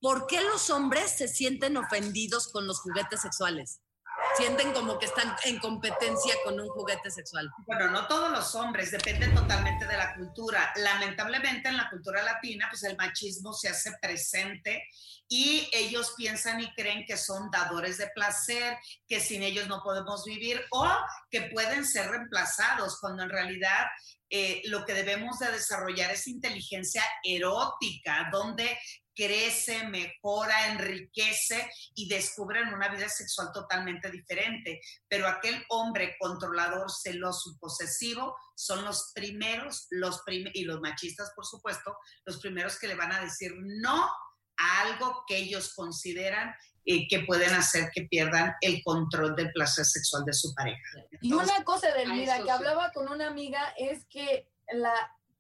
¿Por 0.02 0.28
qué 0.28 0.42
los 0.42 0.70
hombres 0.70 1.12
se 1.12 1.28
sienten 1.28 1.78
ofendidos 1.78 2.48
con 2.50 2.68
los 2.68 2.80
juguetes 2.80 3.22
sexuales? 3.22 3.82
Sienten 4.38 4.74
como 4.74 5.00
que 5.00 5.06
están 5.06 5.34
en 5.46 5.60
competencia 5.60 6.36
con 6.44 6.60
un 6.60 6.68
juguete 6.68 7.10
sexual. 7.10 7.50
Bueno, 7.66 7.90
no 7.90 8.08
todos 8.08 8.32
los 8.32 8.54
hombres, 8.56 8.92
depende 8.92 9.30
totalmente 9.30 9.86
de 9.86 9.98
la 9.98 10.14
cultura. 10.16 10.74
Lamentablemente 10.76 11.70
en 11.70 11.78
la 11.78 11.90
cultura 11.90 12.22
latina, 12.22 12.68
pues 12.70 12.84
el 12.84 12.98
machismo 12.98 13.54
se 13.54 13.70
hace 13.70 13.94
presente 14.02 14.84
y 15.30 15.70
ellos 15.72 16.14
piensan 16.18 16.60
y 16.60 16.74
creen 16.74 17.06
que 17.06 17.18
son 17.18 17.50
dadores 17.50 17.98
de 17.98 18.08
placer, 18.14 18.78
que 19.08 19.20
sin 19.20 19.42
ellos 19.42 19.68
no 19.68 19.82
podemos 19.82 20.26
vivir 20.26 20.62
o 20.72 20.88
que 21.32 21.44
pueden 21.44 21.86
ser 21.86 22.10
reemplazados, 22.10 23.00
cuando 23.00 23.24
en 23.24 23.30
realidad 23.30 23.86
eh, 24.30 24.62
lo 24.66 24.86
que 24.86 24.94
debemos 24.94 25.40
de 25.40 25.52
desarrollar 25.52 26.12
es 26.12 26.28
inteligencia 26.28 27.04
erótica, 27.24 28.30
donde 28.32 28.78
crece, 29.16 29.88
mejora, 29.88 30.68
enriquece 30.72 31.70
y 31.96 32.08
descubren 32.10 32.74
una 32.74 32.90
vida 32.90 33.08
sexual 33.10 33.50
totalmente 33.54 34.12
diferente. 34.12 34.82
Pero 35.08 35.28
aquel 35.28 35.64
hombre 35.70 36.16
controlador, 36.20 36.92
celoso 36.92 37.52
y 37.52 37.58
posesivo 37.58 38.36
son 38.56 38.84
los 38.84 39.12
primeros, 39.14 39.88
los 39.90 40.22
prim- 40.24 40.52
y 40.54 40.66
los 40.66 40.82
machistas, 40.82 41.32
por 41.36 41.46
supuesto, 41.46 41.98
los 42.26 42.40
primeros 42.40 42.78
que 42.78 42.88
le 42.88 42.96
van 42.96 43.12
a 43.12 43.22
decir 43.22 43.52
no 43.56 44.10
a 44.58 44.82
algo 44.82 45.24
que 45.28 45.38
ellos 45.38 45.74
consideran 45.74 46.54
eh, 46.86 47.08
que 47.08 47.22
pueden 47.22 47.52
hacer 47.54 47.90
que 47.94 48.04
pierdan 48.04 48.54
el 48.62 48.84
control 48.84 49.36
del 49.36 49.52
placer 49.52 49.86
sexual 49.86 50.24
de 50.24 50.34
su 50.34 50.54
pareja. 50.54 51.00
Y 51.20 51.34
una 51.34 51.64
cosa, 51.64 51.88
a 51.88 51.90
Edelmira, 51.92 52.36
eso 52.36 52.46
que 52.46 52.52
hablaba 52.52 52.92
con 52.92 53.10
una 53.10 53.28
amiga, 53.28 53.74
es 53.78 54.06
que 54.06 54.48
la 54.72 54.94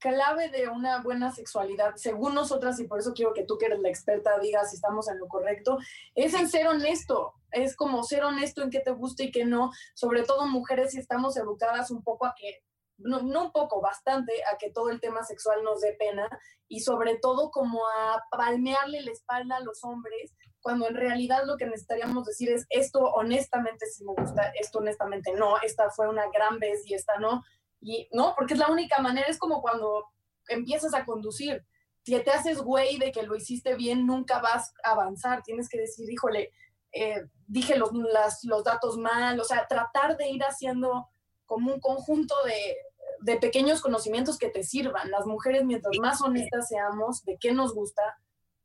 clave 0.05 0.49
de 0.49 0.69
una 0.69 1.01
buena 1.01 1.31
sexualidad, 1.31 1.95
según 1.95 2.35
nosotras, 2.35 2.79
y 2.79 2.87
por 2.87 2.99
eso 2.99 3.13
quiero 3.13 3.33
que 3.33 3.43
tú 3.43 3.57
que 3.57 3.65
eres 3.65 3.79
la 3.79 3.89
experta 3.89 4.37
digas 4.37 4.69
si 4.69 4.75
estamos 4.75 5.09
en 5.09 5.17
lo 5.17 5.27
correcto, 5.27 5.79
es 6.13 6.35
en 6.35 6.47
ser 6.47 6.67
honesto. 6.67 7.33
Es 7.51 7.75
como 7.75 8.03
ser 8.03 8.23
honesto 8.23 8.61
en 8.61 8.69
qué 8.69 8.81
te 8.81 8.91
gusta 8.91 9.23
y 9.23 9.31
qué 9.31 9.45
no. 9.45 9.71
Sobre 9.95 10.21
todo 10.23 10.45
mujeres 10.45 10.91
si 10.91 10.99
estamos 10.99 11.37
educadas 11.37 11.89
un 11.89 12.03
poco 12.03 12.27
a 12.27 12.35
que, 12.37 12.61
no, 12.97 13.23
no 13.23 13.45
un 13.45 13.51
poco, 13.51 13.81
bastante, 13.81 14.31
a 14.53 14.57
que 14.57 14.69
todo 14.69 14.91
el 14.91 14.99
tema 14.99 15.23
sexual 15.23 15.63
nos 15.63 15.81
dé 15.81 15.93
pena 15.93 16.29
y 16.67 16.81
sobre 16.81 17.17
todo 17.17 17.49
como 17.49 17.87
a 17.87 18.23
palmearle 18.29 19.01
la 19.01 19.11
espalda 19.11 19.57
a 19.57 19.61
los 19.61 19.83
hombres 19.83 20.35
cuando 20.61 20.87
en 20.87 20.95
realidad 20.95 21.43
lo 21.45 21.57
que 21.57 21.65
necesitaríamos 21.65 22.25
decir 22.25 22.49
es 22.49 22.65
esto 22.69 22.99
honestamente 22.99 23.85
sí 23.85 24.03
me 24.03 24.13
gusta, 24.13 24.51
esto 24.59 24.79
honestamente 24.79 25.31
no, 25.33 25.61
esta 25.61 25.91
fue 25.91 26.09
una 26.09 26.25
gran 26.31 26.57
vez 26.57 26.87
y 26.87 26.95
esta 26.95 27.17
no. 27.19 27.43
Y 27.81 28.07
no, 28.11 28.33
porque 28.35 28.53
es 28.53 28.59
la 28.59 28.69
única 28.71 28.99
manera, 28.99 29.27
es 29.27 29.37
como 29.37 29.61
cuando 29.61 30.05
empiezas 30.47 30.93
a 30.93 31.05
conducir. 31.05 31.63
Si 32.03 32.19
te 32.19 32.31
haces 32.31 32.59
güey 32.61 32.97
de 32.99 33.11
que 33.11 33.23
lo 33.23 33.35
hiciste 33.35 33.75
bien, 33.75 34.05
nunca 34.05 34.39
vas 34.39 34.73
a 34.83 34.91
avanzar. 34.91 35.41
Tienes 35.43 35.67
que 35.69 35.79
decir, 35.79 36.09
híjole, 36.11 36.51
eh, 36.91 37.25
dije 37.47 37.77
los, 37.77 37.91
las- 37.93 38.43
los 38.43 38.63
datos 38.63 38.97
mal, 38.97 39.39
o 39.39 39.43
sea, 39.43 39.67
tratar 39.67 40.15
de 40.17 40.29
ir 40.29 40.43
haciendo 40.43 41.07
como 41.45 41.73
un 41.73 41.79
conjunto 41.79 42.35
de, 42.45 42.77
de 43.21 43.37
pequeños 43.37 43.81
conocimientos 43.81 44.37
que 44.37 44.49
te 44.49 44.63
sirvan. 44.63 45.09
Las 45.11 45.25
mujeres, 45.25 45.63
mientras 45.65 45.93
más 45.99 46.21
honestas 46.21 46.67
seamos 46.67 47.23
de 47.25 47.37
qué 47.39 47.51
nos 47.53 47.73
gusta, 47.73 48.01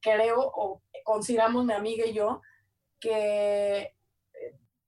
creo 0.01 0.39
o 0.41 0.83
consideramos 1.05 1.65
mi 1.65 1.73
amiga 1.73 2.07
y 2.07 2.13
yo, 2.15 2.41
que 3.01 3.81
eh, 3.83 3.95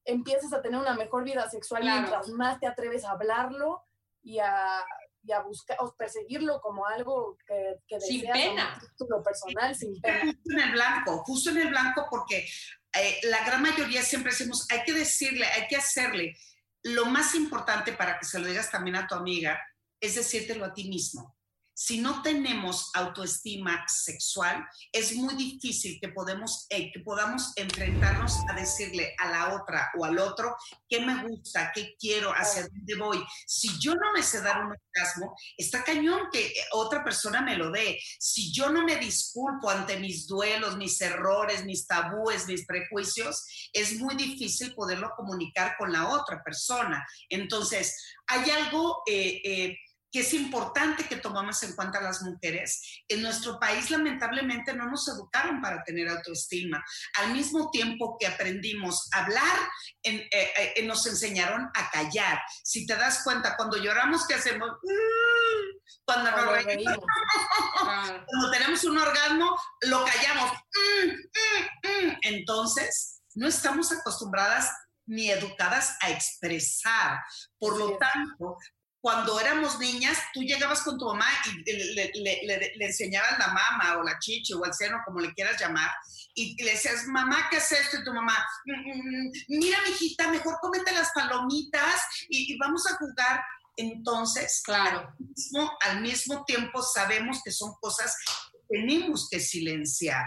empiezas 0.04 0.52
a 0.52 0.62
tener 0.62 0.78
una 0.80 0.94
mejor 0.94 1.24
vida 1.24 1.48
sexual 1.50 1.82
Claro. 1.82 2.00
mientras 2.00 2.28
más 2.30 2.60
te 2.60 2.66
atreves 2.66 3.04
a 3.04 3.12
hablarlo 3.12 3.82
y 4.22 4.38
a, 4.38 4.84
y 5.22 5.32
a 5.32 5.40
buscar 5.40 5.76
o 5.80 5.94
perseguirlo 5.94 6.60
como 6.60 6.86
algo 6.86 7.36
que, 7.46 7.76
que 7.86 8.00
Sin 8.00 8.22
pena. 8.22 8.78
título 8.80 9.22
personal, 9.22 9.74
sin 9.74 10.00
pena. 10.00 10.20
Justo 10.20 10.52
en 10.52 10.60
el 10.60 10.72
blanco, 10.72 11.18
justo 11.24 11.50
en 11.50 11.58
el 11.58 11.68
blanco, 11.68 12.06
porque 12.10 12.46
eh, 12.94 13.20
la 13.24 13.44
gran 13.44 13.62
mayoría 13.62 14.02
siempre 14.02 14.32
decimos, 14.32 14.66
hay 14.70 14.82
que 14.84 14.92
decirle, 14.92 15.46
hay 15.46 15.66
que 15.68 15.76
hacerle. 15.76 16.36
Lo 16.84 17.06
más 17.06 17.34
importante 17.34 17.92
para 17.92 18.18
que 18.18 18.24
se 18.24 18.38
lo 18.38 18.46
digas 18.46 18.70
también 18.70 18.96
a 18.96 19.06
tu 19.06 19.14
amiga 19.14 19.60
es 20.00 20.16
decírtelo 20.16 20.64
a 20.64 20.74
ti 20.74 20.88
mismo. 20.88 21.36
Si 21.74 21.98
no 21.98 22.22
tenemos 22.22 22.90
autoestima 22.94 23.84
sexual, 23.88 24.64
es 24.92 25.14
muy 25.14 25.34
difícil 25.34 25.98
que, 26.00 26.08
podemos, 26.08 26.66
eh, 26.68 26.90
que 26.92 27.00
podamos 27.00 27.52
enfrentarnos 27.56 28.38
a 28.50 28.54
decirle 28.54 29.14
a 29.18 29.30
la 29.30 29.54
otra 29.54 29.90
o 29.98 30.04
al 30.04 30.18
otro 30.18 30.54
qué 30.88 31.00
me 31.00 31.26
gusta, 31.26 31.72
qué 31.74 31.94
quiero, 31.98 32.30
hacia 32.30 32.68
dónde 32.68 32.94
voy. 32.96 33.24
Si 33.46 33.78
yo 33.78 33.94
no 33.94 34.12
me 34.12 34.22
sé 34.22 34.42
dar 34.42 34.64
un 34.64 34.72
orgasmo, 34.72 35.34
está 35.56 35.82
cañón 35.82 36.28
que 36.30 36.46
eh, 36.46 36.54
otra 36.72 37.02
persona 37.02 37.40
me 37.40 37.56
lo 37.56 37.70
dé. 37.70 37.98
Si 38.18 38.52
yo 38.52 38.70
no 38.70 38.84
me 38.84 38.96
disculpo 38.96 39.70
ante 39.70 39.98
mis 39.98 40.26
duelos, 40.26 40.76
mis 40.76 41.00
errores, 41.00 41.64
mis 41.64 41.86
tabúes, 41.86 42.46
mis 42.46 42.66
prejuicios, 42.66 43.70
es 43.72 43.98
muy 43.98 44.14
difícil 44.14 44.74
poderlo 44.74 45.10
comunicar 45.16 45.76
con 45.78 45.92
la 45.92 46.08
otra 46.08 46.42
persona. 46.42 47.06
Entonces, 47.28 47.96
hay 48.26 48.50
algo... 48.50 49.02
eh, 49.06 49.40
eh, 49.44 49.78
que 50.12 50.20
es 50.20 50.34
importante 50.34 51.08
que 51.08 51.16
tomamos 51.16 51.62
en 51.62 51.74
cuenta 51.74 52.00
las 52.02 52.20
mujeres. 52.22 53.02
En 53.08 53.22
nuestro 53.22 53.58
país, 53.58 53.90
lamentablemente, 53.90 54.74
no 54.74 54.84
nos 54.90 55.08
educaron 55.08 55.62
para 55.62 55.82
tener 55.82 56.06
autoestima. 56.08 56.84
Al 57.14 57.32
mismo 57.32 57.70
tiempo 57.70 58.16
que 58.20 58.26
aprendimos 58.26 59.08
a 59.14 59.24
hablar, 59.24 59.56
en- 60.02 60.20
eh, 60.30 60.72
eh, 60.76 60.82
nos 60.84 61.06
enseñaron 61.06 61.68
a 61.74 61.90
callar. 61.90 62.40
Si 62.62 62.86
te 62.86 62.94
das 62.94 63.22
cuenta, 63.24 63.56
cuando 63.56 63.78
lloramos, 63.78 64.26
¿qué 64.26 64.34
hacemos? 64.34 64.68
Mm, 64.82 65.78
Cuando 66.04 66.30
nos 66.30 66.64
reímos, 66.64 66.98
cuando 68.26 68.50
tenemos 68.52 68.84
un 68.84 68.98
orgasmo, 68.98 69.56
lo 69.82 70.04
callamos. 70.04 70.52
Mm, 70.52 71.08
mm, 71.10 72.06
mm. 72.08 72.18
Entonces, 72.22 73.22
no 73.34 73.48
estamos 73.48 73.92
acostumbradas 73.92 74.70
ni 75.06 75.30
educadas 75.30 75.96
a 76.02 76.10
expresar. 76.10 77.18
Por 77.58 77.78
lo 77.78 77.98
tanto, 77.98 78.56
cuando 79.02 79.38
éramos 79.40 79.78
niñas, 79.80 80.16
tú 80.32 80.40
llegabas 80.42 80.82
con 80.82 80.96
tu 80.96 81.04
mamá 81.06 81.26
y 81.66 81.72
le, 81.72 82.10
le- 82.14 82.40
le- 82.46 82.72
le 82.76 82.86
enseñabas 82.86 83.36
la 83.38 83.48
mama 83.48 83.98
o 83.98 84.04
la 84.04 84.16
chichi 84.20 84.54
o 84.54 84.64
el 84.64 84.72
seno, 84.72 84.98
como 85.04 85.18
le 85.20 85.34
quieras 85.34 85.60
llamar, 85.60 85.90
y 86.34 86.54
le 86.62 86.70
decías, 86.70 87.04
mamá, 87.08 87.48
¿qué 87.50 87.56
es 87.56 87.72
esto? 87.72 87.98
Y 87.98 88.04
tu 88.04 88.12
mamá, 88.14 88.34
"Mm, 88.64 89.26
mm, 89.26 89.32
mira, 89.58 89.78
mijita, 89.88 90.28
mejor 90.28 90.56
cómete 90.62 90.92
las 90.92 91.10
palomitas 91.14 92.00
y, 92.28 92.54
y 92.54 92.58
vamos 92.58 92.86
a 92.86 92.96
jugar. 92.96 93.42
Entonces, 93.76 94.62
al, 94.68 95.08
mismo, 95.18 95.72
al 95.80 96.00
mismo 96.00 96.44
tiempo 96.44 96.80
sabemos 96.82 97.40
que 97.44 97.50
son 97.50 97.74
cosas 97.80 98.14
que 98.52 98.58
tenemos 98.78 99.28
que 99.30 99.40
silenciar. 99.40 100.24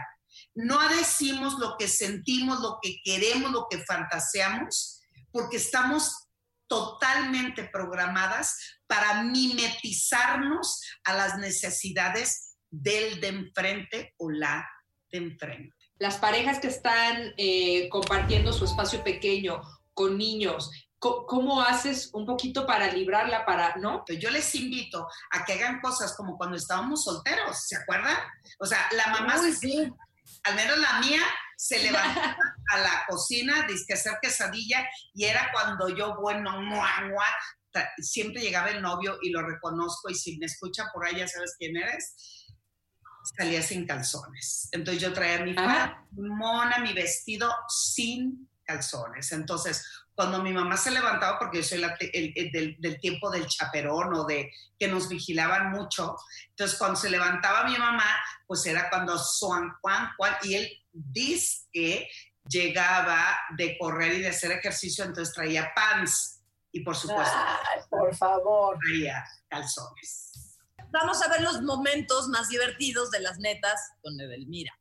No 0.54 0.78
decimos 0.90 1.58
lo 1.60 1.76
que 1.78 1.88
sentimos, 1.88 2.60
lo 2.60 2.80
que 2.82 2.98
queremos, 3.06 3.52
lo 3.52 3.68
que 3.70 3.84
fantaseamos, 3.86 5.00
porque 5.32 5.58
estamos 5.58 6.25
totalmente 6.76 7.64
programadas 7.72 8.58
para 8.86 9.24
mimetizarnos 9.24 10.82
a 11.06 11.14
las 11.14 11.38
necesidades 11.38 12.58
del 12.70 13.22
de 13.22 13.28
enfrente 13.30 14.14
o 14.18 14.30
la 14.30 14.68
de 15.10 15.18
enfrente. 15.20 15.74
Las 15.98 16.18
parejas 16.18 16.60
que 16.60 16.68
están 16.68 17.34
eh, 17.38 17.88
compartiendo 17.90 18.52
su 18.52 18.66
espacio 18.66 19.02
pequeño 19.04 19.62
con 19.94 20.18
niños, 20.18 20.70
¿cómo 21.00 21.62
haces 21.62 22.10
un 22.14 22.26
poquito 22.26 22.66
para 22.66 22.92
librarla, 22.92 23.46
para, 23.46 23.76
no? 23.78 24.04
Yo 24.20 24.30
les 24.30 24.54
invito 24.56 25.08
a 25.32 25.46
que 25.46 25.54
hagan 25.54 25.80
cosas 25.80 26.16
como 26.18 26.36
cuando 26.38 26.58
estábamos 26.58 27.04
solteros, 27.06 27.68
¿se 27.68 27.78
acuerdan? 27.78 28.18
O 28.60 28.66
sea, 28.66 28.80
la 28.92 29.08
mamá, 29.08 29.40
Uy, 29.40 29.54
se- 29.54 29.92
al 30.44 30.56
menos 30.56 30.78
la 30.78 31.00
mía, 31.00 31.22
se 31.58 31.80
levantaba 31.84 32.38
a 32.72 32.78
la 32.80 33.06
cocina, 33.08 33.66
dice 33.68 33.86
que 33.88 33.94
hacer 33.94 34.18
quesadilla, 34.22 34.88
y 35.14 35.26
era 35.26 35.52
cuando 35.54 35.90
yo, 35.90 36.16
bueno, 36.20 36.62
mua, 36.62 36.90
mua, 37.08 37.26
siempre 37.98 38.42
llegaba 38.42 38.70
el 38.70 38.82
novio 38.82 39.18
y 39.22 39.30
lo 39.32 39.42
reconozco, 39.42 40.10
y 40.10 40.16
si 40.16 40.38
me 40.38 40.46
escucha 40.46 40.86
por 40.94 41.06
ahí, 41.06 41.18
ya 41.18 41.28
sabes 41.28 41.56
quién 41.58 41.76
eres, 41.76 42.16
salía 43.38 43.62
sin 43.62 43.86
calzones. 43.86 44.70
Entonces 44.72 45.02
yo 45.02 45.14
traía 45.14 45.44
mi 45.44 45.54
mona, 46.12 46.80
mi 46.80 46.94
vestido 46.94 47.52
sin 47.68 48.50
calzones. 48.64 49.32
Entonces, 49.32 49.84
cuando 50.16 50.42
mi 50.42 50.54
mamá 50.54 50.78
se 50.78 50.92
levantaba, 50.92 51.38
porque 51.38 51.58
yo 51.58 51.64
soy 51.64 51.80
la 51.80 51.96
te- 51.98 52.18
el- 52.18 52.32
el 52.36 52.52
del, 52.52 52.76
del 52.80 53.00
tiempo 53.02 53.30
del 53.30 53.46
chaperón 53.48 54.14
o 54.14 54.24
de 54.26 54.50
que 54.80 54.88
nos 54.88 55.10
vigilaban 55.10 55.72
mucho, 55.72 56.16
entonces 56.50 56.78
cuando 56.80 56.96
se 56.98 57.10
levantaba 57.10 57.66
mi 57.66 57.78
mamá, 57.78 58.06
pues 58.48 58.66
era 58.66 58.90
cuando 58.90 59.18
Juan 59.18 59.74
Juan 59.82 60.10
Juan, 60.18 60.36
y 60.44 60.56
él 60.56 60.70
dice 60.94 61.68
que 61.74 62.08
llegaba 62.48 63.38
de 63.58 63.78
correr 63.78 64.14
y 64.14 64.22
de 64.22 64.30
hacer 64.30 64.52
ejercicio, 64.52 65.04
entonces 65.04 65.34
traía 65.34 65.72
pants 65.76 66.42
y 66.72 66.82
por 66.84 66.96
supuesto 66.96 67.36
por 67.90 68.16
favor. 68.16 68.78
traía 68.80 69.24
calzones. 69.50 70.32
Vamos 70.92 71.22
a 71.22 71.28
ver 71.28 71.42
los 71.42 71.62
momentos 71.62 72.28
más 72.30 72.48
divertidos 72.48 73.12
de 73.12 73.20
las 73.20 73.38
netas 73.40 73.80
con 74.02 74.18
Edelmira. 74.20 74.72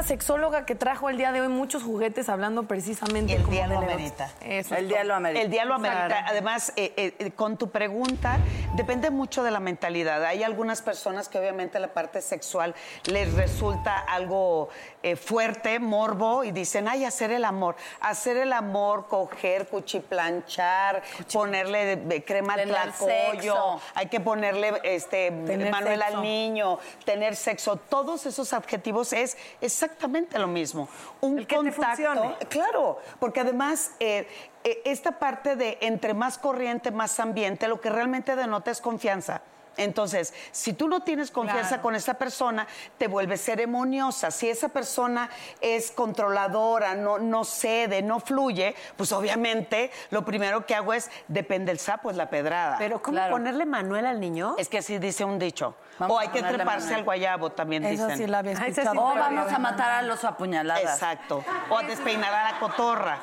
Una 0.00 0.08
sexóloga 0.08 0.64
que 0.64 0.74
trajo 0.74 1.10
el 1.10 1.18
día 1.18 1.30
de 1.30 1.42
hoy 1.42 1.48
muchos 1.48 1.82
juguetes 1.82 2.30
hablando 2.30 2.62
precisamente 2.62 3.34
El 3.34 3.42
como 3.42 3.52
día 3.52 3.66
lo 3.66 3.80
de 3.80 3.86
la- 3.86 3.92
amerita. 3.92 4.30
Eso 4.40 4.74
el 4.74 4.88
día 4.88 5.04
lo 5.04 5.14
amerita. 5.14 5.42
El 5.44 5.50
día 5.50 5.66
lo 5.66 5.74
amerita. 5.74 6.06
Claro. 6.06 6.26
Además, 6.26 6.72
eh, 6.76 6.94
eh, 6.96 7.14
eh, 7.18 7.30
con 7.32 7.58
tu 7.58 7.68
pregunta, 7.68 8.38
depende 8.76 9.10
mucho 9.10 9.42
de 9.42 9.50
la 9.50 9.60
mentalidad. 9.60 10.24
Hay 10.24 10.42
algunas 10.42 10.80
personas 10.80 11.28
que 11.28 11.38
obviamente 11.38 11.78
la 11.80 11.88
parte 11.92 12.22
sexual 12.22 12.74
les 13.04 13.34
resulta 13.34 13.98
algo 13.98 14.70
eh, 15.02 15.16
fuerte, 15.16 15.78
morbo, 15.78 16.44
y 16.44 16.52
dicen, 16.52 16.88
ay, 16.88 17.04
hacer 17.04 17.30
el 17.30 17.44
amor. 17.44 17.76
Hacer 18.00 18.36
el 18.36 18.52
amor, 18.52 19.06
coger, 19.08 19.68
cuchiplanchar, 19.68 21.02
ponerle 21.32 21.92
eh, 21.92 22.24
crema 22.24 22.54
al 22.54 22.68
tlacoyo, 22.68 23.80
hay 23.94 24.06
que 24.06 24.20
ponerle 24.20 24.80
este 24.84 25.30
Tener 25.30 25.70
Manuel 25.70 26.00
sexo. 26.00 26.16
al 26.16 26.22
niño, 26.22 26.78
tener 27.04 27.36
sexo. 27.36 27.76
Todos 27.76 28.26
esos 28.26 28.52
adjetivos 28.52 29.12
es 29.12 29.36
exactamente 29.60 30.38
lo 30.38 30.46
mismo. 30.46 30.88
Un 31.20 31.44
contacto. 31.44 32.36
Claro, 32.48 32.98
porque 33.18 33.40
además 33.40 33.92
eh, 34.00 34.26
eh, 34.64 34.82
esta 34.84 35.18
parte 35.18 35.56
de 35.56 35.78
entre 35.80 36.14
más 36.14 36.38
corriente, 36.38 36.90
más 36.90 37.18
ambiente, 37.20 37.68
lo 37.68 37.80
que 37.80 37.90
realmente 37.90 38.36
denota 38.36 38.70
es 38.70 38.80
confianza. 38.80 39.42
Entonces, 39.80 40.34
si 40.52 40.72
tú 40.72 40.88
no 40.88 41.00
tienes 41.00 41.30
confianza 41.30 41.68
Claro. 41.68 41.82
con 41.82 41.94
esa 41.94 42.14
persona, 42.14 42.66
te 42.98 43.08
vuelves 43.08 43.40
ceremoniosa. 43.44 44.30
Si 44.30 44.48
esa 44.48 44.68
persona 44.68 45.30
es 45.60 45.90
controladora, 45.90 46.94
no, 46.94 47.18
no 47.18 47.44
cede, 47.44 48.02
no 48.02 48.20
fluye, 48.20 48.74
pues 48.96 49.12
obviamente 49.12 49.90
lo 50.10 50.24
primero 50.24 50.66
que 50.66 50.74
hago 50.74 50.92
es, 50.92 51.10
depende 51.28 51.72
el 51.72 51.78
sapo, 51.78 52.10
es 52.10 52.16
la 52.16 52.28
pedrada. 52.30 52.76
Pero 52.78 53.00
¿cómo 53.02 53.18
ponerle 53.30 53.64
Manuel 53.66 54.06
al 54.06 54.20
niño? 54.20 54.54
Es 54.58 54.68
que 54.68 54.78
así 54.78 54.98
dice 54.98 55.24
un 55.24 55.38
dicho. 55.38 55.74
Vamos 55.98 56.16
o 56.16 56.20
hay 56.20 56.28
que 56.28 56.42
treparse 56.42 56.94
al 56.94 57.04
guayabo, 57.04 57.50
también 57.50 57.84
Esa 57.84 58.04
dicen. 58.06 58.18
sí 58.18 58.26
la 58.26 58.38
había 58.38 58.56
sí 58.56 58.64
escuchado. 58.70 59.00
O 59.00 59.14
vamos 59.14 59.52
a 59.52 59.58
matar 59.58 59.90
a 59.90 60.02
los 60.02 60.24
apuñaladas. 60.24 60.82
Exacto. 60.84 61.44
O 61.68 61.76
a 61.78 61.82
despeinar 61.82 62.32
a 62.32 62.52
la 62.52 62.58
cotorra. 62.58 63.18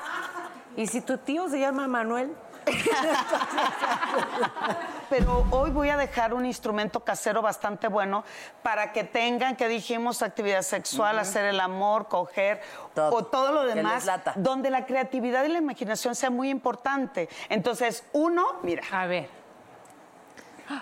¿Y 0.76 0.86
si 0.88 1.02
tu 1.02 1.18
tío 1.18 1.50
se 1.50 1.60
llama 1.60 1.88
Manuel? 1.88 2.36
Pero 5.10 5.46
hoy 5.52 5.72
voy 5.72 5.90
a 5.90 5.98
dejar 5.98 6.34
un 6.34 6.46
instrumento 6.46 7.00
casero 7.00 7.42
bastante 7.42 7.88
bueno 7.88 8.24
para 8.62 8.92
que 8.92 9.04
tengan, 9.04 9.56
que 9.56 9.68
dijimos, 9.68 10.22
actividad 10.22 10.64
sexual, 10.64 11.20
hacer 11.20 11.46
el 11.46 11.60
amor, 11.60 12.08
coger 12.08 12.62
o 12.96 13.24
todo 13.24 13.52
lo 13.52 13.64
demás, 13.64 14.08
donde 14.36 14.70
la 14.70 14.86
creatividad 14.86 15.46
y 15.46 15.50
la 15.50 15.60
imaginación 15.60 16.16
sea 16.16 16.30
muy 16.30 16.50
importante. 16.50 17.30
Entonces, 17.50 18.04
uno, 18.14 18.46
mira. 18.64 18.84
A 18.92 19.08
ver. 19.08 19.37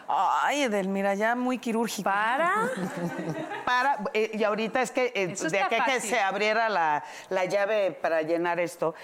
Ay, 0.07 0.63
Edelmira, 0.63 1.13
ya 1.15 1.35
muy 1.35 1.57
quirúrgico. 1.59 2.09
¿Para? 2.09 2.69
Para, 3.65 3.97
eh, 4.13 4.31
y 4.33 4.43
ahorita 4.43 4.81
es 4.81 4.91
que 4.91 5.11
eh, 5.15 5.27
de 5.27 5.61
aquí 5.61 5.75
que 5.85 6.01
se 6.01 6.19
abriera 6.19 6.69
la, 6.69 7.03
la 7.29 7.45
llave 7.45 7.91
para 7.91 8.21
llenar 8.21 8.59
esto. 8.59 8.95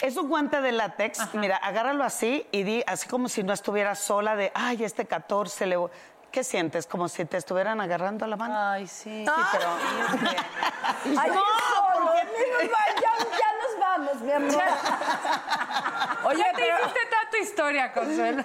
Es 0.00 0.16
un 0.16 0.28
guante 0.28 0.60
de 0.60 0.72
látex. 0.72 1.34
Mira, 1.34 1.56
agárralo 1.56 2.04
así 2.04 2.46
y 2.50 2.62
di, 2.62 2.84
así 2.86 3.08
como 3.08 3.28
si 3.28 3.42
no 3.42 3.52
estuviera 3.52 3.94
sola 3.94 4.36
de, 4.36 4.52
ay, 4.54 4.84
este 4.84 5.06
14 5.06 5.66
le 5.66 5.76
voy-". 5.76 5.90
¿Qué 6.30 6.44
sientes? 6.44 6.86
Como 6.86 7.08
si 7.08 7.24
te 7.24 7.38
estuvieran 7.38 7.80
agarrando 7.80 8.26
la 8.26 8.36
mano. 8.36 8.54
Ay, 8.58 8.86
sí. 8.86 9.24
Sí, 9.26 9.42
pero. 9.52 9.68
Ay, 11.18 11.30
No, 11.30 11.42
porque- 11.94 12.70
ya, 13.00 13.12
ya 13.20 13.48
nos 13.62 13.80
vamos, 13.80 14.20
mi 14.22 14.32
amor. 14.32 14.62
Oye, 16.24 16.38
Ya 16.38 16.52
te 16.52 16.62
hiciste 16.66 17.00
tanta 17.10 17.38
historia, 17.38 17.92
Consuelo. 17.92 18.44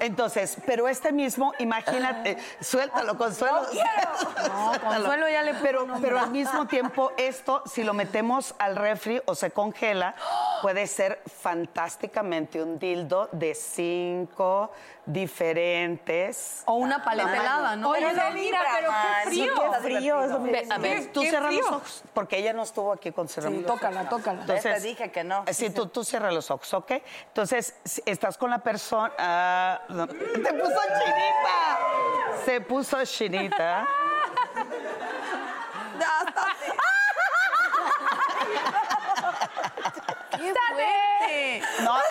Entonces, 0.00 0.56
pero 0.66 0.88
este 0.88 1.12
mismo, 1.12 1.52
imagínate, 1.58 2.36
suéltalo, 2.60 3.16
Consuelo. 3.16 3.62
No 3.64 3.68
quiero. 3.70 4.48
No, 4.48 4.80
Consuelo 4.80 5.28
ya 5.28 5.42
le 5.42 5.54
pero, 5.54 5.86
pero 6.00 6.18
al 6.18 6.30
mismo 6.30 6.66
tiempo, 6.66 7.12
esto, 7.16 7.62
si 7.66 7.82
lo 7.84 7.94
metemos 7.94 8.54
al 8.58 8.76
refri 8.76 9.20
o 9.26 9.34
se 9.34 9.50
congela, 9.50 10.14
puede 10.62 10.86
ser 10.86 11.20
fantásticamente 11.42 12.62
un 12.62 12.78
dildo 12.78 13.28
de 13.32 13.54
cinco 13.54 14.70
diferentes. 15.06 16.62
O 16.66 16.74
una 16.74 17.04
paleta 17.04 17.26
tamaños. 17.28 17.44
helada, 17.44 17.76
¿no? 17.76 17.90
Oye, 17.90 18.06
Pero 18.14 18.30
mira, 18.32 18.60
pero 18.74 18.90
qué 18.90 19.30
Sí, 19.30 19.40
frío. 19.42 19.54
qué 19.54 19.80
frío. 19.80 20.22
es 20.24 20.30
lo 20.30 20.40
Ve- 20.40 20.50
mismo. 20.60 20.74
a 20.74 20.78
ver, 20.78 21.12
Tú 21.12 21.20
cierra 21.22 21.50
los 21.50 21.66
ojos, 21.66 22.02
porque 22.14 22.38
ella 22.38 22.52
no 22.52 22.62
estuvo 22.62 22.92
aquí 22.92 23.12
con 23.12 23.28
cerrando 23.28 23.60
los 23.60 23.66
tócala, 23.70 24.00
ojos. 24.02 24.10
tócala. 24.10 24.40
Entonces, 24.42 24.74
Te 24.82 24.88
dije 24.88 25.10
que 25.12 25.24
no. 25.24 25.44
Sí, 25.52 25.70
tú, 25.70 25.86
tú 25.88 26.04
cierra 26.04 26.30
los 26.32 26.50
ojos, 26.50 26.72
¿ok? 26.74 26.92
Entonces, 27.28 27.74
si 27.84 28.02
estás 28.06 28.36
con 28.38 28.50
la 28.50 28.58
persona... 28.58 29.73
no. 29.88 30.06
¡Te 30.06 30.52
puso 30.52 30.80
chinita! 30.98 31.78
Se 32.44 32.60
puso 32.60 33.04
chinita. 33.04 33.86
¡Qué 40.30 40.52
fuerte! 40.52 41.62
No, 41.82 41.98
eh, 41.98 42.02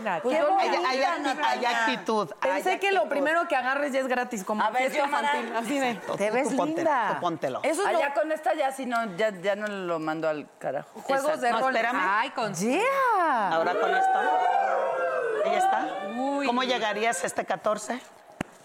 Viste? 0.00 0.28
Qué 0.28 0.86
hay, 0.86 1.64
actitud. 1.64 2.30
Pensé 2.40 2.78
que 2.78 2.92
lo 2.92 3.08
primero 3.08 3.46
que 3.48 3.56
agarres 3.56 3.92
ya 3.92 4.00
es 4.00 4.06
gratis, 4.08 4.44
como 4.44 4.62
A 4.62 4.70
ver, 4.70 4.94
infantil. 4.94 5.54
Así 5.56 5.78
de. 5.78 5.94
Te 6.16 6.30
ves 6.30 6.48
tú 6.50 6.56
póntelo, 6.56 6.76
linda. 6.90 7.08
tú 7.14 7.20
póntelo. 7.20 7.60
Eso 7.62 7.82
es 7.82 7.88
Ah, 7.88 7.92
lo- 8.08 8.14
con 8.14 8.32
esta 8.32 8.54
ya 8.54 8.72
si 8.72 8.86
no, 8.86 9.16
ya, 9.16 9.30
ya 9.30 9.54
no 9.56 9.66
lo 9.66 9.98
mando 9.98 10.28
al 10.28 10.46
carajo. 10.58 10.88
juegos 11.02 11.40
de 11.40 11.50
No, 11.50 11.60
rol. 11.60 11.76
espérame. 11.76 12.00
Ay, 12.02 12.30
Consuelo. 12.30 12.82
Yeah. 12.82 13.48
Ahora 13.52 13.74
con 13.74 13.94
esto. 13.94 14.18
Ahí 15.44 15.54
está. 15.54 15.88
¿Cómo 16.46 16.62
llegarías 16.62 17.22
a 17.22 17.26
este 17.26 17.44
14? 17.44 18.00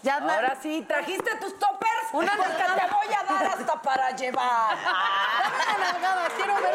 Ya, 0.02 0.16
Ahora 0.18 0.56
sí, 0.62 0.84
¿trajiste 0.86 1.34
tus 1.36 1.58
toppers? 1.58 1.90
Una 2.12 2.32
Porque 2.36 2.48
nalgada. 2.52 2.86
te 2.88 2.94
voy 2.94 3.14
a 3.14 3.32
dar 3.32 3.46
hasta 3.46 3.82
para 3.82 4.10
llevar. 4.12 4.76
Dame 4.76 5.64
una 5.76 5.92
nalgada, 5.92 6.28
quiero 6.36 6.54
ver. 6.56 6.74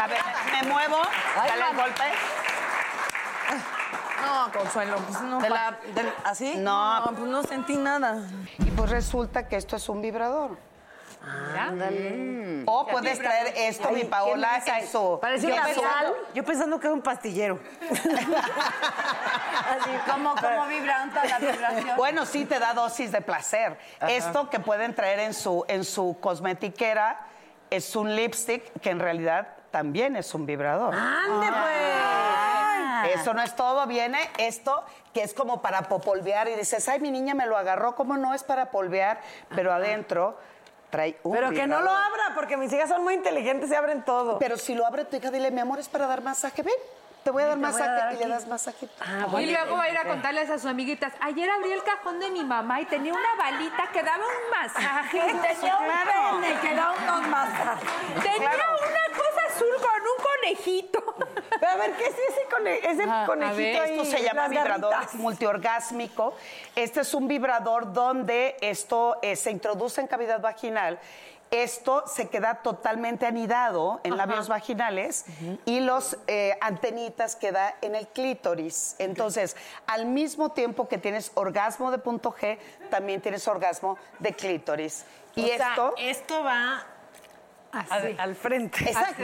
A 0.00 0.06
ver, 0.06 0.20
me 0.52 0.68
muevo. 0.68 0.98
Ay, 1.36 1.48
Dale 1.48 1.64
mamá. 1.64 1.82
golpe. 1.82 2.04
No, 4.26 4.52
Consuelo, 4.52 4.96
pues 4.96 5.20
no. 5.22 5.38
De 5.40 5.48
la, 5.50 5.78
del- 5.94 6.12
¿Así? 6.24 6.54
No, 6.56 7.00
No, 7.00 7.06
pues 7.16 7.20
no 7.30 7.42
sentí 7.42 7.76
nada. 7.76 8.18
Y 8.58 8.70
pues 8.72 8.90
resulta 8.90 9.46
que 9.48 9.56
esto 9.56 9.76
es 9.76 9.88
un 9.88 10.02
vibrador. 10.02 10.58
Mm. 11.72 12.62
O 12.66 12.86
puedes 12.86 13.18
traer 13.18 13.52
esto, 13.56 13.90
mi 13.90 14.04
Paola, 14.04 14.62
en 14.66 14.86
su... 14.88 15.18
Parecía 15.20 15.56
en 15.56 15.66
un 15.66 15.74
su- 15.74 15.82
labial. 15.82 16.14
Yo 16.34 16.44
pensando 16.44 16.78
que 16.80 16.86
era 16.86 16.94
un 16.94 17.02
pastillero. 17.02 17.58
Así, 19.70 19.90
¿cómo, 20.10 20.34
cómo 20.40 20.66
vibra 20.66 21.06
toda 21.12 21.24
la 21.24 21.38
vibración? 21.38 21.96
Bueno, 21.96 22.24
sí 22.24 22.44
te 22.44 22.58
da 22.58 22.72
dosis 22.72 23.12
de 23.12 23.20
placer. 23.20 23.78
Esto 24.08 24.48
que 24.48 24.60
pueden 24.60 24.94
traer 24.94 25.18
en 25.20 25.34
su, 25.34 25.64
en 25.68 25.84
su 25.84 26.16
cosmetiquera 26.20 27.20
es 27.70 27.94
un 27.96 28.14
lipstick 28.16 28.80
que 28.80 28.90
en 28.90 29.00
realidad 29.00 29.48
también 29.70 30.16
es 30.16 30.32
un 30.34 30.46
vibrador. 30.46 30.94
¡Ande, 30.94 31.46
pues! 31.48 32.37
Eso 33.14 33.34
no 33.34 33.42
es 33.42 33.54
todo, 33.56 33.86
viene 33.86 34.18
esto 34.38 34.84
que 35.14 35.22
es 35.22 35.34
como 35.34 35.62
para 35.62 35.82
popolvear 35.82 36.48
y 36.48 36.54
dices, 36.54 36.88
ay, 36.88 37.00
mi 37.00 37.10
niña 37.10 37.34
me 37.34 37.46
lo 37.46 37.56
agarró, 37.56 37.94
¿cómo 37.94 38.16
no 38.16 38.34
es 38.34 38.44
para 38.44 38.70
polvear? 38.70 39.20
Pero 39.54 39.72
adentro 39.72 40.38
trae 40.90 41.18
un 41.22 41.32
Pero 41.32 41.50
que 41.50 41.66
no 41.66 41.80
lo 41.80 41.90
abra, 41.90 42.32
porque 42.34 42.56
mis 42.56 42.72
hijas 42.72 42.88
son 42.88 43.02
muy 43.04 43.14
inteligentes 43.14 43.70
y 43.70 43.74
abren 43.74 44.02
todo. 44.04 44.38
Pero 44.38 44.56
si 44.56 44.74
lo 44.74 44.86
abre 44.86 45.04
tu 45.04 45.16
hija, 45.16 45.30
dile, 45.30 45.50
mi 45.50 45.60
amor, 45.60 45.78
es 45.78 45.88
para 45.88 46.06
dar 46.06 46.22
masaje, 46.22 46.62
ven, 46.62 46.72
te 47.24 47.30
voy 47.30 47.42
a 47.42 47.46
dar 47.46 47.54
a 47.56 47.60
masaje 47.60 47.90
dar 47.90 48.12
y 48.14 48.16
le 48.18 48.28
das 48.28 48.46
masaje. 48.46 48.88
y 49.40 49.46
luego 49.50 49.76
va 49.76 49.82
a 49.82 49.90
ir 49.90 49.98
a 49.98 50.04
contarles 50.04 50.48
a 50.48 50.54
sus 50.54 50.64
amiguitas. 50.70 51.12
Ayer 51.20 51.50
abrí 51.50 51.72
el 51.72 51.82
cajón 51.82 52.20
de 52.20 52.30
mi 52.30 52.42
mamá 52.42 52.80
y 52.80 52.86
tenía 52.86 53.12
una 53.12 53.34
balita 53.36 53.88
que 53.92 54.02
daba 54.02 54.24
un 54.24 54.50
masaje. 54.50 55.18
Tenía 55.42 55.76
un 55.76 55.84
Claro. 55.84 56.40
pene 56.40 56.60
que 56.60 56.74
da 56.74 56.92
unos 56.92 57.28
masajes. 57.28 57.88
Tenía 58.22 58.50
Claro. 58.50 58.76
una 58.78 59.16
cosa 59.18 59.27
azul 59.58 59.76
con 59.80 60.02
un 60.02 60.24
conejito. 60.24 61.04
Pero 61.60 61.72
a 61.72 61.76
ver, 61.76 61.92
¿qué 61.96 62.04
es 62.04 62.14
ese, 62.14 62.44
cone- 62.50 62.78
ese 62.82 63.04
conejito? 63.26 63.82
Esto 63.84 64.04
se 64.04 64.22
llama 64.22 64.48
vibrador 64.48 64.90
garritas. 64.92 65.14
multiorgásmico. 65.14 66.34
Este 66.76 67.00
es 67.00 67.14
un 67.14 67.28
vibrador 67.28 67.92
donde 67.92 68.56
esto 68.60 69.18
eh, 69.22 69.36
se 69.36 69.50
introduce 69.50 70.00
en 70.00 70.06
cavidad 70.06 70.40
vaginal. 70.40 70.98
Esto 71.50 72.04
se 72.06 72.28
queda 72.28 72.56
totalmente 72.56 73.24
anidado 73.24 74.00
en 74.04 74.18
labios 74.18 74.48
vaginales 74.48 75.24
y 75.64 75.80
los 75.80 76.18
eh, 76.26 76.58
antenitas 76.60 77.36
queda 77.36 77.74
en 77.80 77.94
el 77.94 78.06
clítoris. 78.06 78.96
Entonces, 78.98 79.56
al 79.86 80.04
mismo 80.04 80.50
tiempo 80.50 80.88
que 80.88 80.98
tienes 80.98 81.32
orgasmo 81.36 81.90
de 81.90 81.96
punto 81.96 82.34
G, 82.38 82.58
también 82.90 83.22
tienes 83.22 83.48
orgasmo 83.48 83.96
de 84.18 84.34
clítoris. 84.34 85.06
Y 85.36 85.46
sea, 85.46 85.70
esto 85.70 85.94
esto 85.96 86.44
va 86.44 86.84
al, 87.90 88.16
al 88.18 88.34
frente. 88.34 88.84
Exacto, 88.88 89.22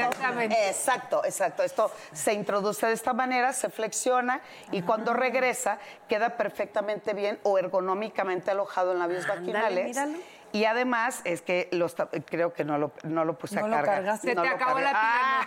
exacto, 0.70 1.24
exacto. 1.24 1.62
Esto 1.62 1.90
se 2.12 2.32
introduce 2.32 2.86
de 2.86 2.92
esta 2.92 3.12
manera, 3.12 3.52
se 3.52 3.68
flexiona 3.70 4.40
y 4.70 4.82
cuando 4.82 5.14
regresa 5.14 5.78
queda 6.08 6.30
perfectamente 6.36 7.14
bien 7.14 7.38
o 7.42 7.58
ergonómicamente 7.58 8.50
alojado 8.50 8.92
en 8.92 8.98
labios 8.98 9.24
Ándale, 9.24 9.40
vaginales. 9.40 9.86
míralo. 9.86 10.18
Y 10.52 10.66
además 10.66 11.20
es 11.24 11.42
que 11.42 11.68
los 11.72 11.96
creo 12.26 12.52
que 12.52 12.62
no 12.64 12.78
lo, 12.78 12.92
no 13.02 13.24
lo 13.24 13.36
puse 13.36 13.56
No 13.56 13.64
a 13.64 13.68
lo 13.68 13.74
cargar. 13.74 13.94
cargaste. 13.96 14.28
Se 14.28 14.34
No 14.36 14.42
te 14.42 14.48
lo 14.50 14.54
acabó 14.54 14.74
cargué. 14.74 14.84
la 14.84 14.90
pila 14.90 15.00
Ah. 15.02 15.46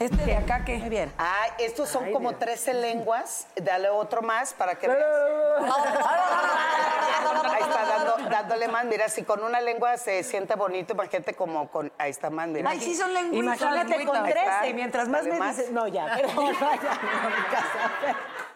Este 0.00 0.24
de 0.24 0.34
acá. 0.36 0.64
Muy 0.66 0.88
bien. 0.88 1.12
Ah, 1.18 1.46
estos 1.60 1.88
son 1.88 2.06
Ay, 2.06 2.12
como 2.12 2.30
Dios. 2.30 2.40
13 2.40 2.74
lenguas. 2.74 3.46
Dale 3.54 3.90
otro 3.90 4.22
más 4.22 4.52
para 4.54 4.74
que 4.74 4.88
veas. 4.88 4.98
Dándole 8.40 8.68
más. 8.68 8.84
Mira, 8.86 9.08
si 9.08 9.22
con 9.22 9.42
una 9.42 9.60
lengua 9.60 9.96
se 9.96 10.22
siente 10.22 10.54
bonito, 10.54 10.94
imagínate 10.94 11.34
como 11.34 11.68
con. 11.68 11.92
Ahí 11.98 12.10
está 12.10 12.30
más, 12.30 12.48
mira. 12.48 12.70
Ay, 12.70 12.80
sí 12.80 12.94
son 12.94 13.12
lengüitas. 13.12 13.60
Imagínate 13.60 14.06
con 14.06 14.16
Ahí 14.16 14.28
está. 14.30 14.60
13 14.60 14.68
y 14.68 14.74
mientras 14.74 15.08
más 15.08 15.24
me 15.24 15.40
dices... 15.40 15.70
No, 15.70 15.86
ya, 15.88 16.06
perdón, 16.16 16.54
vaya. 16.60 16.98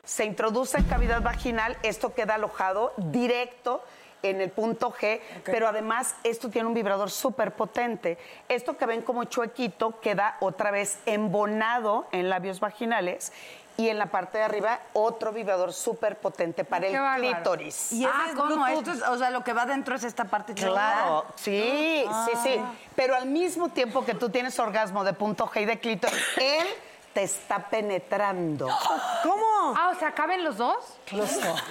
Se 0.02 0.24
introduce 0.24 0.78
en 0.78 0.84
cavidad 0.84 1.22
vaginal, 1.22 1.76
esto 1.82 2.14
queda 2.14 2.34
alojado 2.34 2.92
directo 2.96 3.82
en 4.22 4.40
el 4.40 4.50
punto 4.50 4.90
G, 4.92 5.20
pero 5.44 5.68
además 5.68 6.14
esto 6.24 6.48
tiene 6.48 6.66
un 6.66 6.74
vibrador 6.74 7.10
súper 7.10 7.52
potente. 7.52 8.18
Esto 8.48 8.76
que 8.76 8.86
ven 8.86 9.02
como 9.02 9.24
chuequito 9.24 10.00
queda 10.00 10.38
otra 10.40 10.70
vez 10.70 10.98
embonado 11.06 12.06
en 12.10 12.30
labios 12.30 12.60
vaginales 12.60 13.32
y 13.76 13.88
en 13.88 13.98
la 13.98 14.06
parte 14.06 14.38
de 14.38 14.44
arriba 14.44 14.78
otro 14.92 15.32
vibrador 15.32 15.72
súper 15.72 16.16
potente 16.18 16.64
para 16.64 16.86
Qué 16.86 16.94
el 16.94 17.00
bárbaro. 17.00 17.20
clítoris. 17.34 17.92
Y 17.92 18.04
ah, 18.04 18.26
¿cómo? 18.36 18.66
Esto 18.66 18.92
es- 18.92 19.02
o 19.02 19.18
sea, 19.18 19.30
lo 19.30 19.42
que 19.42 19.52
va 19.52 19.66
dentro 19.66 19.94
es 19.96 20.04
esta 20.04 20.24
parte 20.26 20.54
Claro, 20.54 21.26
sí, 21.34 22.04
Ah. 22.08 22.26
sí, 22.30 22.38
sí. 22.42 22.60
Pero 22.94 23.16
al 23.16 23.26
mismo 23.26 23.68
tiempo 23.70 24.04
que 24.04 24.14
tú 24.14 24.28
tienes 24.30 24.58
orgasmo 24.58 25.02
de 25.04 25.12
punto 25.12 25.46
G 25.48 25.62
y 25.62 25.64
de 25.64 25.78
clítoris, 25.80 26.22
él 26.36 26.66
te 27.14 27.22
está 27.22 27.58
penetrando. 27.70 28.68
¿Cómo? 29.22 29.74
Ah, 29.78 29.92
o 29.94 29.98
sea, 29.98 30.12
¿caben 30.12 30.44
los 30.44 30.58
dos? 30.58 30.76
Los 31.12 31.32
dos. 31.42 31.62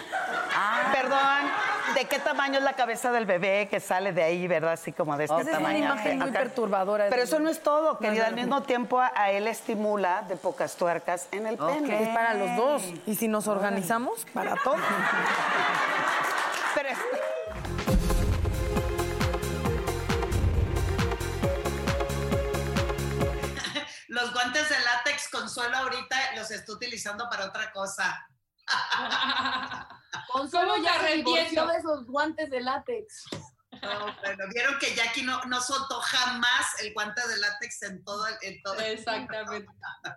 Perdón, 0.91 1.51
¿de 1.95 2.05
qué 2.05 2.17
tamaño 2.19 2.57
es 2.59 2.63
la 2.63 2.73
cabeza 2.73 3.11
del 3.11 3.25
bebé 3.25 3.67
que 3.69 3.79
sale 3.79 4.13
de 4.13 4.23
ahí, 4.23 4.47
verdad? 4.47 4.73
Así 4.73 4.91
como 4.93 5.15
de 5.17 5.25
este 5.25 5.35
Esa 5.35 5.41
es 5.51 5.57
una 5.57 5.57
tamaño. 5.67 5.85
imagen 5.85 6.19
muy 6.19 6.29
Acá. 6.29 6.39
perturbadora. 6.39 7.07
Pero 7.09 7.21
eso 7.23 7.39
no 7.39 7.49
es 7.49 7.61
todo, 7.61 7.97
querida. 7.99 8.25
Al 8.27 8.31
no. 8.35 8.41
mismo 8.41 8.63
tiempo 8.63 8.99
a, 8.99 9.29
él 9.31 9.47
estimula 9.47 10.23
de 10.23 10.37
pocas 10.37 10.75
tuercas 10.75 11.27
en 11.31 11.45
el 11.47 11.57
pene. 11.57 12.03
Es 12.03 12.09
para 12.09 12.33
los 12.33 12.55
dos. 12.55 12.83
Y 13.05 13.15
si 13.15 13.27
nos 13.27 13.47
organizamos, 13.47 14.25
para 14.33 14.55
todos. 14.55 14.79
Pero 16.75 16.89
Los 24.13 24.31
guantes 24.31 24.69
de 24.69 24.79
látex 24.79 25.27
Consuelo 25.29 25.75
ahorita 25.75 26.35
los 26.35 26.51
está 26.51 26.71
utilizando 26.71 27.27
para 27.31 27.45
otra 27.45 27.71
cosa. 27.71 28.23
Consuelo 30.31 30.73
¿Cómo 30.73 30.83
ya 30.83 30.93
arrepiento? 30.93 31.65
de 31.67 31.77
esos 31.77 32.05
guantes 32.05 32.49
de 32.51 32.61
látex. 32.61 33.23
No, 33.81 34.15
bueno, 34.21 34.45
vieron 34.53 34.77
que 34.77 34.93
Jackie 34.93 35.23
no, 35.23 35.43
no 35.45 35.59
soltó 35.59 35.99
jamás 35.99 36.79
el 36.81 36.93
guante 36.93 37.27
de 37.27 37.37
látex 37.37 37.81
en 37.81 38.03
todo 38.03 38.27
el... 38.27 38.35
en 38.41 38.61
todo 38.61 38.75
el- 38.75 38.93
Exactamente. 38.93 39.65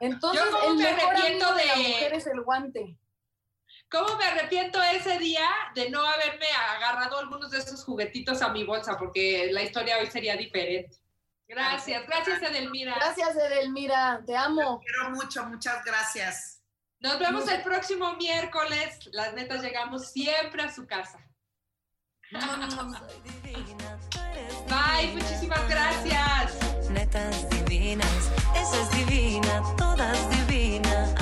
Entonces, 0.01 0.45
Yo 0.45 0.51
como 0.53 0.73
el 0.73 0.77
me 0.77 0.93
mejor 0.93 1.17
arrepiento 1.17 1.47
amigo 1.47 1.59
de... 1.59 1.65
la 1.67 1.75
de- 1.75 1.89
mujer 1.89 2.13
es 2.15 2.27
el 2.27 2.41
guante. 2.43 2.99
¿Cómo 3.91 4.17
me 4.19 4.27
arrepiento 4.27 4.83
ese 4.83 5.19
día 5.19 5.49
de 5.75 5.89
no 5.89 6.05
haberme 6.07 6.47
agarrado 6.75 7.19
algunos 7.19 7.51
de 7.51 7.59
esos 7.61 7.83
juguetitos 7.83 8.43
a 8.43 8.51
mi 8.51 8.63
bolsa? 8.65 8.99
Porque 8.99 9.49
la 9.53 9.63
historia 9.63 9.97
hoy 9.99 10.11
sería 10.11 10.37
diferente. 10.37 10.99
Gracias, 11.49 12.07
gracias 12.07 12.43
Edelmira. 12.43 12.95
Gracias, 12.97 13.37
Edelmira, 13.37 14.21
te 14.27 14.37
amo. 14.37 14.81
Quiero 14.81 15.11
mucho, 15.11 15.45
muchas 15.45 15.85
gracias. 15.85 16.63
Nos 16.99 17.19
vemos 17.19 17.49
el 17.49 17.63
próximo 17.63 18.15
miércoles. 18.15 19.09
Las 19.13 19.35
netas 19.35 19.63
llegamos 19.63 20.11
siempre 20.11 20.63
a 20.63 20.73
su 20.73 20.87
casa. 20.87 21.19
Bye, 24.69 25.13
muchísimas 25.13 25.69
gracias. 25.69 26.91
Netas 26.91 27.49
divinas, 27.51 28.31
esa 28.57 28.83
es 28.83 28.91
divina, 29.07 29.63
todas 29.77 30.19
divinas, 30.31 31.15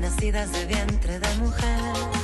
nacidas 0.00 0.50
de 0.52 0.64
vientre 0.66 1.18
de 1.18 1.34
mujer. 1.36 2.23